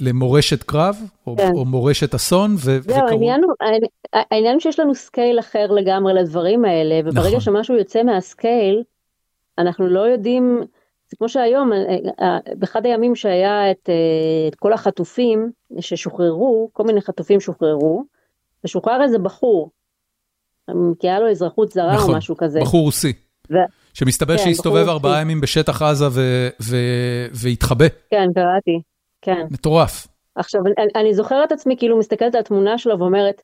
[0.00, 1.50] למורשת קרב, או, כן.
[1.56, 3.08] או מורשת אסון, ו- זהו, וקרו...
[3.08, 3.52] העניין הוא,
[4.12, 7.40] העניין הוא שיש לנו scale אחר לגמרי לדברים האלה, וברגע נכון.
[7.40, 8.82] שמשהו יוצא מה scale,
[9.58, 10.60] אנחנו לא יודעים,
[11.10, 11.78] זה כמו שהיום, אה,
[12.20, 13.88] אה, באחד הימים שהיה את,
[14.48, 18.04] את כל החטופים ששוחררו, כל מיני חטופים שוחררו,
[18.64, 19.70] ושוחרר איזה בחור,
[20.98, 22.60] כי היה לו אזרחות זרה נכון, או משהו כזה.
[22.60, 23.12] בחור רוסי.
[23.50, 23.54] ו...
[23.94, 26.04] שמסתבר כן, שהסתובב ארבעה ימים בשטח עזה
[27.42, 27.86] והתחבא.
[28.10, 28.80] כן, קראתי,
[29.22, 29.46] כן.
[29.50, 30.06] מטורף.
[30.34, 33.42] עכשיו, אני, אני זוכרת את עצמי כאילו מסתכלת על התמונה שלו ואומרת,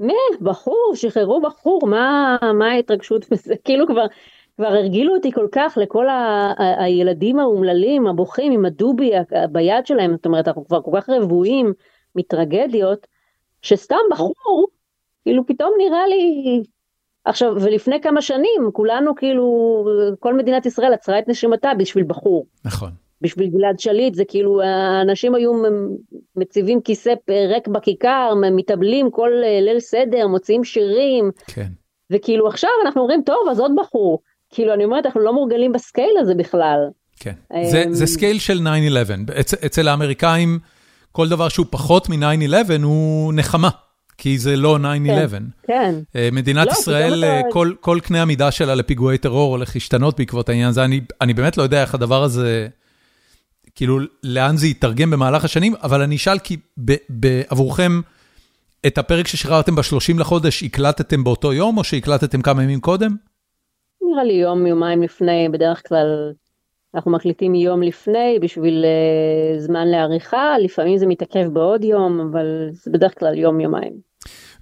[0.00, 3.54] מה, בחור, שחררו בחור, מה, מה ההתרגשות בזה?
[3.64, 4.06] כאילו כבר,
[4.56, 9.10] כבר הרגילו אותי כל כך לכל ה, ה, הילדים האומללים, הבוכים עם הדובי
[9.52, 11.72] ביד שלהם, זאת אומרת, אנחנו כבר כל כך רבועים
[12.14, 13.06] מטרגדיות,
[13.62, 14.68] שסתם בחור,
[15.22, 16.62] כאילו פתאום נראה לי...
[17.24, 19.46] עכשיו, ולפני כמה שנים, כולנו כאילו,
[20.18, 22.46] כל מדינת ישראל עצרה את נשימתה בשביל בחור.
[22.64, 22.90] נכון.
[23.20, 25.52] בשביל גלעד שליט זה כאילו האנשים היו
[26.36, 27.14] מציבים כיסא
[27.48, 31.30] ריק בכיכר, מתאבלים כל אה, ליל סדר, מוציאים שירים.
[31.46, 31.68] כן.
[32.10, 34.22] וכאילו עכשיו אנחנו אומרים, טוב, אז עוד בחור.
[34.50, 36.88] כאילו, אני אומרת, אנחנו לא מורגלים ב scale הזה בכלל.
[37.20, 37.32] כן,
[37.70, 38.58] זה, זה scale של
[39.28, 39.40] 9-11.
[39.40, 40.58] אצ, אצל האמריקאים,
[41.18, 43.68] כל דבר שהוא פחות מ-9-11 הוא נחמה.
[44.18, 44.80] כי זה לא 9-11.
[44.80, 45.94] כן, כן.
[46.16, 50.48] אה, מדינת לא, ישראל, אה, כל, כל קנה המידה שלה לפיגועי טרור הולך להשתנות בעקבות
[50.48, 50.84] העניין הזה.
[50.84, 52.68] אני, אני באמת לא יודע איך הדבר הזה...
[53.74, 56.56] כאילו, לאן זה יתרגם במהלך השנים, אבל אני אשאל כי
[57.48, 58.00] עבורכם,
[58.86, 63.16] את הפרק ששחררתם ב-30 לחודש, הקלטתם באותו יום, או שהקלטתם כמה ימים קודם?
[64.02, 66.32] נראה לי יום, יומיים לפני, בדרך כלל
[66.94, 72.90] אנחנו מקליטים יום לפני בשביל uh, זמן לעריכה, לפעמים זה מתעכב בעוד יום, אבל זה
[72.90, 73.92] בדרך כלל יום, יומיים.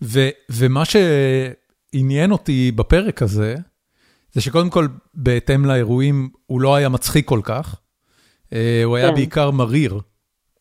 [0.03, 3.55] ו- ומה שעניין אותי בפרק הזה,
[4.33, 7.81] זה שקודם כל, בהתאם לאירועים, הוא לא היה מצחיק כל כך.
[8.53, 9.15] אה, הוא היה כן.
[9.15, 10.01] בעיקר מריר.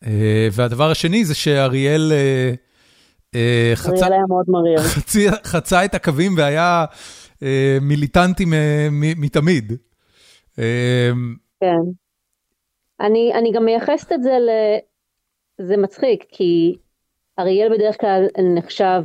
[0.06, 2.12] אה, והדבר השני זה שאריאל
[3.34, 4.06] אה, חצה.
[4.94, 6.84] חצי, חצה את הקווים והיה
[7.80, 8.44] מיליטנטי
[8.90, 9.72] מתמיד.
[11.60, 11.80] כן.
[13.00, 14.50] אני, אני גם מייחסת את זה ל...
[15.58, 16.76] זה מצחיק, כי
[17.38, 19.02] אריאל בדרך כלל נחשב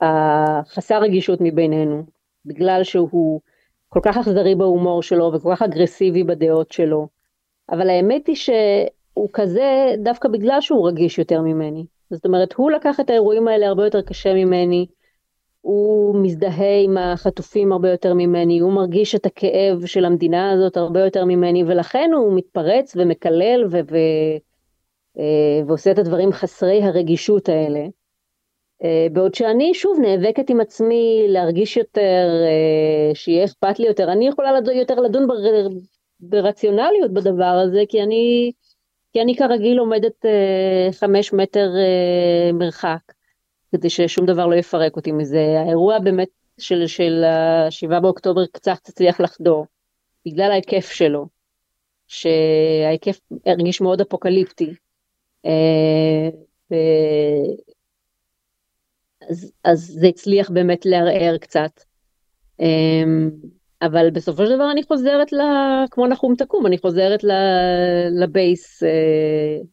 [0.00, 2.02] החסר רגישות מבינינו,
[2.46, 3.40] בגלל שהוא
[3.88, 7.08] כל כך אכזרי בהומור שלו וכל כך אגרסיבי בדעות שלו.
[7.70, 11.86] אבל האמת היא שהוא כזה דווקא בגלל שהוא רגיש יותר ממני.
[12.10, 14.86] זאת אומרת, הוא לקח את האירועים האלה הרבה יותר קשה ממני,
[15.66, 21.04] הוא מזדהה עם החטופים הרבה יותר ממני, הוא מרגיש את הכאב של המדינה הזאת הרבה
[21.04, 24.36] יותר ממני, ולכן הוא מתפרץ ומקלל ו- ו-
[25.18, 27.86] אה, ועושה את הדברים חסרי הרגישות האלה.
[28.84, 34.28] אה, בעוד שאני שוב נאבקת עם עצמי להרגיש יותר, אה, שיהיה אכפת לי יותר, אני
[34.28, 35.26] יכולה יותר לדון
[36.20, 38.52] ברציונליות בדבר הזה, כי אני,
[39.12, 40.24] כי אני כרגיל עומדת
[40.92, 41.70] חמש מטר
[42.52, 43.15] מרחק,
[43.76, 45.44] כדי ששום דבר לא יפרק אותי מזה.
[45.66, 49.66] האירוע באמת של, של השבעה באוקטובר קצת הצליח לחדור,
[50.26, 51.26] בגלל ההיקף שלו,
[52.06, 54.74] שההיקף הרגיש מאוד אפוקליפטי.
[55.46, 56.28] אה,
[56.70, 56.74] ו...
[59.30, 61.80] אז, אז זה הצליח באמת לערער קצת.
[62.60, 63.04] אה,
[63.82, 65.40] אבל בסופו של דבר אני חוזרת, ל...
[65.90, 67.30] כמו נחום תקום, אני חוזרת ל...
[68.22, 68.88] לבייס, אה,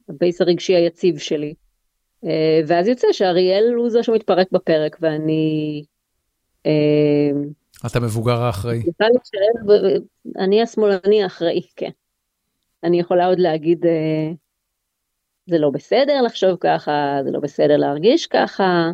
[0.10, 1.54] הבייס הרגשי היציב שלי.
[2.26, 5.84] אה, ואז יוצא שאריאל הוא זה שמתפרק בפרק, ואני...
[6.66, 7.32] אה,
[7.88, 8.84] אתה מבוגר האחראי.
[10.38, 11.90] אני השמאלני האחראי, כן.
[12.84, 13.86] אני יכולה עוד להגיד,
[15.46, 18.92] זה לא בסדר לחשוב ככה, זה לא בסדר להרגיש ככה.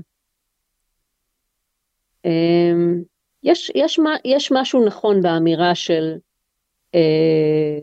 [3.43, 6.17] יש, יש, יש משהו נכון באמירה של
[6.95, 7.79] אה,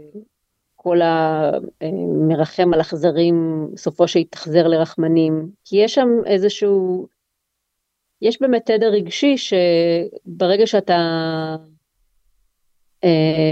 [0.87, 7.07] כל המרחם על אכזרים, סופו שיתאכזר לרחמנים, כי יש שם איזשהו,
[8.23, 10.97] יש באמת תדר רגשי שברגע שאתה
[13.05, 13.51] אה,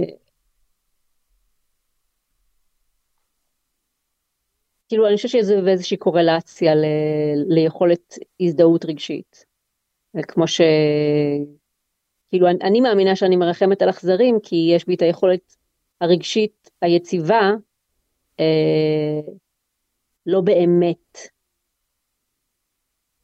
[4.89, 6.85] כאילו אני חושבת שיש איזושהי קורלציה ל,
[7.47, 9.44] ליכולת הזדהות רגשית.
[10.28, 10.61] כמו ש...
[12.28, 15.64] כאילו, אני מאמינה שאני מרחמת על אכזרים, כי יש בי את היכולת
[16.05, 17.51] הרגשית היציבה,
[18.40, 19.20] אה,
[20.26, 21.18] לא באמת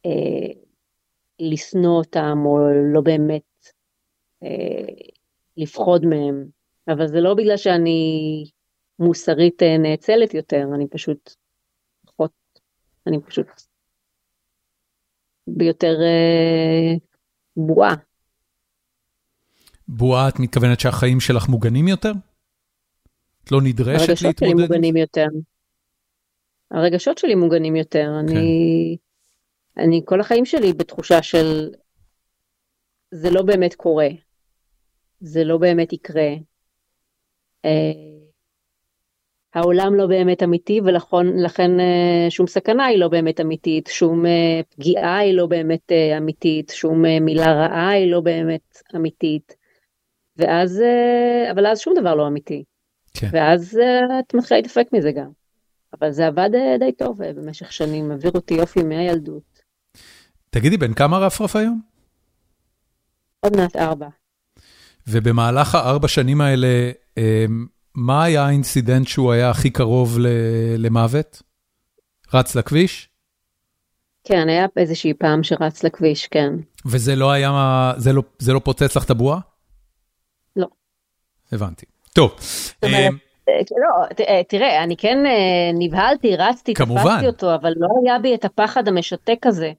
[0.07, 0.53] אה,
[1.41, 2.59] לשנוא אותם, או
[2.95, 3.67] לא באמת
[4.43, 4.95] אה,
[5.57, 6.47] לפחוד מהם.
[6.89, 8.45] אבל זה לא בגלל שאני
[8.99, 11.35] מוסרית אה, נאצלת יותר, אני פשוט
[12.07, 12.33] פחות,
[13.07, 13.47] אני פשוט
[15.47, 16.95] ביותר אה,
[17.57, 17.95] בועה.
[19.89, 22.13] בועה, את מתכוונת שהחיים שלך מוגנים יותר?
[23.45, 24.33] את לא נדרשת להתמודד?
[24.33, 25.27] הרגשות שלי מוגנים יותר.
[26.71, 28.05] הרגשות שלי מוגנים יותר.
[28.05, 28.29] כן.
[28.29, 28.97] אני,
[29.77, 31.71] אני כל החיים שלי בתחושה של
[33.11, 34.09] זה לא באמת קורה.
[35.21, 36.29] זה לא באמת יקרה.
[37.65, 37.93] אה,
[39.55, 41.71] העולם לא באמת אמיתי ולכן
[42.29, 44.25] שום סכנה היא לא באמת אמיתית, שום
[44.71, 49.57] פגיעה היא לא באמת אמיתית, שום מילה רעה היא לא באמת אמיתית.
[50.37, 50.83] ואז,
[51.53, 52.65] אבל אז שום דבר לא אמיתי.
[53.15, 53.29] כן.
[53.33, 53.79] ואז
[54.21, 55.31] את מתחילה להתאפק מזה גם.
[56.01, 59.63] אבל זה עבד די טוב במשך שנים, העביר אותי יופי מהילדות.
[60.51, 61.81] תגידי, בן כמה רפרף היום?
[63.41, 64.09] עוד מעט ארבע.
[65.07, 70.19] ובמהלך הארבע שנים האלה, אמ, מה היה האינסידנט שהוא היה הכי קרוב
[70.79, 71.43] למוות?
[72.35, 73.09] רץ לכביש?
[74.25, 76.53] כן, היה איזושהי פעם שרץ לכביש, כן.
[76.87, 79.41] וזה לא היה, זה לא, זה לא פוצץ לך את הבועה?
[80.57, 80.67] לא.
[81.53, 81.87] הבנתי.
[82.13, 82.35] טוב.
[82.85, 82.91] אמ,
[83.49, 88.35] אה, לא, אה, תראה, אני כן אה, נבהלתי, רצתי, תפסתי אותו, אבל לא היה בי
[88.35, 89.73] את הפחד המשתק הזה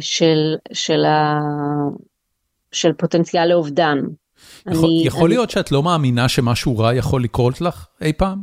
[0.00, 1.38] של, של, ה,
[2.72, 3.98] של פוטנציאל לאובדן.
[4.66, 5.28] יכול, אני, יכול אני...
[5.28, 8.42] להיות שאת לא מאמינה שמשהו רע יכול לקרות לך אי פעם?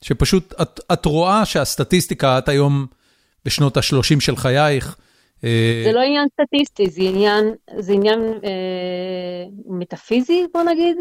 [0.00, 2.86] שפשוט את, את רואה שהסטטיסטיקה, את היום
[3.44, 4.96] בשנות ה-30 של חייך,
[5.84, 10.96] זה לא עניין סטטיסטי, זה עניין, זה עניין אה, מטאפיזי, בוא נגיד.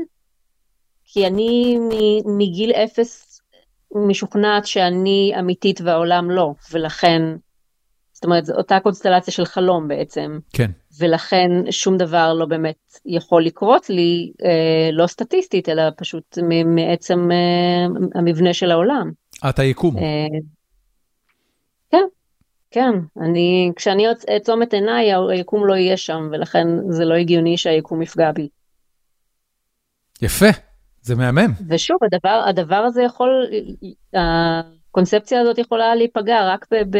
[1.06, 1.78] כי אני
[2.26, 3.42] מגיל אפס
[3.96, 7.22] משוכנעת שאני אמיתית והעולם לא, ולכן,
[8.14, 10.40] זאת אומרת, זו אותה קונסטלציה של חלום בעצם.
[10.54, 10.72] כן.
[11.00, 18.20] ולכן שום דבר לא באמת יכול לקרות לי, אה, לא סטטיסטית, אלא פשוט מעצם אה,
[18.20, 19.12] המבנה של העולם.
[19.50, 19.98] את היקום.
[19.98, 20.04] אה,
[22.72, 22.92] כן.
[23.22, 28.32] אני, כשאני אעצום את עיניי, היקום לא יהיה שם, ולכן זה לא הגיוני שהיקום יפגע
[28.32, 28.48] בי.
[30.22, 30.46] יפה.
[31.02, 31.52] זה מהמם.
[31.70, 33.48] ושוב, הדבר, הדבר הזה יכול,
[34.14, 37.00] הקונספציה הזאת יכולה להיפגע רק ב, ב,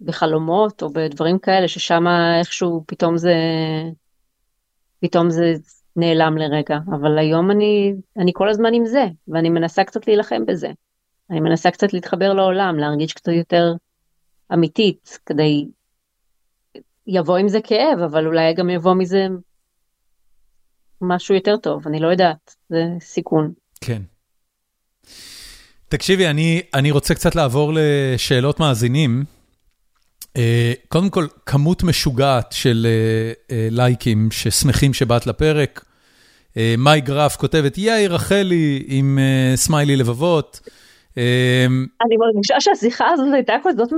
[0.00, 2.04] בחלומות או בדברים כאלה, ששם
[2.38, 3.34] איכשהו פתאום זה,
[5.00, 5.54] פתאום זה
[5.96, 6.78] נעלם לרגע.
[6.86, 10.68] אבל היום אני, אני כל הזמן עם זה, ואני מנסה קצת להילחם בזה.
[11.30, 13.72] אני מנסה קצת להתחבר לעולם, להרגיש קצת יותר
[14.52, 15.66] אמיתית, כדי...
[17.06, 19.26] יבוא עם זה כאב, אבל אולי גם יבוא מזה
[21.00, 23.52] משהו יותר טוב, אני לא יודעת, זה סיכון.
[23.80, 24.02] כן.
[25.88, 29.24] תקשיבי, אני, אני רוצה קצת לעבור לשאלות מאזינים.
[30.22, 30.40] Uh,
[30.88, 35.84] קודם כל, כמות משוגעת של uh, uh, לייקים ששמחים שבאת לפרק.
[36.78, 39.18] מאי גרף כותבת, יאי רחלי עם
[39.54, 40.60] סמיילי לבבות.
[41.10, 41.16] Uh,
[42.06, 43.92] אני מרגישה שהשיחה הזאת הייתה כזאת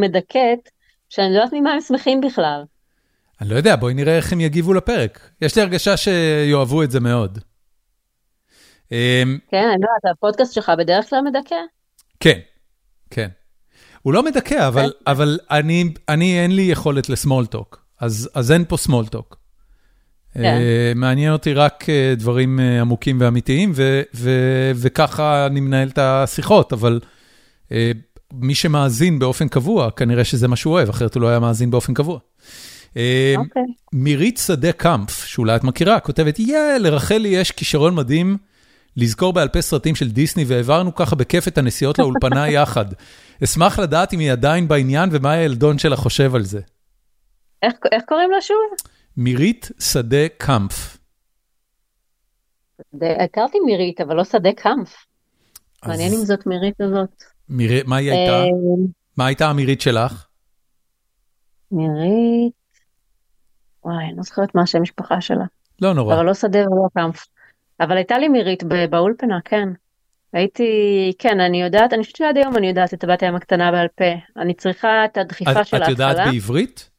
[0.00, 0.70] מדכאת,
[1.08, 2.62] שאני לא יודעת ממה הם שמחים בכלל.
[3.40, 5.30] אני לא יודע, בואי נראה איך הם יגיבו לפרק.
[5.42, 7.38] יש לי הרגשה שיאהבו את זה מאוד.
[8.92, 11.56] אמ, כן, אני יודעת, הפודקאסט שלך בדרך כלל מדכא?
[12.20, 12.38] כן,
[13.10, 13.28] כן.
[14.02, 15.10] הוא לא מדכא, אבל, כן.
[15.10, 19.43] אבל אני, אני אין לי יכולת לסמולטוק, אז, אז אין פה סמולטוק.
[20.34, 20.58] כן.
[20.58, 24.30] Uh, מעניין אותי רק uh, דברים uh, עמוקים ואמיתיים, ו, ו,
[24.76, 27.00] וככה אני מנהל את השיחות, אבל
[28.32, 31.94] מי שמאזין באופן קבוע, כנראה שזה מה שהוא אוהב, אחרת הוא לא היה מאזין באופן
[31.94, 32.18] קבוע.
[32.96, 33.02] אמ,
[33.36, 33.62] אוקיי.
[33.92, 38.36] מירית שדה קאמפף, שאולי את מכירה, כותבת, יא, לרחלי יש כישרון מדהים
[38.96, 42.84] לזכור בעל פה סרטים של דיסני, והעברנו ככה בכיף את הנסיעות לאולפנה יחד.
[43.44, 46.60] אשמח לדעת אם היא עדיין בעניין ומה הילדון שלה חושב על זה.
[47.62, 48.56] איך, איך קוראים לה שוב?
[49.16, 50.98] מירית שדה קאמפף.
[53.24, 54.50] הכרתי מירית, אבל לא שדה.
[55.82, 55.88] אז...
[55.88, 57.22] מעניין אם זאת מירית הזאת.
[57.48, 57.70] מיר...
[57.86, 58.42] מה היא הייתה?
[58.44, 58.86] אמ,
[59.16, 60.26] מה הייתה המירית שלך?
[61.72, 62.52] מירית...
[63.84, 65.44] וואי, אני לא זוכרת מה השם משפחה שלה.
[65.82, 66.14] לא נורא.
[66.14, 67.26] אבל לא שדה ולא קמף.
[67.80, 69.68] אבל הייתה לי מירית באולפנה, כן.
[70.32, 70.64] הייתי,
[71.18, 74.04] כן, אני יודעת, אני חושבת שעד היום אני יודעת את הבת הים הקטנה בעל פה.
[74.36, 75.84] אני צריכה את הדחיפה של ההתחלה.
[75.84, 76.90] את יודעת בעברית?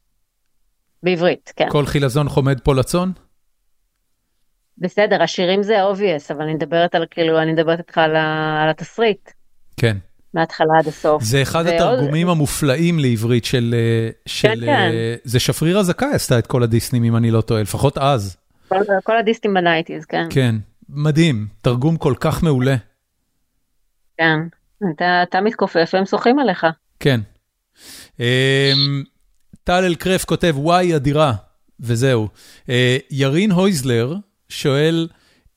[1.02, 1.70] בעברית, כן.
[1.70, 3.10] כל חילזון חומד פה לצאן?
[4.78, 8.16] בסדר, השירים זה obvious, אבל אני מדברת על, כאילו, אני מדברת איתך על,
[8.62, 9.30] על התסריט.
[9.76, 9.96] כן.
[10.34, 11.22] מההתחלה עד הסוף.
[11.22, 11.74] זה אחד ועוד...
[11.74, 13.74] התרגומים המופלאים לעברית של...
[13.78, 14.68] אה, של כן, כן.
[14.68, 18.36] אה, זה שפריר הזכאי עשתה את כל הדיסנים, אם אני לא טועה, לפחות אז.
[18.68, 20.26] כל, כל הדיסנים בנייטיז, כן.
[20.30, 20.54] כן,
[20.88, 22.76] מדהים, תרגום כל כך מעולה.
[24.18, 24.38] כן,
[24.94, 26.66] אתה, אתה מתכופף והם שוחים עליך.
[27.00, 27.20] כן.
[29.66, 31.32] טל אלקרף כותב, וואי, אדירה,
[31.80, 32.28] וזהו.
[32.68, 34.14] אה, ירין הויזלר
[34.48, 35.08] שואל,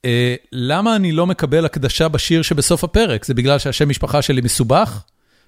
[0.04, 3.24] אה, למה אני לא מקבל הקדשה בשיר שבסוף הפרק?
[3.24, 5.02] זה בגלל שהשם משפחה שלי מסובך?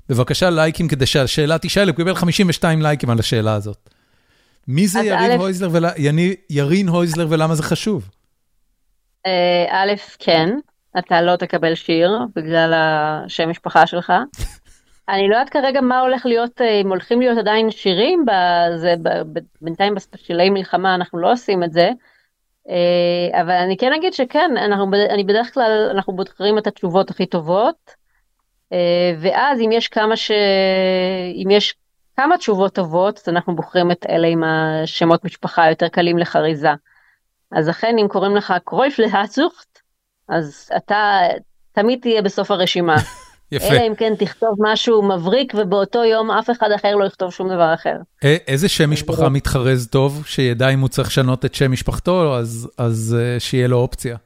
[0.09, 3.91] בבקשה לייקים כדי שהשאלה תשאל, הוא קיבל 52 לייקים על השאלה הזאת.
[4.69, 5.85] מי זה ירין הויזלר, ול...
[5.97, 6.35] יני...
[6.51, 8.09] ירין הויזלר ולמה זה חשוב?
[9.27, 10.49] אה, א', כן,
[10.99, 14.13] אתה לא תקבל שיר בגלל השם משפחה שלך.
[15.09, 18.95] אני לא יודעת כרגע מה הולך להיות, אה, אם הולכים להיות עדיין שירים, בזה,
[19.61, 21.91] בינתיים בשלהי מלחמה אנחנו לא עושים את זה.
[22.69, 27.27] אה, אבל אני כן אגיד שכן, אנחנו, אני בדרך כלל, אנחנו בוחרים את התשובות הכי
[27.27, 27.95] טובות,
[28.73, 30.31] אה, ואז אם יש כמה ש...
[31.45, 31.75] אם יש
[32.17, 36.71] כמה תשובות טובות, אז אנחנו בוחרים את אלה עם השמות משפחה יותר קלים לחריזה.
[37.53, 39.79] אז אכן, אם קוראים לך קרויף להצוכט,
[40.29, 41.21] אז אתה
[41.73, 42.97] תמיד תהיה בסוף הרשימה.
[43.53, 43.67] יפה.
[43.67, 47.75] אלא אם כן תכתוב משהו מבריק, ובאותו יום אף אחד אחר לא יכתוב שום דבר
[47.75, 47.97] אחר.
[48.23, 53.17] איזה שם משפחה מתחרז טוב, שידע אם הוא צריך לשנות את שם משפחתו, אז, אז
[53.19, 54.17] uh, שיהיה לו אופציה.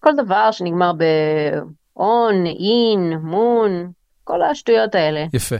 [0.00, 3.90] כל דבר שנגמר ב-on, in, moon,
[4.24, 5.26] כל השטויות האלה.
[5.32, 5.56] יפה.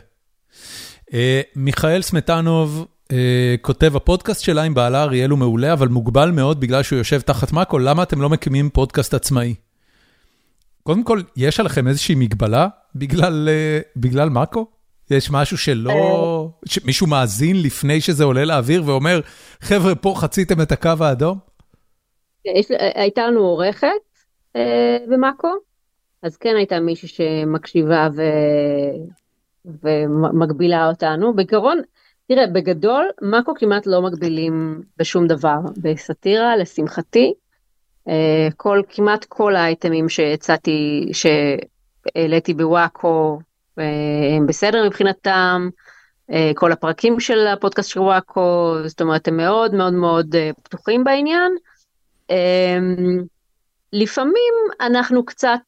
[1.11, 1.15] Uh,
[1.57, 3.13] מיכאל סמטנוב uh,
[3.61, 7.53] כותב, הפודקאסט שלה עם בעלה אריאל הוא מעולה, אבל מוגבל מאוד בגלל שהוא יושב תחת
[7.53, 9.55] מאקו, למה אתם לא מקימים פודקאסט עצמאי?
[10.91, 14.67] קודם כל, יש עליכם איזושהי מגבלה בגלל, uh, בגלל מאקו?
[15.11, 16.49] יש משהו שלא...
[16.85, 19.21] מישהו מאזין לפני שזה עולה לאוויר ואומר,
[19.61, 21.39] חבר'ה, פה חציתם את הקו האדום?
[22.45, 23.87] יש, הייתה לנו עורכת
[24.57, 25.49] אה, במאקו,
[26.23, 28.23] אז כן הייתה מישהי שמקשיבה ו...
[29.85, 31.35] ומגבילה אותנו.
[31.35, 31.81] בעיקרון,
[32.29, 35.59] תראה, בגדול, מאקו כמעט לא מגבילים בשום דבר.
[35.83, 37.40] בסאטירה, לשמחתי, אה,
[38.57, 43.39] כל, כמעט כל האייטמים שהצעתי, שהעליתי בוואקו,
[43.79, 43.85] אה,
[44.37, 45.69] הם בסדר מבחינתם.
[46.31, 51.53] אה, כל הפרקים של הפודקאסט של וואקו, זאת אומרת, הם מאוד מאוד מאוד פתוחים בעניין.
[53.93, 55.61] לפעמים אנחנו קצת,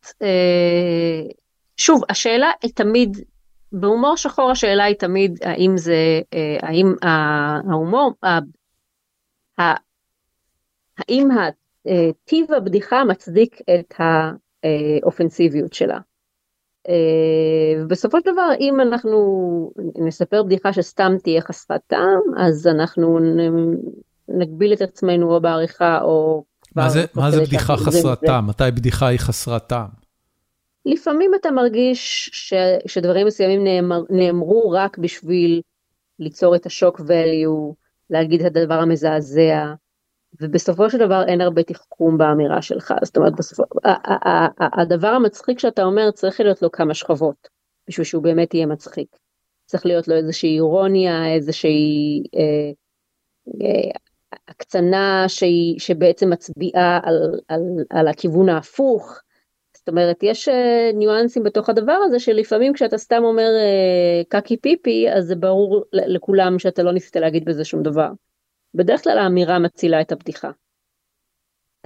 [1.76, 3.18] שוב, השאלה היא תמיד,
[3.72, 6.20] בהומור שחור השאלה היא תמיד האם זה,
[6.62, 8.14] האם ההומור,
[10.98, 11.50] האם אה,
[12.24, 13.94] טיב הבדיחה מצדיק את
[15.02, 15.98] האופנסיביות שלה.
[16.88, 19.18] אה, ובסופו של דבר אם אנחנו
[20.06, 23.18] נספר בדיחה שסתם תהיה חסרת טעם אז אנחנו
[24.28, 26.44] נגביל את עצמנו או בעריכה או...
[26.76, 28.46] מה זה, מה זה בדיחה חסרת טעם?
[28.46, 29.88] מתי בדיחה היא חסרת טעם?
[30.86, 32.54] לפעמים אתה מרגיש ש,
[32.86, 35.60] שדברים מסוימים נאמר, נאמרו רק בשביל
[36.18, 37.74] ליצור את השוק value,
[38.10, 39.74] להגיד את הדבר המזעזע,
[40.40, 43.62] ובסופו של דבר אין הרבה תחכום באמירה שלך, זאת אומרת, בסופו,
[44.60, 47.48] הדבר המצחיק שאתה אומר צריך להיות לו כמה שכבות,
[47.88, 49.08] בשביל שהוא באמת יהיה מצחיק.
[49.66, 52.72] צריך להיות לו איזושהי אירוניה, איזושהי אה,
[53.62, 53.90] אה,
[54.48, 57.60] הקצנה שהיא, שבעצם מצביעה על, על,
[57.90, 59.20] על הכיוון ההפוך.
[59.76, 65.10] זאת אומרת, יש אה, ניואנסים בתוך הדבר הזה שלפעמים כשאתה סתם אומר אה, קקי פיפי,
[65.10, 68.08] אז זה ברור לכולם שאתה לא ניסית להגיד בזה שום דבר.
[68.74, 70.50] בדרך כלל האמירה מצילה את הבדיחה.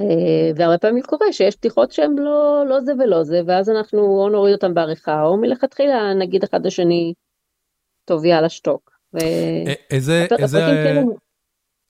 [0.00, 4.28] אה, והרבה פעמים קורה שיש בדיחות שהן לא, לא זה ולא זה, ואז אנחנו או
[4.28, 7.14] נוריד אותן בעריכה, או מלכתחילה נגיד אחד לשני,
[8.04, 8.90] טוב יאללה שתוק.
[9.20, 11.02] אה, איזה, איזה...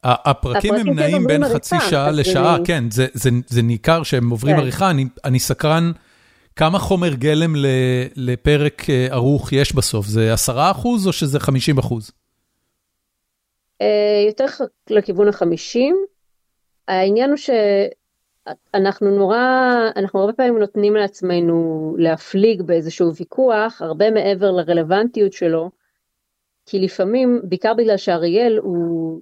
[0.05, 2.85] הפרקים הם נעים בין חצי שעה לשעה, כן,
[3.47, 4.63] זה ניכר שהם עוברים כן.
[4.63, 4.91] עריכה,
[5.25, 5.93] אני סקרן
[6.57, 7.55] כמה חומר גלם
[8.17, 10.53] לפרק אה, ערוך יש בסוף, זה 10%
[11.07, 11.43] או שזה 50%?
[11.51, 11.99] אה,
[14.27, 14.45] יותר
[14.91, 15.97] לכיוון החמישים.
[16.89, 19.39] העניין הוא שאנחנו נורא,
[19.97, 25.71] אנחנו הרבה פעמים נותנים לעצמנו להפליג באיזשהו ויכוח, הרבה מעבר לרלוונטיות שלו,
[26.67, 29.21] כי לפעמים, בעיקר בגלל שאריאל הוא,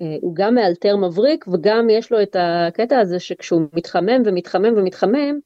[0.00, 5.38] אה, הוא גם מאלתר מבריק וגם יש לו את הקטע הזה שכשהוא מתחמם ומתחמם ומתחמם,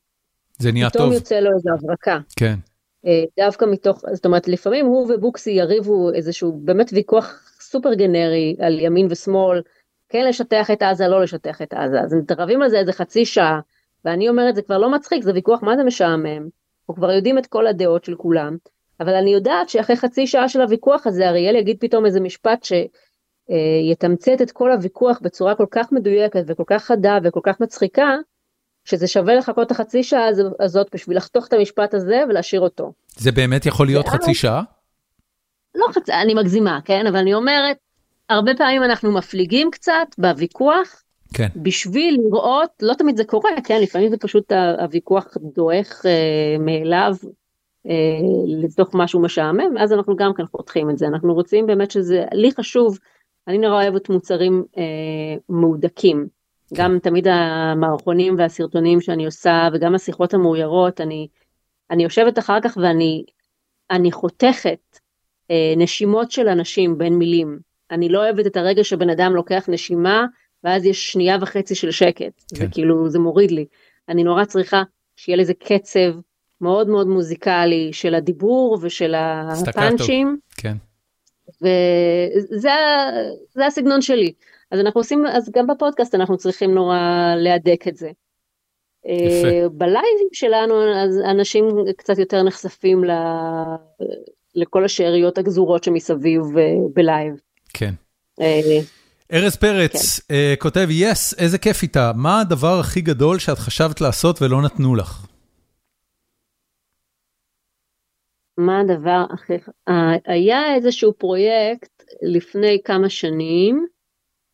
[0.59, 1.15] זה נהיה פתאום טוב.
[1.15, 2.19] יוצא לו איזו הברקה.
[2.37, 2.55] כן.
[3.07, 8.79] אה, דווקא מתוך, זאת אומרת לפעמים הוא ובוקסי יריבו איזשהו באמת ויכוח סופר גנרי על
[8.81, 9.63] ימין ושמאל,
[10.09, 13.61] כן לשטח את עזה, לא לשטח את עזה, אז מתרבים על זה איזה חצי שעה,
[14.05, 16.49] ואני אומרת זה כבר לא מצחיק, זה ויכוח מה זה משעמם,
[16.81, 18.57] אנחנו כבר יודעים את כל הדעות של כולם,
[19.01, 24.43] אבל אני יודעת שאחרי חצי שעה של הוויכוח הזה אריאל יגיד פתאום איזה משפט שיתמצת
[24.43, 28.17] את כל הוויכוח בצורה כל כך מדויקת וכל כך חדה וכל כך מצחיקה,
[28.85, 30.29] שזה שווה לחכות את החצי שעה
[30.61, 32.93] הזאת בשביל לחתוך את המשפט הזה ולהשאיר אותו.
[33.17, 34.63] זה באמת יכול להיות חצי שעה?
[35.77, 37.07] לא חצי, אני מגזימה, כן?
[37.07, 37.77] אבל אני אומרת,
[38.29, 41.03] הרבה פעמים אנחנו מפליגים קצת בוויכוח,
[41.35, 41.49] כן.
[41.57, 43.83] בשביל לראות, לא תמיד זה קורה, כן?
[43.83, 47.15] לפעמים זה פשוט הוויכוח דועך אה, מאליו
[47.87, 47.93] אה,
[48.47, 51.07] לתוך משהו משעמם, ואז אנחנו גם כן חותכים את זה.
[51.07, 52.99] אנחנו רוצים באמת שזה, לי חשוב,
[53.49, 54.83] אני נורא אוהבת מוצרים אה,
[55.49, 56.27] מהודקים.
[56.69, 56.77] כן.
[56.77, 61.29] גם תמיד המערכונים והסרטונים שאני עושה, וגם השיחות המאוירות, אני,
[61.91, 63.25] אני יושבת אחר כך ואני
[63.91, 64.79] אני חותכת
[65.77, 67.59] נשימות של אנשים בין מילים.
[67.91, 70.27] אני לא אוהבת את הרגע שבן אדם לוקח נשימה
[70.65, 72.45] ואז יש שנייה וחצי של שקט.
[72.55, 72.57] כן.
[72.57, 73.67] זה כאילו, זה מוריד לי.
[74.09, 74.83] אני נורא צריכה
[75.17, 76.15] שיהיה לזה קצב
[76.61, 80.39] מאוד מאוד מוזיקלי של הדיבור ושל הפאנצ'ים.
[80.57, 80.77] כן.
[81.49, 82.71] וזה
[83.67, 84.33] הסגנון שלי.
[84.71, 86.99] אז אנחנו עושים, אז גם בפודקאסט אנחנו צריכים נורא
[87.37, 88.11] להדק את זה.
[89.05, 89.49] יפה.
[89.49, 93.11] אה, בלייבים שלנו אז אנשים קצת יותר נחשפים ל...
[94.57, 96.63] לכל השאריות הגזורות שמסביב אה,
[96.95, 97.35] בלייב.
[97.75, 97.95] כן.
[98.41, 98.61] אה,
[99.33, 100.35] ארז פרץ כן.
[100.35, 104.95] uh, כותב, yes, איזה כיף איתה, מה הדבר הכי גדול שאת חשבת לעשות ולא נתנו
[104.95, 105.27] לך?
[108.59, 109.53] מה הדבר הכי...
[110.27, 113.87] היה איזשהו פרויקט לפני כמה שנים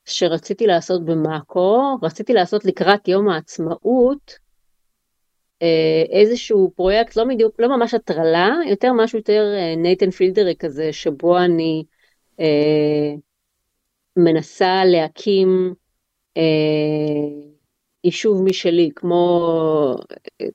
[0.04, 4.41] שרציתי לעשות במאקו, רציתי לעשות לקראת יום העצמאות
[6.10, 11.38] איזשהו פרויקט, לא בדיוק, לא ממש הטרלה, יותר משהו יותר אה, נייתן פילדרי כזה, שבו
[11.38, 11.84] אני
[12.40, 13.14] אה,
[14.16, 15.74] מנסה להקים
[16.36, 16.42] אה,
[18.04, 19.96] יישוב משלי, כמו,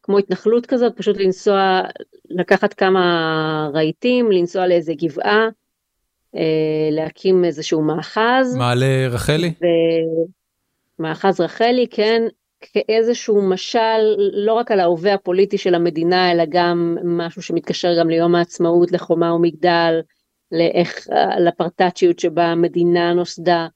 [0.03, 1.81] כמו התנחלות כזאת, פשוט לנסוע,
[2.29, 5.47] לקחת כמה רהיטים, לנסוע לאיזה גבעה,
[6.35, 8.55] אה, להקים איזשהו מאחז.
[8.57, 9.53] מעלה רחלי?
[10.99, 12.21] מאחז רחלי, כן,
[12.61, 18.35] כאיזשהו משל, לא רק על ההווה הפוליטי של המדינה, אלא גם משהו שמתקשר גם ליום
[18.35, 20.01] העצמאות, לחומה ומגדל,
[20.51, 21.07] לאיך,
[21.39, 23.67] לפרטאצ'יות שבה המדינה נוסדה.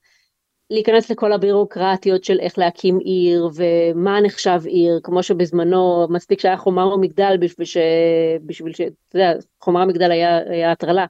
[0.70, 6.86] להיכנס לכל הבירוקרטיות של איך להקים עיר ומה נחשב עיר, כמו שבזמנו מספיק שהיה חומה
[6.86, 7.78] ומגדל בשביל ש...
[8.46, 8.82] בשביל ש...
[8.82, 11.06] אתה יודע, חומה ומגדל היה הטרלה.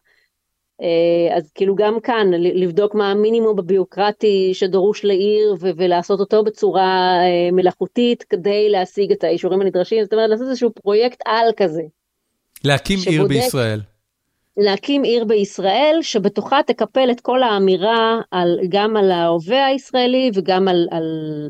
[0.82, 7.18] אה, אז כאילו גם כאן לבדוק מה המינימום הביוקרטי שדרוש לעיר ו- ולעשות אותו בצורה
[7.24, 11.82] אה, מלאכותית כדי להשיג את האישורים הנדרשים, זאת אומרת לעשות איזשהו פרויקט על כזה.
[12.64, 13.80] להקים שבודק, עיר בישראל.
[14.58, 20.88] להקים עיר בישראל שבתוכה תקפל את כל האמירה על, גם על ההווה הישראלי וגם על,
[20.92, 21.04] על,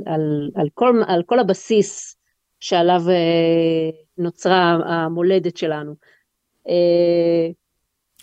[0.06, 2.18] על, על, כל, על כל הבסיס
[2.60, 5.94] שעליו אה, נוצרה המולדת שלנו.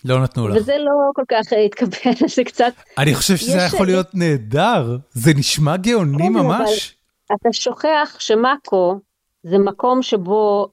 [0.05, 0.57] לא נתנו לך.
[0.57, 2.73] וזה לא כל כך התקבל, זה קצת...
[2.99, 6.97] אני חושב שזה יכול להיות נהדר, זה נשמע גאוני כן, ממש.
[7.27, 9.01] אתה שוכח שמאקו
[9.43, 10.69] זה מקום שבו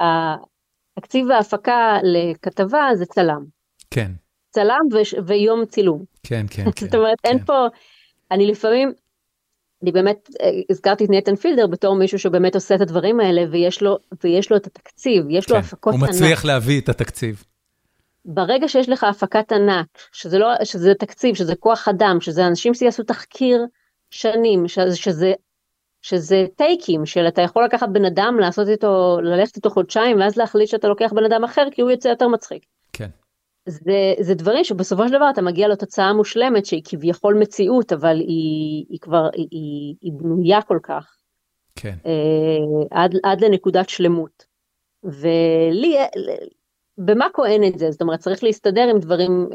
[0.00, 0.36] אה,
[0.98, 3.44] תקציב ההפקה לכתבה זה צלם.
[3.90, 4.12] כן.
[4.50, 6.04] צלם ו- ויום צילום.
[6.22, 6.86] כן, כן, כן.
[6.86, 7.28] זאת אומרת, כן.
[7.28, 7.66] אין פה,
[8.30, 8.92] אני לפעמים,
[9.82, 10.28] אני באמת
[10.70, 14.56] הזכרתי את נייתן פילדר בתור מישהו שבאמת עושה את הדברים האלה, ויש לו, ויש לו
[14.56, 16.02] את התקציב, יש כן, לו הפקות ענק.
[16.02, 16.44] הוא מצליח ענק.
[16.44, 17.44] להביא את התקציב.
[18.26, 23.02] ברגע שיש לך הפקת ענק, שזה, לא, שזה תקציב, שזה כוח אדם, שזה אנשים שיעשו
[23.02, 23.66] תחקיר
[24.10, 25.32] שנים, שזה, שזה,
[26.02, 30.68] שזה טייקים, של אתה יכול לקחת בן אדם, לעשות איתו, ללכת איתו חודשיים, ואז להחליט
[30.68, 32.66] שאתה לוקח בן אדם אחר, כי הוא יוצא יותר מצחיק.
[32.92, 33.08] כן.
[33.66, 38.84] זה, זה דברים שבסופו של דבר אתה מגיע לתוצאה מושלמת שהיא כביכול מציאות, אבל היא,
[38.88, 41.16] היא כבר, היא, היא, היא בנויה כל כך.
[41.76, 41.94] כן.
[42.06, 44.46] אה, עד, עד לנקודת שלמות.
[45.04, 45.96] ולי,
[46.98, 49.48] במאקו אין את זה, זאת אומרת צריך להסתדר עם דברים,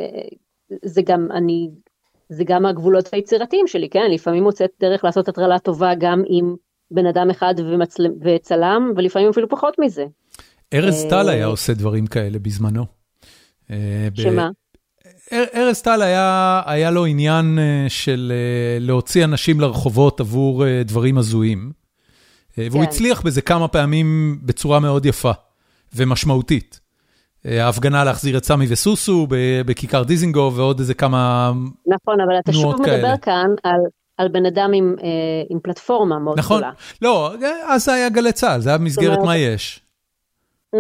[0.86, 1.70] זה גם אני,
[2.30, 6.56] זה גם הגבולות היצירתיים שלי, כן, לפעמים מוצאת דרך לעשות הטרלה טובה גם עם
[6.92, 8.08] בן אדם אחד ומצל...
[8.22, 10.06] וצלם, ולפעמים אפילו פחות מזה.
[10.74, 12.86] ארז טל היה עושה דברים כאלה בזמנו.
[14.14, 14.50] שמה?
[15.34, 18.34] ארז טל היה, היה לו עניין של
[18.80, 21.72] להוציא אנשים לרחובות עבור דברים הזויים,
[22.58, 22.88] והוא כן.
[22.88, 25.32] הצליח בזה כמה פעמים בצורה מאוד יפה
[25.96, 26.81] ומשמעותית.
[27.46, 29.28] ההפגנה להחזיר את סמי וסוסו
[29.66, 31.52] בכיכר דיזינגוף ועוד איזה כמה
[31.88, 32.98] נכון, אבל אתה שוב כאלה.
[32.98, 33.80] מדבר כאן על,
[34.18, 35.08] על בן אדם עם, אה,
[35.50, 36.74] עם פלטפורמה מאוד נכון, גדולה.
[37.02, 37.34] לא,
[37.68, 39.82] אז זה היה גלי צה"ל, זה היה במסגרת מה יש.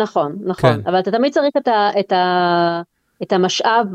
[0.01, 0.89] נכון, נכון, כן.
[0.89, 2.81] אבל אתה תמיד צריך את, ה, את, ה,
[3.23, 3.87] את המשאב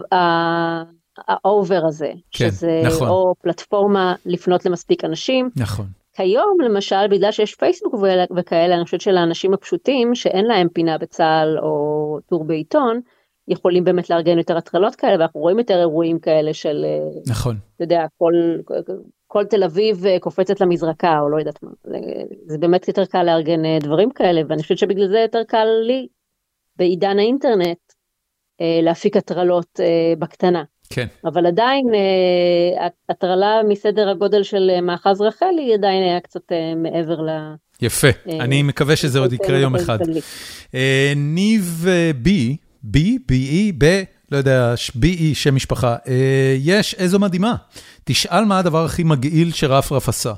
[1.28, 3.08] ה over הזה, כן, שזה נכון.
[3.08, 5.50] או פלטפורמה לפנות למספיק אנשים.
[5.56, 5.86] נכון.
[6.16, 7.94] כיום למשל בגלל שיש פייסבוק
[8.36, 13.00] וכאלה אני חושבת שלאנשים הפשוטים שאין להם פינה בצה"ל או טור בעיתון
[13.48, 17.56] יכולים באמת לארגן יותר הטרלות כאלה ואנחנו רואים יותר אירועים כאלה של אה, נכון.
[17.76, 18.32] אתה יודע כל,
[19.26, 21.98] כל תל אביב אה, קופצת למזרקה או לא יודעת מה זה,
[22.46, 26.08] זה באמת יותר קל לארגן אה, דברים כאלה ואני חושבת שבגלל זה יותר קל לי
[26.76, 27.78] בעידן האינטרנט
[28.82, 29.80] להפיק הטרלות
[30.18, 30.64] בקטנה.
[30.90, 31.06] כן.
[31.24, 37.20] אבל עדיין אה, הטרלה מסדר הגודל של אה, מאחז רחלי עדיין היה קצת אה, מעבר
[37.20, 37.28] ל...
[37.82, 39.98] יפה, אני מקווה שזה עוד יקרה יום אחד.
[40.74, 41.86] אה, ניב
[42.16, 44.02] בי, בי, בי, ב,
[44.32, 45.96] לא יודע, בי, שם משפחה,
[46.58, 47.54] יש איזו מדהימה.
[48.04, 50.32] תשאל מה הדבר הכי מגעיל שרפרף עשה.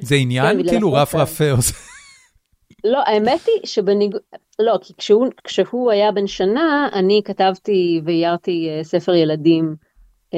[0.00, 0.68] זה עניין?
[0.68, 1.74] כאילו רפרף עושה...
[2.84, 4.20] לא, האמת היא שבניגוד,
[4.58, 9.74] לא, כי כשהוא, כשהוא היה בן שנה, אני כתבתי ואיירתי uh, ספר ילדים
[10.30, 10.36] uh,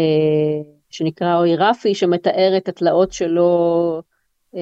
[0.90, 4.02] שנקרא אוי רפי, שמתאר את התלאות שלו
[4.55, 4.59] uh,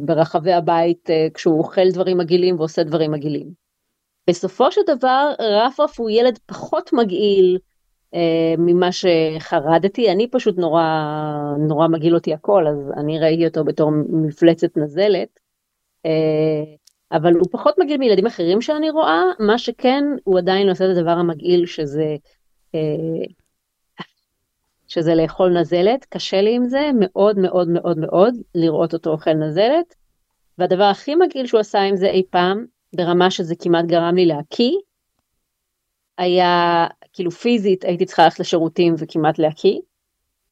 [0.00, 3.60] ברחבי הבית uh, כשהוא אוכל דברים מגעילים ועושה דברים מגעילים.
[4.30, 7.58] בסופו של דבר, רפרף הוא ילד פחות מגעיל
[8.14, 10.82] אה, ממה שחרדתי, אני פשוט נורא,
[11.58, 15.40] נורא מגעיל אותי הכל, אז אני ראיתי אותו בתור מפלצת נזלת.
[16.06, 16.74] אה,
[17.12, 21.10] אבל הוא פחות מגעיל מילדים אחרים שאני רואה, מה שכן, הוא עדיין עושה את הדבר
[21.10, 22.16] המגעיל שזה,
[22.74, 23.24] אה,
[24.88, 29.94] שזה לאכול נזלת, קשה לי עם זה מאוד מאוד מאוד מאוד לראות אותו אוכל נזלת.
[30.58, 32.64] והדבר הכי מגעיל שהוא עשה עם זה אי פעם,
[32.96, 34.72] ברמה שזה כמעט גרם לי להקיא,
[36.18, 39.78] היה, כאילו פיזית הייתי צריכה ללכת לשירותים וכמעט להקיא,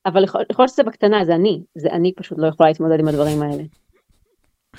[0.07, 3.43] אבל יכול להיות שזה בקטנה, זה אני, זה אני פשוט לא יכולה להתמודד עם הדברים
[3.43, 3.63] האלה.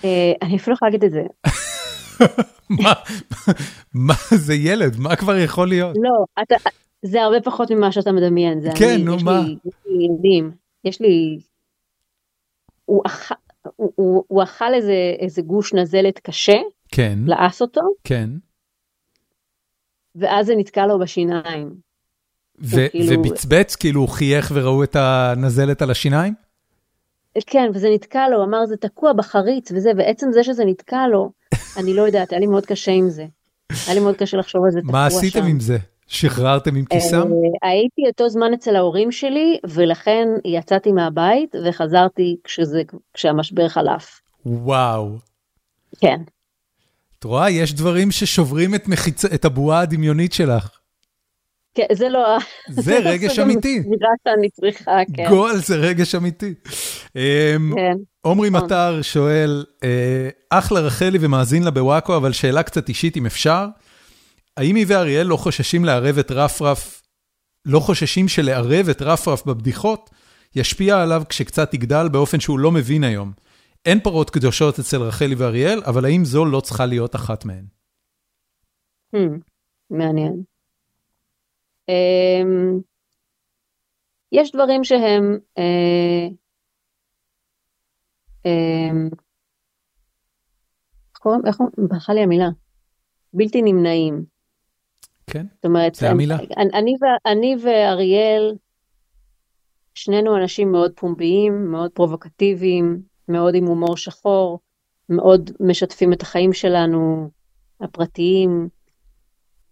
[0.04, 1.22] אה, אני אפילו יכולה להגיד את זה.
[3.94, 4.98] מה זה ילד?
[4.98, 5.96] מה כבר יכול להיות?
[6.02, 6.56] לא אתה
[7.02, 9.42] זה הרבה פחות ממה שאתה מדמיין זה כן נו מה?
[9.86, 10.52] ילדים
[10.84, 11.40] יש לי
[12.86, 13.36] הוא אכל
[13.96, 16.58] הוא אכל איזה איזה גוש נזלת קשה
[16.92, 17.20] כן.
[17.26, 17.82] לעס אותו.
[18.04, 18.30] כן.
[20.16, 21.76] ואז זה נתקע לו בשיניים.
[22.90, 26.34] כאילו- ובצבץ כאילו הוא חייך וראו את הנזלת על השיניים?
[27.48, 31.32] כן וזה נתקע לו אמר זה תקוע בחריץ וזה ועצם זה שזה נתקע לו
[31.78, 33.26] אני לא יודעת היה לי מאוד קשה עם זה.
[33.88, 35.78] היה לי מאוד קשה לחשוב על זה מה עשיתם עם זה?
[36.08, 37.18] שחררתם עם כיסם?
[37.18, 42.82] אה, הייתי אותו זמן אצל ההורים שלי ולכן יצאתי מהבית וחזרתי כשזה
[43.14, 44.22] כשהמשבר חלף.
[44.46, 45.18] וואו.
[46.02, 46.22] כן.
[47.20, 49.26] את רואה יש דברים ששוברים את מחיצ...
[49.26, 50.79] את הבועה הדמיונית שלך.
[51.74, 52.38] כן, זה לא...
[52.70, 53.80] זה רגש אמיתי.
[53.80, 55.30] נראה שאני צריכה, כן.
[55.30, 56.54] גועל זה רגש אמיתי.
[57.16, 57.98] אמ, כן.
[58.22, 58.66] עומרי נכון.
[58.66, 63.68] מטר שואל, אה, אחלה רחלי ומאזין לה בוואקו, אבל שאלה קצת אישית אם אפשר.
[64.58, 67.02] האם היא ואריאל לא חוששים לערב את רפרף,
[67.66, 70.10] לא חוששים שלערב את רפרף בבדיחות
[70.56, 73.32] ישפיע עליו כשקצת יגדל באופן שהוא לא מבין היום?
[73.86, 77.66] אין פרות קדושות אצל רחלי ואריאל, אבל האם זו לא צריכה להיות אחת מהן?
[79.16, 79.40] Hmm,
[79.92, 80.44] מעניין.
[81.90, 82.82] Um,
[84.32, 86.34] יש דברים שהם, uh,
[88.48, 89.16] um,
[91.46, 92.50] איך ברכה לי המילה?
[93.34, 94.26] בלתי נמנעים.
[95.28, 96.36] כן, זאת אומרת, זה המילה.
[96.36, 96.96] אני, אני,
[97.26, 98.56] אני ואריאל,
[99.96, 104.60] שנינו אנשים מאוד פומביים, מאוד פרובוקטיביים, מאוד עם הומור שחור,
[105.10, 107.30] מאוד משתפים את החיים שלנו,
[107.82, 108.70] הפרטיים.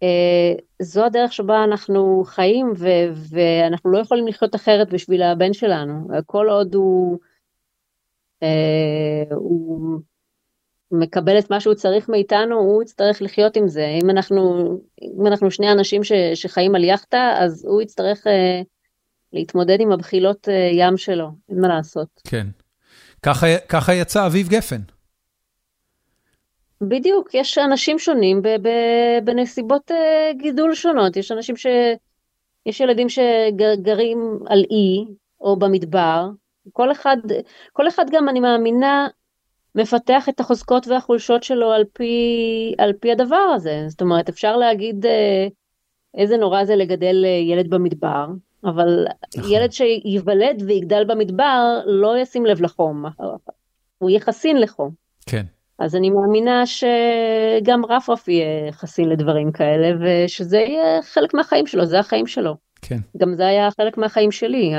[0.04, 6.08] Uh, זו הדרך שבה אנחנו חיים ו- ואנחנו לא יכולים לחיות אחרת בשביל הבן שלנו.
[6.26, 7.18] כל עוד הוא,
[8.44, 10.00] uh, הוא
[10.90, 13.86] מקבל את מה שהוא צריך מאיתנו, הוא יצטרך לחיות עם זה.
[14.02, 14.64] אם אנחנו,
[15.18, 18.64] אם אנחנו שני אנשים ש- שחיים על יאכטה, אז הוא יצטרך uh,
[19.32, 22.08] להתמודד עם הבחילות uh, ים שלו, אין מה לעשות.
[22.28, 22.46] כן.
[23.22, 24.80] ככה, ככה יצא אביב גפן.
[26.80, 28.42] בדיוק, יש אנשים שונים
[29.24, 31.66] בנסיבות אה, גידול שונות, יש אנשים ש...
[32.66, 35.04] יש ילדים שגרים על אי
[35.40, 36.28] או במדבר,
[36.72, 37.16] כל אחד,
[37.72, 39.08] כל אחד גם, אני מאמינה,
[39.74, 43.84] מפתח את החוזקות והחולשות שלו על פי, על פי הדבר הזה.
[43.88, 45.46] זאת אומרת, אפשר להגיד אה,
[46.14, 48.26] איזה נורא זה לגדל אה, ילד במדבר,
[48.64, 49.06] אבל
[49.36, 49.50] נכון.
[49.52, 53.04] ילד שייוולד ויגדל במדבר לא ישים לב לחום,
[53.98, 54.90] הוא יהיה חסין לחום.
[55.26, 55.44] כן.
[55.78, 61.98] אז אני מאמינה שגם רפרף יהיה חסין לדברים כאלה ושזה יהיה חלק מהחיים שלו, זה
[61.98, 62.56] החיים שלו.
[62.82, 62.98] כן.
[63.16, 64.72] גם זה היה חלק מהחיים שלי.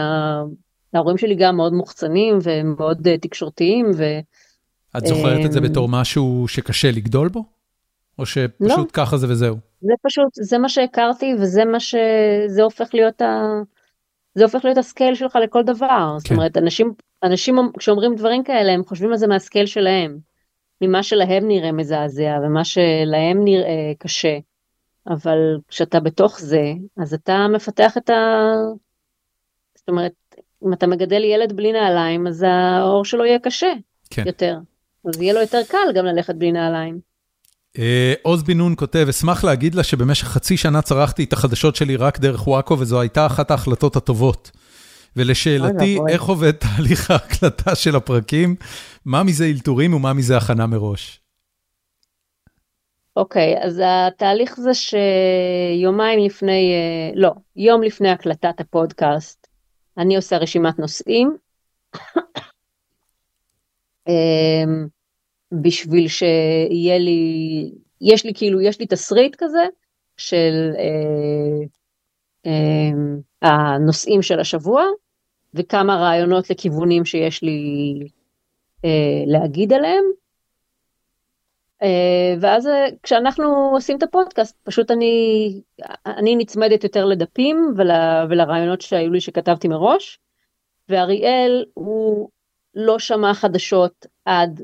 [0.93, 3.91] ההורים שלי גם מאוד מוחצנים ומאוד אה, תקשורתיים.
[3.97, 4.03] ו...
[4.97, 7.43] את זוכרת את זה בתור משהו שקשה לגדול בו?
[8.19, 8.85] או שפשוט לא.
[8.93, 9.55] ככה זה וזהו?
[9.81, 11.95] זה פשוט, זה מה שהכרתי וזה מה ש...
[12.47, 13.43] זה הופך להיות ה...
[14.35, 15.87] זה הופך להיות ה scale שלך לכל דבר.
[15.87, 16.19] כן.
[16.19, 16.93] זאת אומרת, אנשים,
[17.23, 20.28] אנשים כשאומרים דברים כאלה, הם חושבים על זה מה scale שלהם.
[20.81, 24.37] ממה שלהם נראה מזעזע ומה שלהם נראה קשה.
[25.07, 28.53] אבל כשאתה בתוך זה, אז אתה מפתח את ה...
[29.75, 30.11] זאת אומרת,
[30.65, 33.73] אם אתה מגדל ילד בלי נעליים, אז העור שלו יהיה קשה
[34.09, 34.23] כן.
[34.27, 34.57] יותר.
[35.05, 36.99] אז יהיה לו יותר קל גם ללכת בלי נעליים.
[37.77, 41.95] אה, עוז בן נון כותב, אשמח להגיד לה שבמשך חצי שנה צרכתי את החדשות שלי
[41.95, 44.51] רק דרך פאקו, וזו הייתה אחת ההחלטות הטובות.
[45.15, 48.55] ולשאלתי, איך עובד תהליך ההקלטה של הפרקים?
[49.05, 51.21] מה מזה אלתורים ומה מזה הכנה מראש?
[53.15, 59.47] אוקיי, okay, אז התהליך זה שיומיים לפני, אה, לא, יום לפני הקלטת הפודקאסט,
[59.97, 61.37] אני עושה רשימת נושאים.
[64.07, 64.87] אמ,
[65.51, 67.71] בשביל שיהיה לי,
[68.01, 69.65] יש לי כאילו, יש לי תסריט כזה
[70.17, 71.65] של אה,
[72.45, 72.91] אה,
[73.41, 74.83] הנושאים של השבוע,
[75.53, 77.99] וכמה רעיונות לכיוונים שיש לי
[78.85, 80.03] אה, להגיד עליהם.
[82.39, 82.69] ואז
[83.03, 85.61] כשאנחנו עושים את הפודקאסט, פשוט אני,
[86.05, 87.91] אני נצמדת יותר לדפים ול,
[88.29, 90.19] ולרעיונות שהיו לי שכתבתי מראש,
[90.89, 92.29] ואריאל הוא
[92.75, 94.61] לא שמע חדשות עד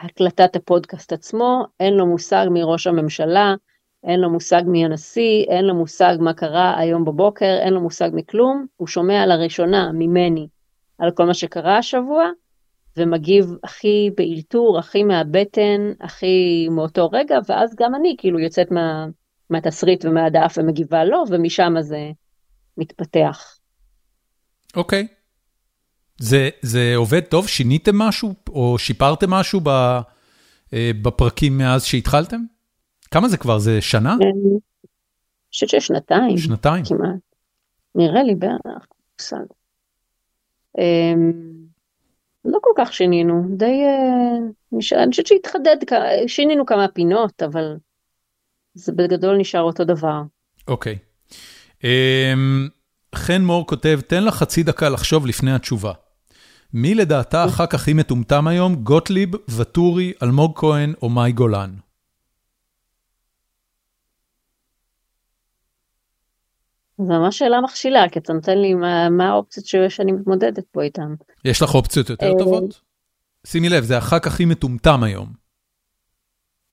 [0.00, 3.54] הקלטת הפודקאסט עצמו, אין לו מושג מראש הממשלה,
[4.08, 8.10] אין לו מושג מי הנשיא, אין לו מושג מה קרה היום בבוקר, אין לו מושג
[8.12, 10.48] מכלום, הוא שומע לראשונה ממני
[10.98, 12.24] על כל מה שקרה השבוע,
[12.96, 19.06] ומגיב הכי באלתור, הכי מהבטן, הכי מאותו רגע, ואז גם אני כאילו יוצאת מה,
[19.50, 22.10] מהתסריט ומהדף ומגיבה לו, ומשם זה
[22.78, 23.58] מתפתח.
[24.76, 25.06] אוקיי.
[25.10, 25.14] Okay.
[26.20, 27.48] זה, זה עובד טוב?
[27.48, 32.40] שיניתם משהו או שיפרתם משהו אה, בפרקים מאז שהתחלתם?
[33.10, 33.58] כמה זה כבר?
[33.58, 34.14] זה שנה?
[34.14, 34.58] אני
[35.52, 36.38] חושבת ששנתיים.
[36.38, 36.84] שנתיים.
[36.84, 37.20] כמעט.
[37.94, 38.86] נראה לי בערך.
[40.78, 41.32] אמ,
[42.44, 43.64] לא כל כך שינינו, די...
[43.64, 44.36] אה,
[44.72, 45.76] אני חושבת שהתחדד,
[46.26, 47.76] שינינו כמה פינות, אבל
[48.74, 50.22] זה בגדול נשאר אותו דבר.
[50.68, 50.98] אוקיי.
[51.84, 52.68] אמ,
[53.14, 55.92] חן מור כותב, תן לה חצי דקה לחשוב לפני התשובה.
[56.72, 61.70] מי לדעתה הח"כ הכי מטומטם היום, גוטליב, ואטורי, אלמוג כהן או מאי גולן?
[66.98, 71.14] זו ממש שאלה מכשילה, כי אתה נותן לי מה, מה האופציות שאני מתמודדת פה איתן.
[71.44, 72.80] יש לך אופציות יותר אה, טובות?
[73.46, 75.28] שימי לב, זה הח"כ הכי מטומטם היום.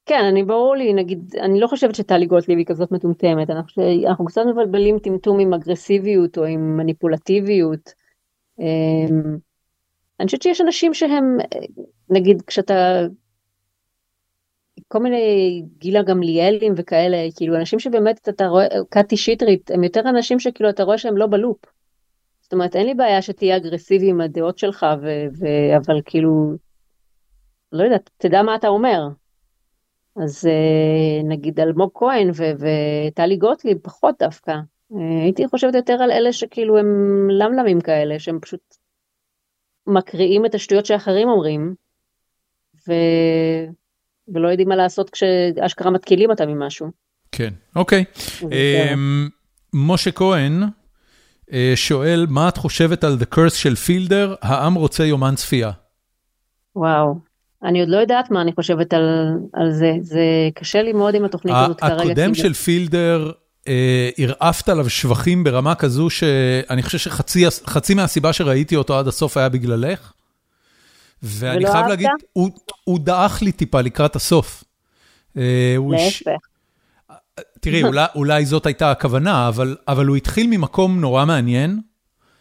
[0.06, 4.26] כן, אני ברור לי, נגיד, אני לא חושבת שטלי גוטליב היא כזאת מטומטמת, אנחנו, אנחנו
[4.26, 7.94] קצת מבלבלים טמטום עם אגרסיביות או עם מניפולטיביות.
[8.60, 9.38] אמ,
[10.20, 11.38] אני חושבת שיש אנשים שהם,
[12.10, 13.02] נגיד כשאתה,
[14.88, 20.40] כל מיני גילה גמליאלים וכאלה, כאילו אנשים שבאמת אתה רואה, קטי שטרית, הם יותר אנשים
[20.40, 21.58] שכאילו אתה רואה שהם לא בלופ.
[22.42, 26.54] זאת אומרת, אין לי בעיה שתהיה אגרסיבי עם הדעות שלך, ו- ו- אבל כאילו,
[27.72, 29.08] לא יודעת, תדע מה אתה אומר.
[30.16, 34.52] אז אה, נגיד אלמוג כהן וטלי גוטליב, פחות דווקא.
[34.52, 36.88] אה, הייתי חושבת יותר על אלה שכאילו הם
[37.30, 38.76] למלמים כאלה, שהם פשוט
[39.88, 41.76] מקריאים את השטויות שאחרים אומרים,
[42.88, 42.94] ו...
[44.34, 46.92] ולא יודעים מה לעשות כשאשכרה מתקילים אותם ממשהו.
[47.32, 48.04] כן, אוקיי.
[48.42, 49.30] אמ,
[49.74, 50.64] משה כהן
[51.54, 55.72] אה, שואל, מה את חושבת על The Curse של פילדר, העם רוצה יומן צפייה?
[56.76, 57.16] וואו,
[57.64, 60.24] אני עוד לא יודעת מה אני חושבת על, על זה, זה
[60.56, 61.94] קשה לי מאוד עם התוכנית הזאת כרגע.
[61.94, 63.32] הקודם של פילדר,
[63.68, 69.50] אה, הרעפת עליו שבחים ברמה כזו שאני חושב שחצי מהסיבה שראיתי אותו עד הסוף היה
[69.50, 70.14] בגללך.
[71.26, 72.50] ואני חייב להגיד, הוא,
[72.84, 74.64] הוא דעך לי טיפה לקראת הסוף.
[75.38, 76.48] אה, להפך.
[77.60, 81.80] תראי, אולי, אולי זאת הייתה הכוונה, אבל, אבל הוא התחיל ממקום נורא מעניין,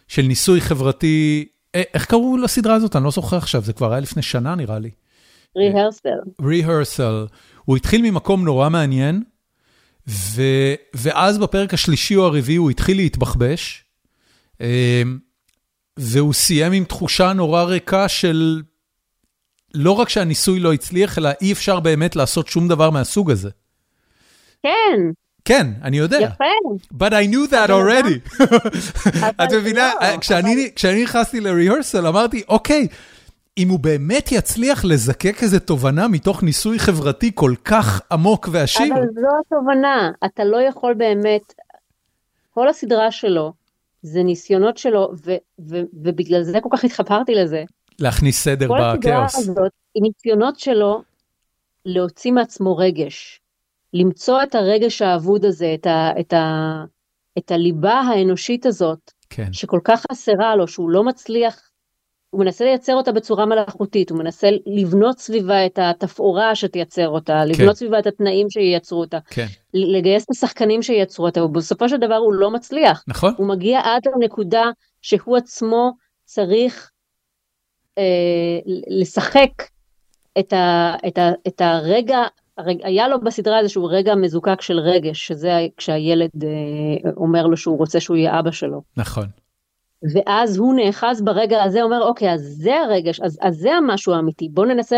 [0.08, 2.96] של ניסוי חברתי, אה, איך קראו לסדרה הזאת?
[2.96, 4.90] אני לא זוכר עכשיו, זה כבר היה לפני שנה נראה לי.
[5.56, 6.08] ריהרסל.
[6.42, 7.26] ריהרסל.
[7.64, 9.22] הוא התחיל ממקום נורא מעניין,
[10.08, 10.42] ו,
[10.94, 13.84] ואז בפרק השלישי או הרביעי הוא התחיל להתבחבש,
[14.60, 15.18] אמ,
[15.96, 18.62] והוא סיים עם תחושה נורא ריקה של
[19.74, 23.50] לא רק שהניסוי לא הצליח, אלא אי אפשר באמת לעשות שום דבר מהסוג הזה.
[24.62, 25.00] כן.
[25.44, 26.18] כן, אני יודע.
[26.20, 26.44] יפה.
[26.94, 28.44] But I knew that already.
[29.44, 30.16] את מבינה, לא,
[30.76, 32.88] כשאני נכנסתי ל-rehearsal אמרתי, אוקיי,
[33.58, 38.94] אם הוא באמת יצליח לזקק איזה תובנה מתוך ניסוי חברתי כל כך עמוק ועשיר.
[38.94, 41.54] אבל זו התובנה, אתה לא יכול באמת,
[42.50, 43.52] כל הסדרה שלו
[44.02, 45.36] זה ניסיונות שלו, ו-
[45.68, 47.64] ו- ובגלל זה כל כך התחפרתי לזה.
[47.98, 49.02] להכניס סדר בכאוס.
[49.02, 51.02] כל הסדרה הזאת היא ניסיונות שלו
[51.84, 53.40] להוציא מעצמו רגש,
[53.92, 56.84] למצוא את הרגש האבוד הזה, את, ה- את, ה-
[57.38, 59.52] את הליבה האנושית הזאת, כן.
[59.52, 61.70] שכל כך חסרה לו, שהוא לא מצליח
[62.30, 67.48] הוא מנסה לייצר אותה בצורה מלאכותית, הוא מנסה לבנות סביבה את התפאורה שתייצר אותה, כן.
[67.48, 69.46] לבנות סביבה את התנאים שייצרו אותה, כן.
[69.74, 73.04] לגייס את השחקנים שייצרו אותה, ובסופו של דבר הוא לא מצליח.
[73.08, 73.34] נכון.
[73.36, 74.64] הוא מגיע עד לנקודה
[75.02, 75.92] שהוא עצמו
[76.24, 76.90] צריך
[78.88, 79.50] לשחק
[80.38, 82.18] את, ה, את, ה, את הרגע,
[82.58, 87.78] הרג, היה לו בסדרה איזשהו רגע מזוקק של רגש, שזה כשהילד אה, אומר לו שהוא
[87.78, 88.82] רוצה שהוא יהיה אבא שלו.
[88.96, 89.26] נכון.
[90.12, 94.48] ואז הוא נאחז ברגע הזה, אומר, אוקיי, אז זה הרגש, אז, אז זה המשהו האמיתי,
[94.48, 94.96] בוא ננסה,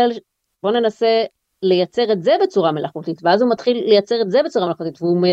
[0.63, 1.23] בוא ננסה
[1.63, 5.27] לייצר את זה בצורה מלאכותית, ואז הוא מתחיל לייצר את זה בצורה מלאכותית, והוא,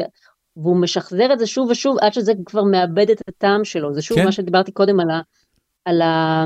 [0.57, 4.19] והוא משחזר את זה שוב ושוב, עד שזה כבר מאבד את הטעם שלו, זה שוב
[4.19, 4.24] כן.
[4.24, 5.20] מה שדיברתי קודם על, ה,
[5.85, 6.45] על, ה,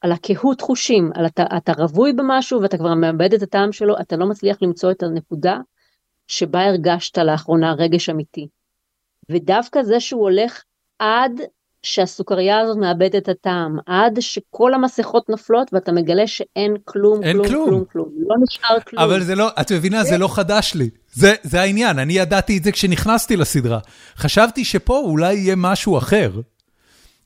[0.00, 4.16] על הקהות חושים, על אתה, אתה רווי במשהו ואתה כבר מאבד את הטעם שלו, אתה
[4.16, 5.58] לא מצליח למצוא את הנקודה
[6.28, 8.48] שבה הרגשת לאחרונה רגש אמיתי.
[9.30, 10.62] ודווקא זה שהוא הולך
[10.98, 11.40] עד
[11.82, 17.48] שהסוכריה הזאת מאבדת את הטעם, עד שכל המסכות נופלות ואתה מגלה שאין כלום, אין כלום,
[17.48, 17.64] כלום.
[17.66, 19.02] כלום, כלום, לא נשאר כלום.
[19.02, 20.90] אבל זה לא, את מבינה, זה לא חדש לי.
[21.12, 23.78] זה, זה העניין, אני ידעתי את זה כשנכנסתי לסדרה.
[24.16, 26.30] חשבתי שפה אולי יהיה משהו אחר.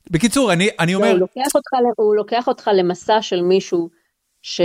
[0.09, 3.89] בקיצור, אני, אני לא, אומר, הוא, לוקח אותך, הוא לוקח אותך למסע של מישהו
[4.41, 4.61] ש,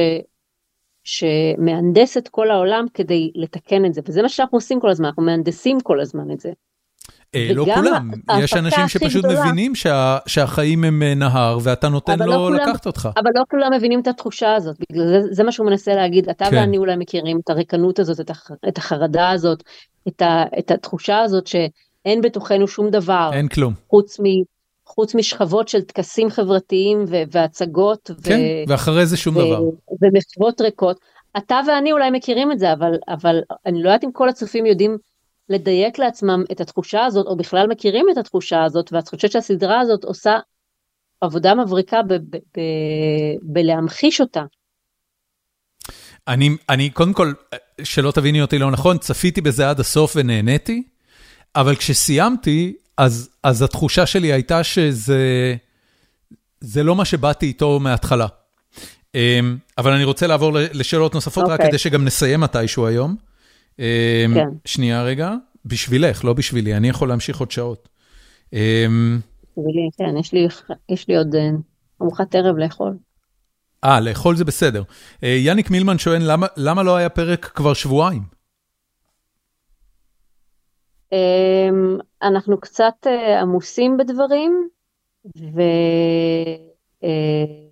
[1.04, 5.22] שמהנדס את כל העולם כדי לתקן את זה, וזה מה שאנחנו עושים כל הזמן, אנחנו
[5.22, 6.50] מהנדסים כל הזמן את זה.
[7.34, 8.10] אה, לא כולם,
[8.42, 12.36] יש אנשים שפשוט גדולה- מבינים שה, שהחיים הם אה, נהר, ואתה נותן אבל לו לא
[12.36, 13.08] כולם- לקחת אותך.
[13.16, 16.44] אבל לא כולם מבינים את התחושה הזאת, בגלל זה, זה מה שהוא מנסה להגיד, אתה
[16.50, 16.56] כן.
[16.56, 19.62] ואני אולי מכירים את הריקנות הזאת, את, הח, את החרדה הזאת,
[20.08, 23.74] את, ה, את התחושה הזאת שאין בתוכנו שום דבר, אין כלום.
[23.90, 24.24] חוץ, מ,
[24.86, 29.60] חוץ משכבות של טקסים חברתיים ו, והצגות, ו, כן, ואחרי זה שום ו- דבר.
[30.02, 31.00] ומחוות ריקות.
[31.36, 34.98] אתה ואני אולי מכירים את זה, אבל, אבל אני לא יודעת אם כל הצופים יודעים
[35.48, 40.04] לדייק לעצמם את התחושה הזאת, או בכלל מכירים את התחושה הזאת, ואת חושבת שהסדרה הזאת
[40.04, 40.38] עושה
[41.20, 44.42] עבודה מבריקה ב- ב- ב- בלהמחיש אותה.
[46.28, 47.32] אני, אני, קודם כל,
[47.82, 50.82] שלא תביני אותי לא נכון, צפיתי בזה עד הסוף ונהניתי,
[51.56, 55.56] אבל כשסיימתי, אז, אז התחושה שלי הייתה שזה
[56.60, 58.26] זה לא מה שבאתי איתו מההתחלה.
[59.14, 61.68] אמ, אבל אני רוצה לעבור לשאלות נוספות, רק אוקיי.
[61.68, 63.16] כדי שגם נסיים מתישהו היום.
[63.78, 63.84] אמ,
[64.34, 64.48] כן.
[64.64, 67.88] שנייה רגע, בשבילך, לא בשבילי, אני יכול להמשיך עוד שעות.
[68.52, 69.20] אמ,
[69.58, 70.48] בשבילי, כן, יש לי,
[70.88, 71.50] יש לי עוד אה,
[72.02, 72.96] ארוחת ערב לאכול.
[73.84, 74.82] אה, לאכול זה בסדר.
[75.24, 78.35] אה, יאניק מילמן שואל, למה, למה לא היה פרק כבר שבועיים?
[81.12, 84.68] אמ, אנחנו קצת אה, עמוסים בדברים,
[85.36, 85.60] ו...
[87.04, 87.66] אה,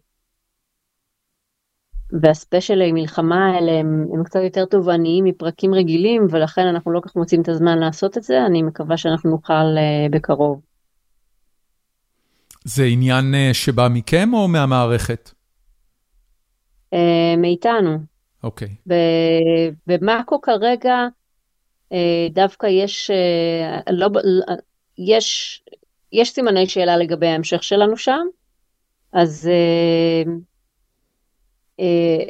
[2.21, 7.43] והספיישלי מלחמה האלה הם, הם קצת יותר תובעניים מפרקים רגילים, ולכן אנחנו לא כך מוצאים
[7.43, 10.61] את הזמן לעשות את זה, אני מקווה שאנחנו נוכל אה, בקרוב.
[12.65, 15.31] זה עניין אה, שבא מכם או מהמערכת?
[16.93, 17.99] אה, מאיתנו.
[18.43, 18.75] אוקיי.
[18.89, 20.95] ב- במאקו כרגע
[22.31, 24.09] דווקא יש, אה, לא,
[24.99, 25.63] יש,
[26.13, 28.27] יש סימני שאלה לגבי ההמשך שלנו שם,
[29.13, 30.33] אז, אה,
[31.81, 32.25] אה,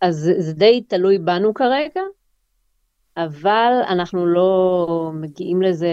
[0.00, 2.00] אז זה- די תלוי בנו כרגע,
[3.16, 5.88] אבל אנחנו לא מגיעים לזה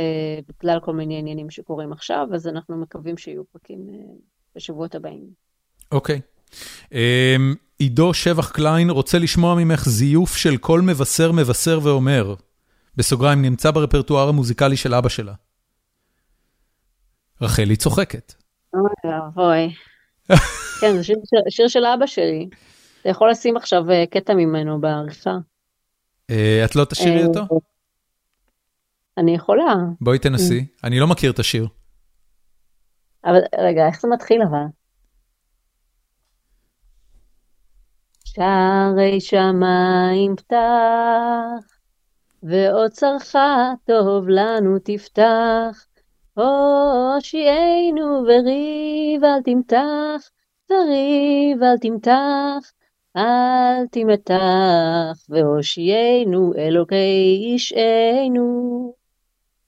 [0.50, 4.14] בגלל כל מיני עניינים שקורים עכשיו, אז אנחנו מקווים שיהיו פרקים אה,
[4.56, 5.28] בשבועות הבאים.
[5.92, 6.22] אוקיי.
[6.92, 12.36] אמ, עידו שבח קליין רוצה לשמוע ממך זיוף של כל מבשר מבשר ואומר.
[12.98, 15.34] בסוגריים, נמצא ברפרטואר המוזיקלי של אבא שלה.
[17.42, 18.34] רחלי צוחקת.
[18.74, 19.74] אוי ואבוי.
[20.82, 22.50] כן, זה שיר, שיר, שיר של אבא שלי.
[23.02, 25.38] אתה יכול לשים עכשיו אה, קטע ממנו בעריכה.
[26.30, 27.60] אה, את לא תשאירי אה, אותו?
[29.18, 30.66] אני יכולה, בואי תנסי.
[30.84, 31.68] אני לא מכיר את השיר.
[33.26, 34.66] אבל רגע, איך זה מתחיל אבל?
[38.36, 41.78] שערי שמיים פתח,
[42.44, 43.36] ואוצרך
[43.86, 45.86] טוב לנו תפתח.
[46.34, 50.30] הושיענו וריב אל תמתח,
[50.70, 52.72] וריב אל תמתח,
[53.18, 58.94] אל תמתח, והושיענו אלוקי אישנו.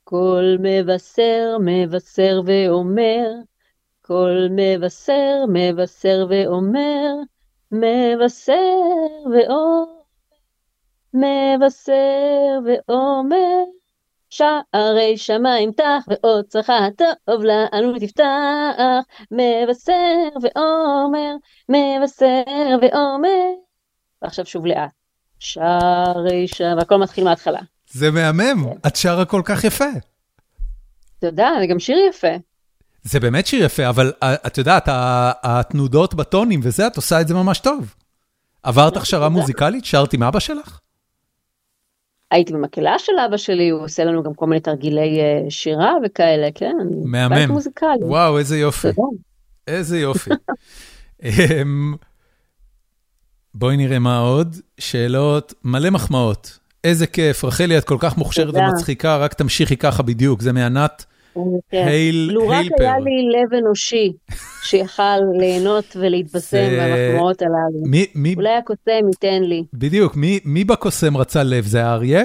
[0.03, 3.31] כל מבשר מבשר ואומר,
[4.01, 7.13] כל מבשר מבשר ואומר,
[7.79, 9.85] מבשר ואומר,
[11.13, 13.63] מבשר ואומר,
[14.29, 21.35] שערי שמיים תח ועוד צרכה טוב לנו תפתח, מבשר ואומר,
[21.69, 23.49] מבשר ואומר,
[24.21, 24.89] ועכשיו שוב לאט,
[25.39, 27.59] שערי שמיים, והכל מתחיל מההתחלה.
[27.89, 29.85] זה מהמם, את שרה כל כך יפה.
[31.19, 32.35] תודה, זה גם שיר יפה.
[33.05, 34.83] זה באמת שיר יפה, אבל אה, את יודעת,
[35.43, 37.95] התנודות בטונים וזה, את עושה את זה ממש טוב.
[38.63, 39.85] עברת הכשרה מוזיקלית?
[39.85, 40.79] שרת עם אבא שלך?
[42.31, 46.47] הייתי במקהלה של אבא שלי, הוא עושה לנו גם כל מיני תרגילי אה, שירה וכאלה,
[46.55, 46.75] כן?
[47.05, 47.57] מהמם.
[48.01, 48.87] וואו, איזה יופי.
[49.67, 50.29] איזה יופי.
[51.23, 51.95] אמ,
[53.53, 54.55] בואי נראה מה עוד.
[54.77, 56.59] שאלות, מלא מחמאות.
[56.83, 58.53] איזה כיף, רחלי, את כל כך מוכשרת.
[58.53, 60.41] ומצחיקה, רק תמשיכי ככה בדיוק.
[60.41, 61.05] זה מענת.
[61.71, 62.65] הייל לו רק.
[62.79, 64.13] היה לי לב אנושי
[64.63, 67.87] שיכל ליהנות ולהתבשם מהמחמאות הללו.
[67.89, 69.63] מי, מי, אולי הקוסם ייתן לי.
[69.73, 71.65] בדיוק, מי, מי בקוסם רצה לב?
[71.65, 72.23] זה האריה?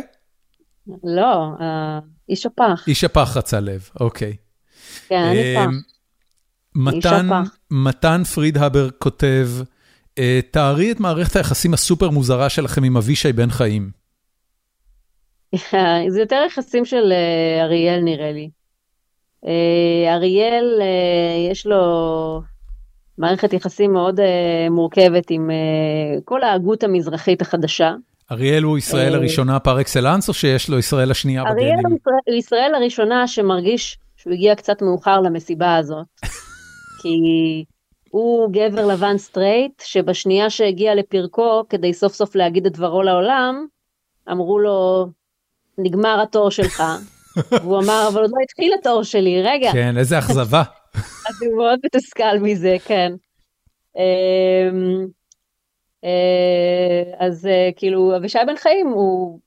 [1.05, 2.85] לא, אה, איש הפח.
[2.87, 4.37] איש הפח רצה לב, אוקיי.
[5.09, 5.75] כן, אני אמ, פח.
[6.75, 7.29] מתן.
[7.71, 9.49] מתן פרידהבר כותב,
[10.19, 13.91] אה, תארי את מערכת היחסים הסופר מוזרה שלכם עם אבישי בן חיים.
[16.13, 18.51] זה יותר יחסים של אה, אריאל נראה לי.
[19.47, 20.81] אה, אריאל,
[21.51, 22.43] יש לו
[23.19, 24.21] מערכת יחסים מאוד
[24.71, 25.51] מורכבת עם
[26.25, 27.95] כל ההגות המזרחית החדשה.
[28.33, 31.59] אריאל הוא ישראל הראשונה פר אקסלנס, או שיש לו ישראל השנייה בגנים?
[31.59, 31.81] אריאל
[32.27, 36.07] הוא ישראל הראשונה שמרגיש שהוא הגיע קצת מאוחר למסיבה הזאת.
[37.03, 37.65] כי
[38.11, 43.67] הוא גבר לבן straight, שבשנייה שהגיע לפרקו, כדי סוף סוף להגיד את דברו לעולם,
[44.31, 45.07] אמרו לו,
[45.79, 46.83] נגמר התור שלך.
[47.63, 49.73] והוא אמר, אבל עוד לא התחיל התור שלי, רגע.
[49.73, 50.63] כן, איזה אכזבה.
[51.29, 53.13] אז הוא מאוד מתוסכל מזה, כן.
[53.97, 55.07] אמ,
[56.05, 59.41] אה, אז אה, כאילו, אבישי בן חיים הוא,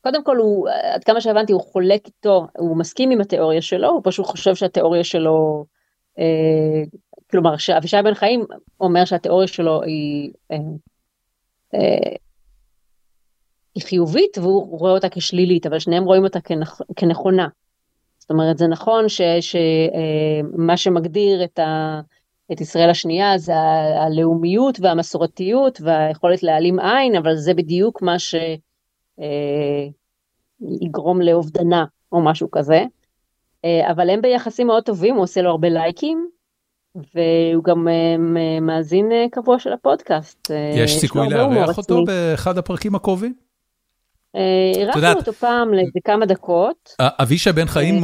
[0.00, 4.00] קודם כל הוא, עד כמה שהבנתי, הוא חולק איתו, הוא מסכים עם התיאוריה שלו, הוא
[4.04, 5.64] פשוט חושב שהתיאוריה שלו,
[6.18, 6.82] אה,
[7.30, 8.44] כלומר, שאבישי בן חיים
[8.80, 10.32] אומר שהתיאוריה שלו היא,
[13.74, 17.48] היא חיובית והוא רואה אותה כשלילית, אבל שניהם רואים אותה כנכ, כנכונה.
[18.18, 22.00] זאת אומרת, זה נכון שמה שמגדיר את ה...
[22.52, 23.56] את ישראל השנייה זה
[24.00, 28.16] הלאומיות והמסורתיות והיכולת להעלים עין, אבל זה בדיוק מה
[30.58, 32.84] שיגרום אה, לאובדנה או משהו כזה.
[33.64, 36.28] אה, אבל הם ביחסים מאוד טובים, הוא עושה לו הרבה לייקים,
[36.94, 38.16] והוא גם אה,
[38.60, 40.50] מאזין קבוע של הפודקאסט.
[40.74, 43.34] יש סיכוי לארח אותו באחד הפרקים הקרובים?
[44.74, 46.96] אירחנו אותו פעם לאיזה כמה דקות.
[47.00, 48.02] אבישי בן חיים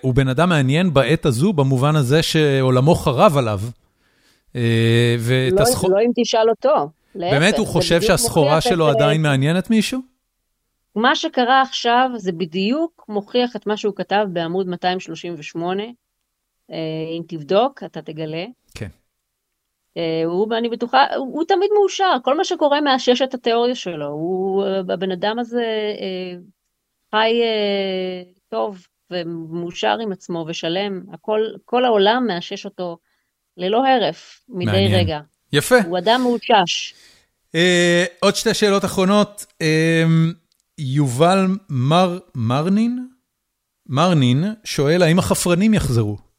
[0.00, 3.60] הוא בן אדם מעניין בעת הזו, במובן הזה שעולמו חרב עליו.
[4.54, 6.90] לא אם תשאל אותו.
[7.14, 10.00] באמת, הוא חושב שהסחורה שלו עדיין מעניינת מישהו?
[10.96, 15.82] מה שקרה עכשיו זה בדיוק מוכיח את מה שהוא כתב בעמוד 238.
[16.70, 18.44] אם תבדוק, אתה תגלה.
[18.74, 18.88] כן.
[20.26, 24.06] הוא, אני בטוחה, הוא, הוא תמיד מאושר, כל מה שקורה מאשש את התיאוריה שלו.
[24.06, 25.64] הוא, הבן אדם הזה
[26.00, 26.38] אה,
[27.10, 32.98] חי אה, טוב ומאושר עם עצמו ושלם, הכל, כל העולם מאשש אותו
[33.56, 34.94] ללא הרף, מדי מעניין.
[34.94, 35.20] רגע.
[35.52, 35.76] יפה.
[35.86, 36.94] הוא אדם מאושש.
[37.54, 39.46] אה, עוד שתי שאלות אחרונות.
[39.62, 40.04] אה,
[40.78, 43.08] יובל מר, מרנין?
[43.86, 46.29] מרנין שואל, האם החפרנים יחזרו?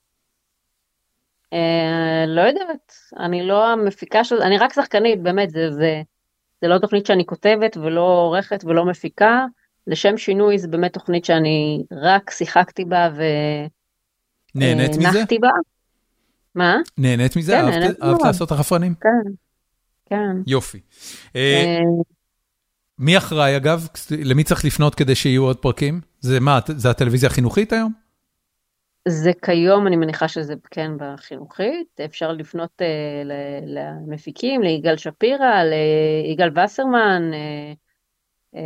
[1.54, 6.02] אה, לא יודעת, אני לא המפיקה של, אני רק שחקנית, באמת, זה, זה,
[6.62, 9.46] זה לא תוכנית שאני כותבת ולא עורכת ולא מפיקה.
[9.88, 13.10] לשם שינוי זה באמת תוכנית שאני רק שיחקתי בה
[14.56, 15.50] ונחתי בה.
[16.56, 16.78] מה?
[16.98, 17.52] נהנית מזה?
[17.52, 18.94] כן, נהנית אהבת לעשות החפרנים?
[19.02, 19.32] כן,
[20.06, 20.42] כן.
[20.48, 20.80] יופי.
[21.36, 21.80] אה,
[23.00, 23.88] מי אחראי אגב?
[24.12, 26.02] למי צריך לפנות כדי שיהיו עוד פרקים?
[26.20, 28.01] זה מה, זה הטלוויזיה החינוכית היום?
[29.08, 33.28] זה כיום, אני מניחה שזה כן בחינוכית, אפשר לפנות uh,
[33.66, 38.60] למפיקים, ליגאל שפירא, ליגאל וסרמן, uh, uh,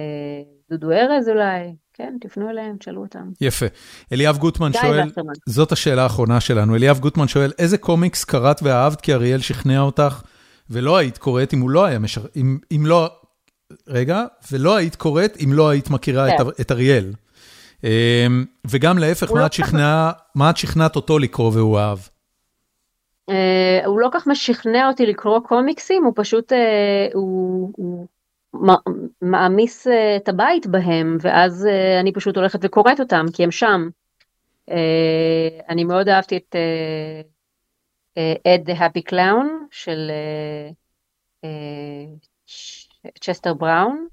[0.70, 3.30] דודו ארז אולי, כן, תפנו אליהם, תשאלו אותם.
[3.42, 3.66] יפה.
[4.14, 5.10] אליאב גוטמן שואל,
[5.46, 10.22] זאת השאלה האחרונה שלנו, אליאב גוטמן שואל, איזה קומיקס קראת ואהבת כי אריאל שכנע אותך
[10.70, 12.22] ולא היית קוראת אם הוא לא היה משר...
[12.36, 13.10] אם, אם לא,
[13.88, 16.36] רגע, ולא היית קוראת אם לא היית מכירה כן.
[16.42, 17.14] את, את אריאל.
[17.84, 21.98] אמ, וגם להפך, מה, לא את שכנע, מה את שכנעת אותו לקרוא והוא אהב?
[23.32, 26.56] Uh, הוא לא כך משכנע אותי לקרוא קומיקסים, הוא פשוט, uh,
[27.14, 28.08] הוא, הוא
[29.22, 33.90] מעמיס אה, את הבית בהם, ואז אה, אני פשוט הולכת וקוראת אותם, כי הם שם.
[34.70, 36.56] אה, אני מאוד אהבתי את
[38.48, 40.12] Ed the Happy Clown של
[43.22, 44.08] צ'סטר בראון,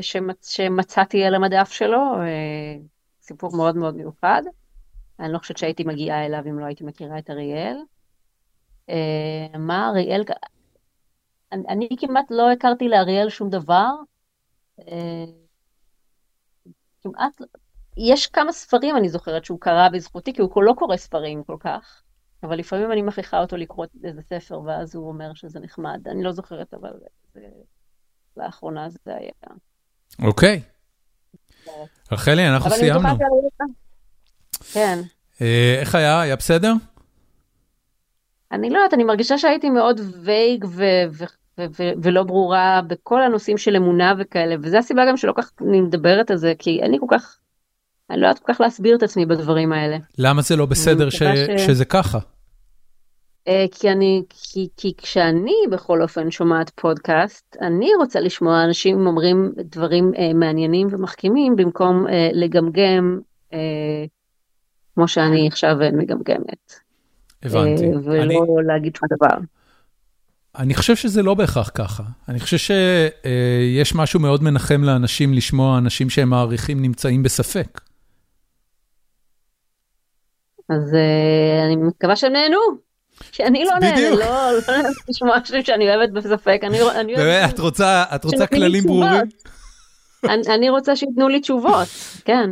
[0.00, 2.02] שמצאתי על המדף שלו,
[3.20, 4.42] סיפור מאוד מאוד מיוחד.
[5.20, 7.76] אני לא חושבת שהייתי מגיעה אליו אם לא הייתי מכירה את אריאל.
[9.58, 10.22] מה אריאל,
[11.52, 13.90] אני, אני כמעט לא הכרתי לאריאל שום דבר.
[14.88, 15.24] אה,
[17.02, 17.40] כמעט,
[17.96, 22.02] יש כמה ספרים אני זוכרת שהוא קרא בזכותי, כי הוא לא קורא ספרים כל כך,
[22.42, 26.08] אבל לפעמים אני מכריחה אותו לקרוא איזה ספר, ואז הוא אומר שזה נחמד.
[26.08, 26.92] אני לא זוכרת, אבל
[27.34, 27.40] זה,
[28.36, 29.56] לאחרונה זה היה.
[30.22, 30.60] אוקיי.
[32.12, 33.08] רחלי, אנחנו סיימנו.
[34.72, 34.98] כן.
[35.42, 36.20] אה, איך היה?
[36.20, 36.72] היה בסדר?
[38.52, 40.64] אני לא יודעת, אני מרגישה שהייתי מאוד וייג
[42.02, 46.36] ולא ברורה בכל הנושאים של אמונה וכאלה, וזו הסיבה גם שלא כך אני מדברת על
[46.36, 47.38] זה, כי אין לי כל כך,
[48.10, 49.96] אני לא יודעת כל כך להסביר את עצמי בדברים האלה.
[50.18, 51.08] למה זה לא בסדר.
[51.58, 52.18] שזה ככה?
[53.48, 59.52] אה, כי אני, כי, כי כשאני בכל אופן שומעת פודקאסט, אני רוצה לשמוע אנשים אומרים
[59.58, 63.20] דברים אה, מעניינים ומחכימים במקום אה, לגמגם
[63.52, 63.58] אה,
[64.94, 66.72] כמו שאני עכשיו מגמגמת.
[67.42, 67.84] הבנתי.
[67.84, 68.36] אה, ולא אני...
[68.66, 69.36] להגיד שום דבר.
[70.58, 72.02] אני חושב שזה לא בהכרח ככה.
[72.28, 77.80] אני חושב שיש משהו מאוד מנחם לאנשים לשמוע אנשים שהם מעריכים נמצאים בספק.
[80.68, 80.94] אז
[81.66, 82.91] אני מקווה שהם נהנו.
[83.32, 87.54] שאני לא נהנה, לא, לא לשמוע שאני אוהבת בספק, אני אוהבת...
[87.54, 89.22] את רוצה, את רוצה כללים ברורים?
[90.24, 91.88] אני, אני רוצה שייתנו לי תשובות,
[92.24, 92.50] כן.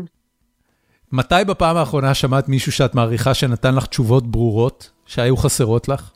[1.13, 6.11] מתי בפעם האחרונה שמעת מישהו שאת מעריכה שנתן לך תשובות ברורות, שהיו חסרות לך?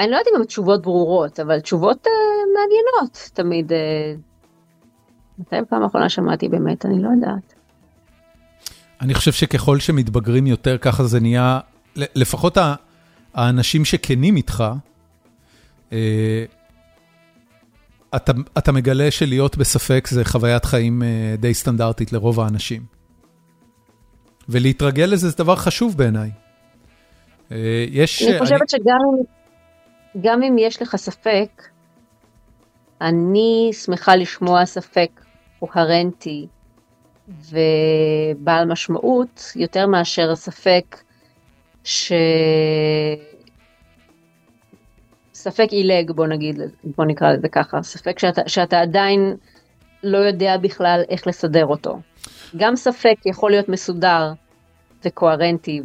[0.00, 2.10] אני לא יודעת אם הן תשובות ברורות, אבל תשובות uh,
[2.54, 3.72] מעניינות תמיד.
[3.72, 3.74] Uh,
[5.38, 6.86] מתי בפעם האחרונה שמעתי באמת?
[6.86, 7.54] אני לא יודעת.
[9.00, 11.60] אני חושב שככל שמתבגרים יותר, ככה זה נהיה,
[11.96, 12.58] לפחות
[13.34, 14.64] האנשים שכנים איתך,
[15.92, 16.44] אה,
[18.16, 22.82] אתה, אתה מגלה שלהיות בספק זה חוויית חיים אה, די סטנדרטית לרוב האנשים.
[24.48, 26.30] ולהתרגל לזה זה דבר חשוב בעיניי.
[27.52, 28.22] אה, יש...
[28.22, 28.68] אני חושבת אני...
[28.68, 29.24] שגם
[30.20, 31.62] גם אם יש לך ספק,
[33.00, 35.20] אני שמחה לשמוע ספק
[35.58, 36.46] קוהרנטי
[37.28, 40.96] ובעל משמעות, יותר מאשר הספק
[41.84, 42.12] ש...
[45.34, 49.36] ספק עילג, בוא נגיד, בוא נקרא לזה ככה, ספק שאתה, שאתה עדיין
[50.02, 51.98] לא יודע בכלל איך לסדר אותו.
[52.56, 54.32] גם ספק יכול להיות מסודר
[55.04, 55.80] וקוהרנטי,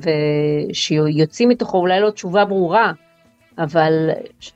[0.69, 2.91] ושיוצאים מתוכו אולי לא תשובה ברורה,
[3.57, 4.09] אבל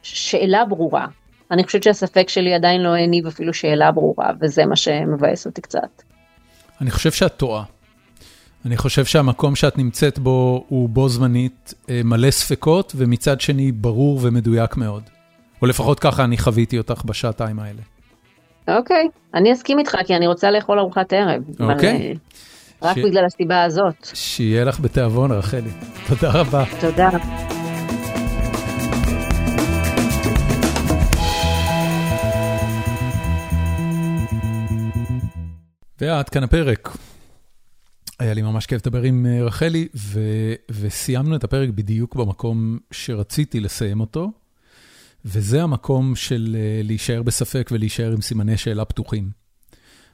[0.04, 1.08] שאלה ברורה.
[1.52, 6.04] אני חושבת שהספק שלי עדיין לא הניב אפילו שאלה ברורה, וזה מה שמבאס אותי קצת.
[6.82, 7.64] אני חושב שאת טועה.
[8.66, 14.20] אני חושב שהמקום שאת נמצאת בו הוא בו זמנית אה, מלא ספקות, ומצד שני ברור
[14.22, 15.04] ומדויק מאוד.
[15.62, 17.82] או לפחות ככה אני חוויתי אותך בשעתיים האלה.
[18.68, 21.44] אוקיי, אני אסכים איתך, כי אני רוצה לאכול ארוחת ערב.
[21.60, 22.16] אוקיי.
[22.82, 23.00] אבל, רק ש...
[23.00, 24.08] בגלל הסיבה הזאת.
[24.14, 25.70] שיהיה לך בתיאבון, רחלי.
[26.08, 26.64] תודה רבה.
[26.80, 27.10] תודה.
[36.02, 36.90] ועד כאן הפרק.
[38.20, 40.20] היה לי ממש כיף לדבר עם אה, רחלי, ו,
[40.70, 44.32] וסיימנו את הפרק בדיוק במקום שרציתי לסיים אותו,
[45.26, 49.30] וזה המקום של אה, להישאר בספק ולהישאר עם סימני שאלה פתוחים.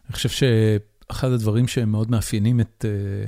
[0.06, 3.28] אני חושב שאחד הדברים שהם מאוד מאפיינים את, אה,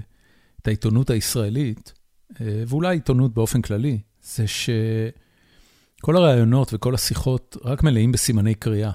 [0.62, 1.94] את העיתונות הישראלית,
[2.40, 8.92] ואולי עיתונות באופן כללי, זה שכל הראיונות וכל השיחות רק מלאים בסימני קריאה.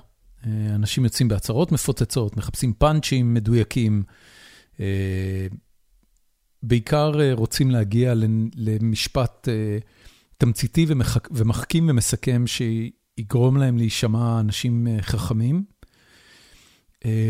[0.74, 4.02] אנשים יוצאים בהצהרות מפוצצות, מחפשים פאנצ'ים מדויקים,
[6.66, 8.14] בעיקר אה, רוצים להגיע
[8.56, 9.78] למשפט אה,
[10.36, 10.86] תמציתי
[11.30, 15.64] ומחכים ומסכם שיגרום להם להישמע אנשים אה, חכמים.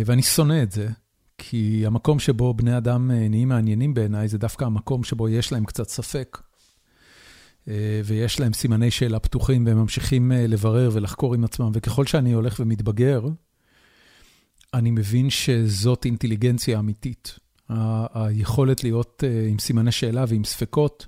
[0.06, 0.88] ואני שונא את זה,
[1.38, 5.88] כי המקום שבו בני אדם נהיים מעניינים בעיניי זה דווקא המקום שבו יש להם קצת
[5.88, 6.38] ספק.
[8.04, 11.70] ויש להם סימני שאלה פתוחים והם ממשיכים לברר ולחקור עם עצמם.
[11.72, 13.26] וככל שאני הולך ומתבגר,
[14.74, 17.38] אני מבין שזאת אינטליגנציה אמיתית.
[17.68, 21.06] היכולת להיות אה, עם סימני שאלה ועם ספקות,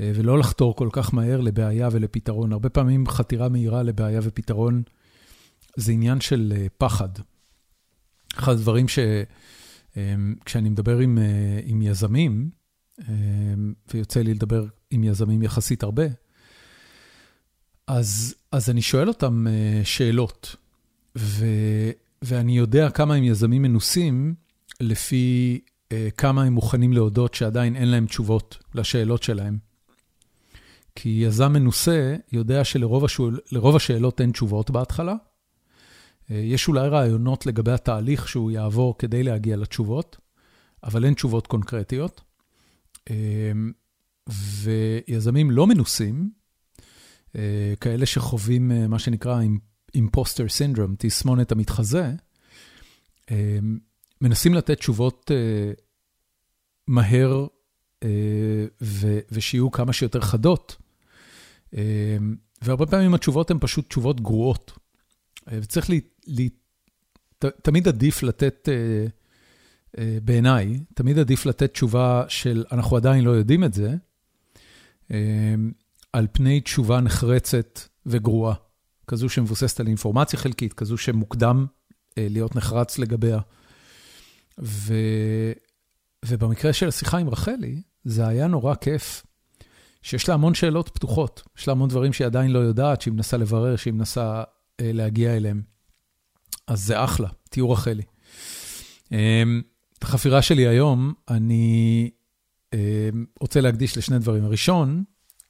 [0.00, 2.52] אה, ולא לחתור כל כך מהר לבעיה ולפתרון.
[2.52, 4.82] הרבה פעמים חתירה מהירה לבעיה ופתרון
[5.76, 7.08] זה עניין של אה, פחד.
[8.34, 11.18] אחד הדברים שכשאני מדבר עם,
[11.64, 12.50] עם יזמים,
[13.94, 16.02] ויוצא לי לדבר עם יזמים יחסית הרבה,
[17.86, 19.46] אז, אז אני שואל אותם
[19.84, 20.56] שאלות,
[21.18, 21.46] ו,
[22.22, 24.34] ואני יודע כמה הם יזמים מנוסים,
[24.80, 29.58] לפי uh, כמה הם מוכנים להודות שעדיין אין להם תשובות לשאלות שלהם.
[30.94, 33.38] כי יזם מנוסה יודע שלרוב השואל,
[33.76, 35.14] השאלות אין תשובות בהתחלה.
[35.14, 40.16] Uh, יש אולי רעיונות לגבי התהליך שהוא יעבור כדי להגיע לתשובות,
[40.84, 42.20] אבל אין תשובות קונקרטיות.
[43.08, 43.12] Uh,
[44.28, 46.30] ויזמים לא מנוסים,
[47.26, 47.36] uh,
[47.80, 49.40] כאלה שחווים uh, מה שנקרא
[49.94, 52.12] אימפוסטר סינדרום, תסמונת המתחזה,
[53.26, 53.30] uh,
[54.24, 55.80] מנסים לתת תשובות uh,
[56.86, 57.46] מהר
[58.82, 60.76] ו- ושיהיו כמה שיותר חדות,
[61.70, 61.76] uh,
[62.62, 64.78] והרבה פעמים התשובות הן פשוט תשובות גרועות.
[65.46, 66.48] וצריך לי, לי,
[67.38, 68.68] ת, תמיד עדיף לתת,
[70.24, 73.94] בעיניי, תמיד עדיף לתת תשובה של אנחנו עדיין לא יודעים את זה,
[76.12, 78.54] על פני תשובה נחרצת וגרועה.
[79.06, 81.66] כזו שמבוססת על אינפורמציה חלקית, כזו שמוקדם
[82.16, 83.38] להיות נחרץ לגביה.
[84.60, 84.94] ו...
[86.24, 89.26] ובמקרה של השיחה עם רחלי, זה היה נורא כיף,
[90.02, 91.42] שיש לה המון שאלות פתוחות.
[91.58, 94.42] יש לה המון דברים שהיא עדיין לא יודעת, שהיא מנסה לברר, שהיא מנסה
[94.80, 95.62] אה, להגיע אליהם.
[96.66, 98.02] אז זה אחלה, תהיו רחלי.
[99.12, 99.42] אה,
[100.02, 102.10] החפירה שלי היום, אני
[102.74, 103.08] אה,
[103.40, 104.44] רוצה להקדיש לשני דברים.
[104.44, 105.04] הראשון,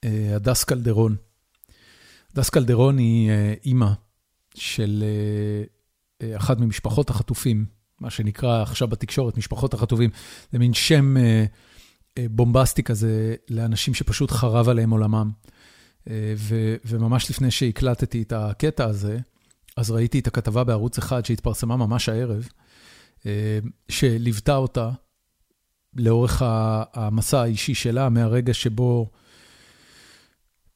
[0.05, 1.17] אה, הדס קלדרון.
[2.33, 3.91] הדס קלדרון היא אה, אימא
[4.55, 5.65] של אה,
[6.27, 7.67] אה אחת ממשפחות החטופים
[8.05, 10.11] מה שנקרא עכשיו בתקשורת, משפחות החטופים,
[10.53, 15.31] זה מין שם uh, בומבסטי כזה לאנשים שפשוט חרב עליהם עולמם.
[16.37, 19.19] ו, וממש לפני שהקלטתי את הקטע הזה,
[19.77, 22.49] אז ראיתי את הכתבה בערוץ אחד שהתפרסמה ממש הערב,
[23.89, 24.91] שליוותה אותה
[25.97, 26.43] לאורך
[26.95, 29.11] המסע האישי שלה, מהרגע שבו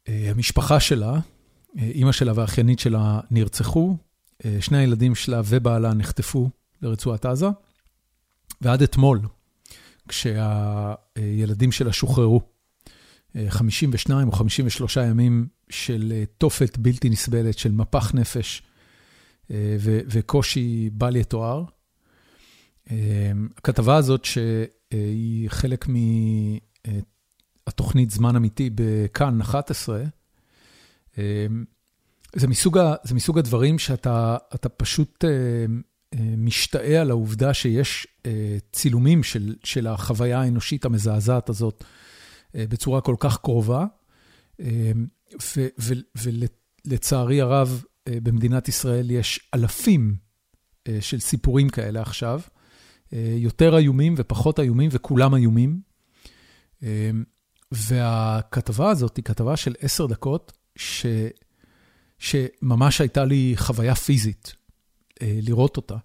[0.09, 1.18] המשפחה שלה,
[1.78, 3.96] אימא שלה והאחיינית שלה נרצחו,
[4.60, 6.50] שני הילדים שלה ובעלה נחטפו
[6.82, 7.46] לרצועת עזה,
[8.60, 9.20] ועד אתמול,
[10.09, 12.40] כשהילדים שלה שוחררו.
[13.48, 18.62] 52 או 53 ימים של תופת בלתי נסבלת, של מפח נפש
[20.10, 21.64] וקושי בל יתואר.
[23.56, 25.86] הכתבה הזאת, שהיא חלק
[27.66, 30.02] מהתוכנית זמן אמיתי בכאן 11,
[32.36, 34.36] זה מסוג, זה מסוג הדברים שאתה
[34.76, 35.24] פשוט
[36.16, 38.06] משתאה על העובדה שיש
[38.72, 41.85] צילומים של, של החוויה האנושית המזעזעת הזאת
[42.55, 43.86] בצורה כל כך קרובה,
[46.86, 50.16] ולצערי הרב, במדינת ישראל יש אלפים
[51.01, 52.40] של סיפורים כאלה עכשיו,
[53.12, 55.80] יותר איומים ופחות איומים, וכולם איומים.
[57.72, 61.06] והכתבה הזאת היא כתבה של עשר דקות, ש...
[62.18, 64.55] שממש הייתה לי חוויה פיזית
[65.23, 65.97] לראות אותה.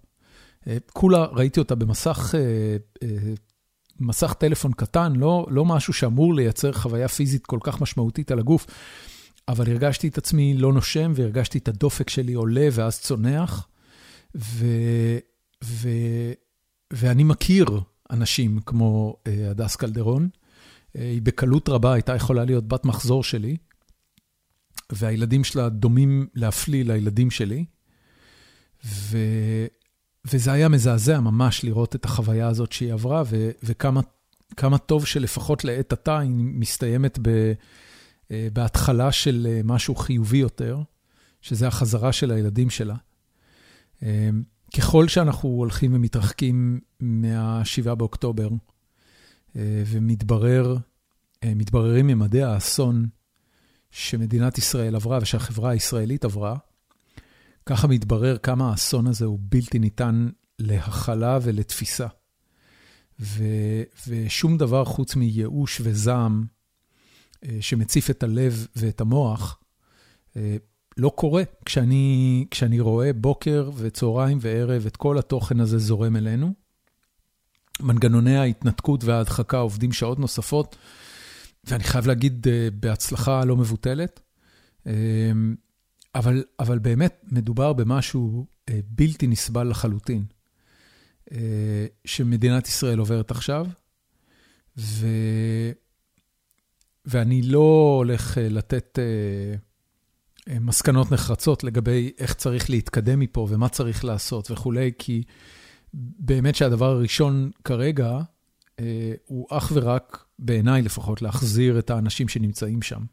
[0.94, 2.36] כולה ראיתי אותה במסך
[4.00, 8.68] מסך טלפון קטן, לא, לא משהו שאמור לייצר חוויה פיזית כל כך משמעותית על הגוף,
[9.48, 13.68] אבל הרגשתי את עצמי לא נושם, והרגשתי את הדופק שלי עולה ואז צונח,
[14.36, 14.66] ו,
[15.64, 15.90] ו,
[16.94, 17.66] ואני מכיר
[18.12, 19.18] אנשים כמו
[19.50, 20.30] הדס קלדרון,
[20.94, 23.58] היא בקלות רבה הייתה יכולה להיות בת מחזור שלי,
[24.92, 27.66] והילדים שלה דומים להפליא לילדים שלי,
[28.86, 29.18] ו...
[30.26, 33.50] וזה היה מזעזע ממש לראות את החוויה הזאת שהיא עברה, ו...
[33.64, 37.54] וכמה טוב שלפחות לעת עתה היא מסתיימת ב...
[38.54, 40.82] בהתחלה של משהו חיובי יותר,
[41.42, 42.96] שזה החזרה של הילדים שלה.
[44.78, 48.50] ככל שאנחנו הולכים ומתרחקים מה-7 באוקטובר,
[49.56, 50.78] ומתבררים
[52.08, 53.08] ממדי האסון,
[53.92, 56.56] שמדינת ישראל עברה ושהחברה הישראלית עברה,
[57.66, 60.30] ככה מתברר כמה האסון הזה הוא בלתי ניתן
[60.60, 62.08] להכלה ולתפיסה.
[63.20, 63.44] ו,
[64.08, 66.46] ושום דבר חוץ מייאוש וזעם
[67.60, 69.60] שמציף את הלב ואת המוח,
[70.98, 76.54] לא קורה כשאני, כשאני רואה בוקר וצהריים וערב את כל התוכן הזה זורם אלינו.
[77.80, 80.76] מנגנוני ההתנתקות וההדחקה עובדים שעות נוספות.
[81.64, 82.48] ואני חייב להגיד,
[82.80, 84.20] בהצלחה לא מבוטלת.
[86.16, 88.46] אבל, אבל באמת מדובר במשהו
[88.86, 90.26] בלתי נסבל לחלוטין,
[92.06, 93.68] שמדינת ישראל עוברת עכשיו,
[94.78, 95.08] ו...
[97.06, 99.00] ואני לא הולך לתת
[100.60, 105.24] מסקנות נחרצות לגבי איך צריך להתקדם מפה ומה צריך לעשות וכולי, כי
[105.94, 108.20] באמת שהדבר הראשון כרגע
[109.26, 113.04] הוא אך ורק בעיניי לפחות, להחזיר את האנשים שנמצאים שם.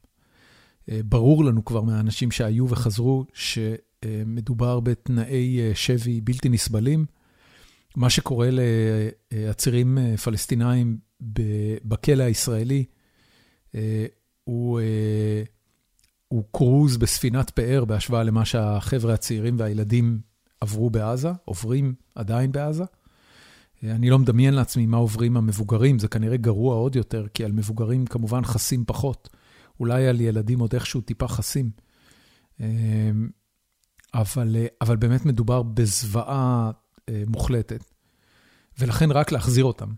[0.88, 7.06] ברור לנו כבר מהאנשים שהיו וחזרו, שמדובר בתנאי שבי בלתי נסבלים.
[7.96, 8.48] מה שקורה
[9.32, 10.98] לעצירים פלסטינאים
[11.84, 12.84] בכלא הישראלי,
[14.44, 14.80] הוא,
[16.28, 20.20] הוא קרוז בספינת פאר בהשוואה למה שהחבר'ה הצעירים והילדים
[20.60, 22.84] עברו בעזה, עוברים עדיין בעזה.
[23.84, 28.06] אני לא מדמיין לעצמי מה עוברים המבוגרים, זה כנראה גרוע עוד יותר, כי על מבוגרים
[28.06, 29.28] כמובן חסים פחות.
[29.80, 31.70] אולי על ילדים עוד איכשהו טיפה חסים.
[34.14, 36.70] אבל, אבל באמת מדובר בזוועה
[37.26, 37.84] מוחלטת,
[38.78, 39.92] ולכן רק להחזיר אותם.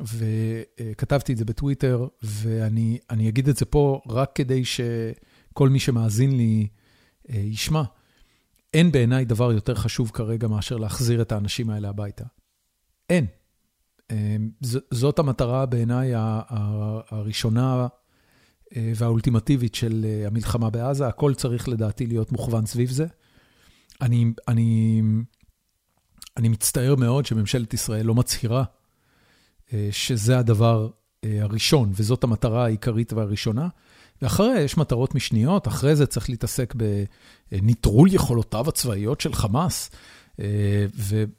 [0.00, 6.68] וכתבתי את זה בטוויטר, ואני אגיד את זה פה רק כדי שכל מי שמאזין לי
[7.28, 7.82] ישמע.
[8.74, 12.24] אין בעיניי דבר יותר חשוב כרגע מאשר להחזיר את האנשים האלה הביתה.
[13.10, 13.26] אין.
[14.90, 16.12] זאת המטרה בעיניי
[17.10, 17.86] הראשונה
[18.76, 21.06] והאולטימטיבית של המלחמה בעזה.
[21.06, 23.06] הכל צריך לדעתי להיות מוכוון סביב זה.
[24.00, 25.02] אני, אני,
[26.36, 28.64] אני מצטער מאוד שממשלת ישראל לא מצהירה
[29.90, 30.88] שזה הדבר
[31.22, 33.68] הראשון, וזאת המטרה העיקרית והראשונה.
[34.22, 36.74] ואחרי, יש מטרות משניות, אחרי זה צריך להתעסק
[37.52, 39.90] בניטרול יכולותיו הצבאיות של חמאס.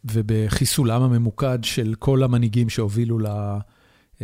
[0.05, 3.19] ובחיסולם הממוקד של כל המנהיגים שהובילו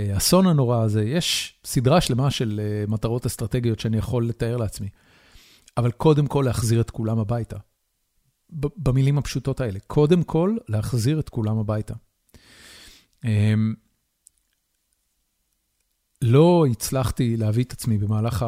[0.08, 1.04] לאסון הנורא הזה.
[1.04, 4.90] יש סדרה שלמה של מטרות אסטרטגיות שאני יכול לתאר לעצמי.
[5.78, 7.58] אבל קודם כל להחזיר את כולם הביתה.
[8.78, 9.80] במילים הפשוטות האלה.
[9.88, 11.94] קודם כל להחזיר את כולם הביתה.
[16.22, 18.46] לא הצלחתי להביא את עצמי במהלך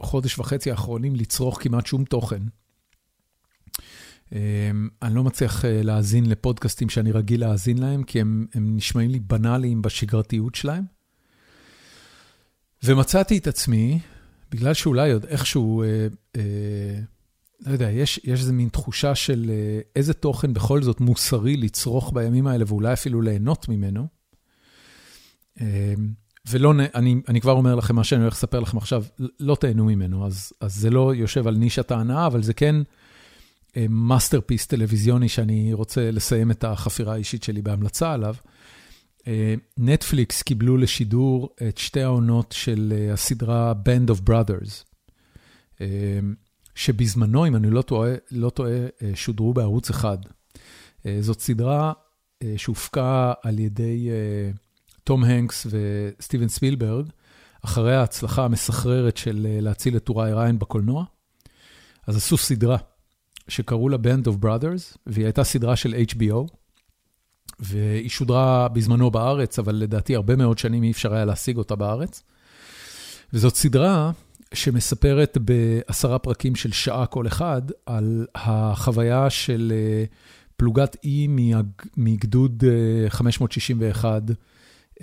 [0.00, 2.42] החודש וחצי האחרונים לצרוך כמעט שום תוכן.
[5.02, 9.82] אני לא מצליח להאזין לפודקאסטים שאני רגיל להאזין להם, כי הם, הם נשמעים לי בנאליים
[9.82, 10.84] בשגרתיות שלהם.
[12.84, 13.98] ומצאתי את עצמי,
[14.50, 16.06] בגלל שאולי עוד איכשהו, אה,
[16.36, 17.00] אה,
[17.66, 22.12] לא יודע, יש, יש איזה מין תחושה של אה, איזה תוכן בכל זאת מוסרי לצרוך
[22.14, 24.06] בימים האלה, ואולי אפילו ליהנות ממנו.
[25.60, 25.94] אה,
[26.50, 29.04] ולא, אני, אני כבר אומר לכם מה שאני הולך לספר לכם עכשיו,
[29.40, 32.76] לא תהנו ממנו, אז, אז זה לא יושב על נישת ההנאה, אבל זה כן
[33.88, 38.34] מאסטרפיס טלוויזיוני שאני רוצה לסיים את החפירה האישית שלי בהמלצה עליו.
[39.78, 44.84] נטפליקס קיבלו לשידור את שתי העונות של אה, הסדרה Band of Brothers,
[45.80, 45.86] אה,
[46.74, 50.18] שבזמנו, אם אני לא טועה, לא טועה, אה, שודרו בערוץ אחד.
[51.20, 51.92] זאת סדרה
[52.56, 54.08] שהופקה על ידי
[55.04, 57.06] תום הנקס וסטיבן ספילברג,
[57.64, 61.04] אחרי ההצלחה המסחררת של להציל את טוראי ריין בקולנוע.
[62.06, 62.76] אז עשו סדרה
[63.48, 66.46] שקראו לה Band of Brothers, והיא הייתה סדרה של HBO.
[67.60, 72.22] והיא שודרה בזמנו בארץ, אבל לדעתי הרבה מאוד שנים אי אפשר היה להשיג אותה בארץ.
[73.32, 74.10] וזאת סדרה
[74.54, 80.04] שמספרת בעשרה פרקים של שעה כל אחד, על החוויה של אה,
[80.56, 81.28] פלוגת אי
[81.96, 82.64] מגדוד
[83.08, 84.34] 561 אה,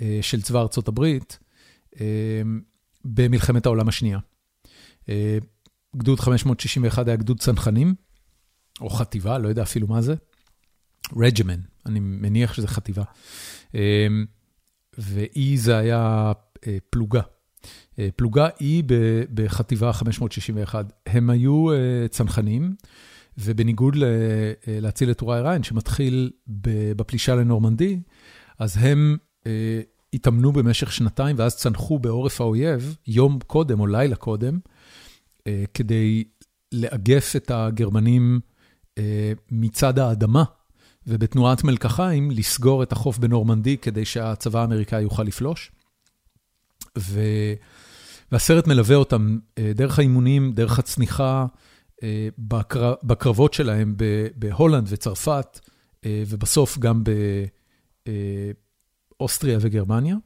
[0.00, 1.38] אה, של צבא ארצות הברית
[3.04, 4.18] במלחמת העולם השנייה.
[5.96, 7.94] גדוד 561 היה גדוד צנחנים,
[8.80, 10.14] או חטיבה, לא יודע אפילו מה זה.
[11.16, 13.02] רג'מן, אני מניח שזה חטיבה.
[13.74, 14.24] אמ,
[14.98, 16.32] ואי זה היה
[16.66, 17.20] אה, פלוגה.
[17.98, 18.82] אה, פלוגה אי
[19.34, 20.92] בחטיבה 561.
[21.06, 22.74] הם היו אה, צנחנים,
[23.38, 23.96] ובניגוד
[24.66, 26.30] להציל את טוראי ריין, שמתחיל
[26.96, 28.00] בפלישה לנורמנדי,
[28.58, 29.16] אז הם
[30.12, 34.58] התאמנו במשך שנתיים, ואז צנחו בעורף האויב, יום קודם או לילה קודם,
[35.74, 36.24] כדי
[36.72, 38.40] לאגף את הגרמנים
[39.50, 40.44] מצד האדמה.
[41.06, 45.72] ובתנועת מלקחיים לסגור את החוף בנורמנדי כדי שהצבא האמריקאי יוכל לפלוש.
[46.98, 47.20] ו...
[48.32, 51.46] והסרט מלווה אותם אה, דרך האימונים, דרך הצניחה,
[52.02, 52.94] אה, בקר...
[53.02, 53.94] בקרבות שלהם
[54.36, 55.60] בהולנד וצרפת,
[56.04, 57.02] אה, ובסוף גם
[59.18, 60.16] באוסטריה וגרמניה.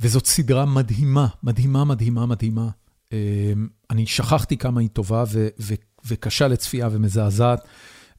[0.00, 2.68] וזאת סדרה מדהימה, מדהימה, מדהימה, מדהימה.
[3.90, 5.48] אני שכחתי כמה היא טובה ו...
[6.06, 7.66] וקשה לצפייה ומזעזעת.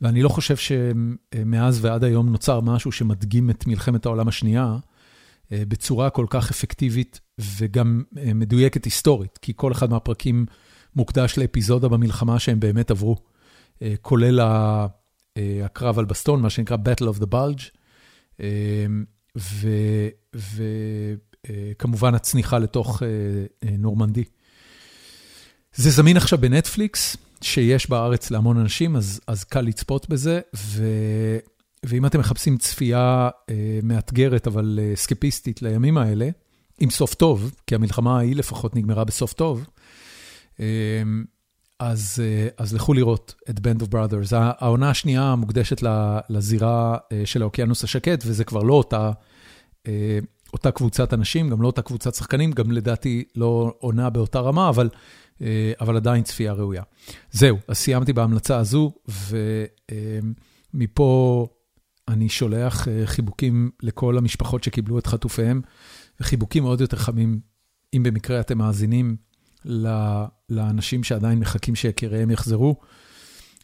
[0.01, 4.77] ואני לא חושב שמאז ועד היום נוצר משהו שמדגים את מלחמת העולם השנייה
[5.51, 10.45] אה, בצורה כל כך אפקטיבית וגם אה, מדויקת היסטורית, כי כל אחד מהפרקים
[10.95, 13.15] מוקדש לאפיזודה במלחמה שהם באמת עברו,
[13.81, 14.39] אה, כולל
[15.65, 17.63] הקרב על בסטון, מה שנקרא Battle of the Bulge,
[21.77, 23.03] וכמובן הצניחה לתוך
[23.77, 24.23] נורמנדי.
[25.73, 27.17] זה זמין עכשיו בנטפליקס.
[27.45, 30.39] שיש בארץ להמון אנשים, אז, אז קל לצפות בזה.
[30.55, 30.84] ו,
[31.85, 36.30] ואם אתם מחפשים צפייה אה, מאתגרת, אבל אה, סקפיסטית לימים האלה,
[36.80, 39.65] עם סוף טוב, כי המלחמה ההיא לפחות נגמרה בסוף טוב,
[40.59, 40.65] אה,
[41.80, 44.35] אז, אה, אז לכו לראות את Band of Brothers.
[44.35, 45.84] העונה השנייה מוקדשת
[46.30, 49.11] לזירה אה, של האוקיינוס השקט, וזה כבר לא אותה,
[49.88, 50.19] אה,
[50.53, 54.89] אותה קבוצת אנשים, גם לא אותה קבוצת שחקנים, גם לדעתי לא עונה באותה רמה, אבל...
[55.41, 56.83] אה, אבל עדיין צפייה ראויה.
[57.31, 58.91] זהו, אז סיימתי בהמלצה הזו,
[60.73, 61.47] ומפה
[62.07, 65.61] אני שולח אה, חיבוקים לכל המשפחות שקיבלו את חטופיהם,
[66.19, 67.39] וחיבוקים עוד יותר חמים,
[67.93, 69.15] אם במקרה אתם מאזינים
[70.49, 72.75] לאנשים שעדיין מחכים שיקיריהם יחזרו.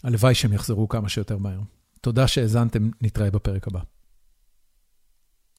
[0.03, 1.59] הלוואי שהם יחזרו כמה שיותר מהר.
[2.01, 3.79] תודה שהאזנתם, נתראה בפרק הבא.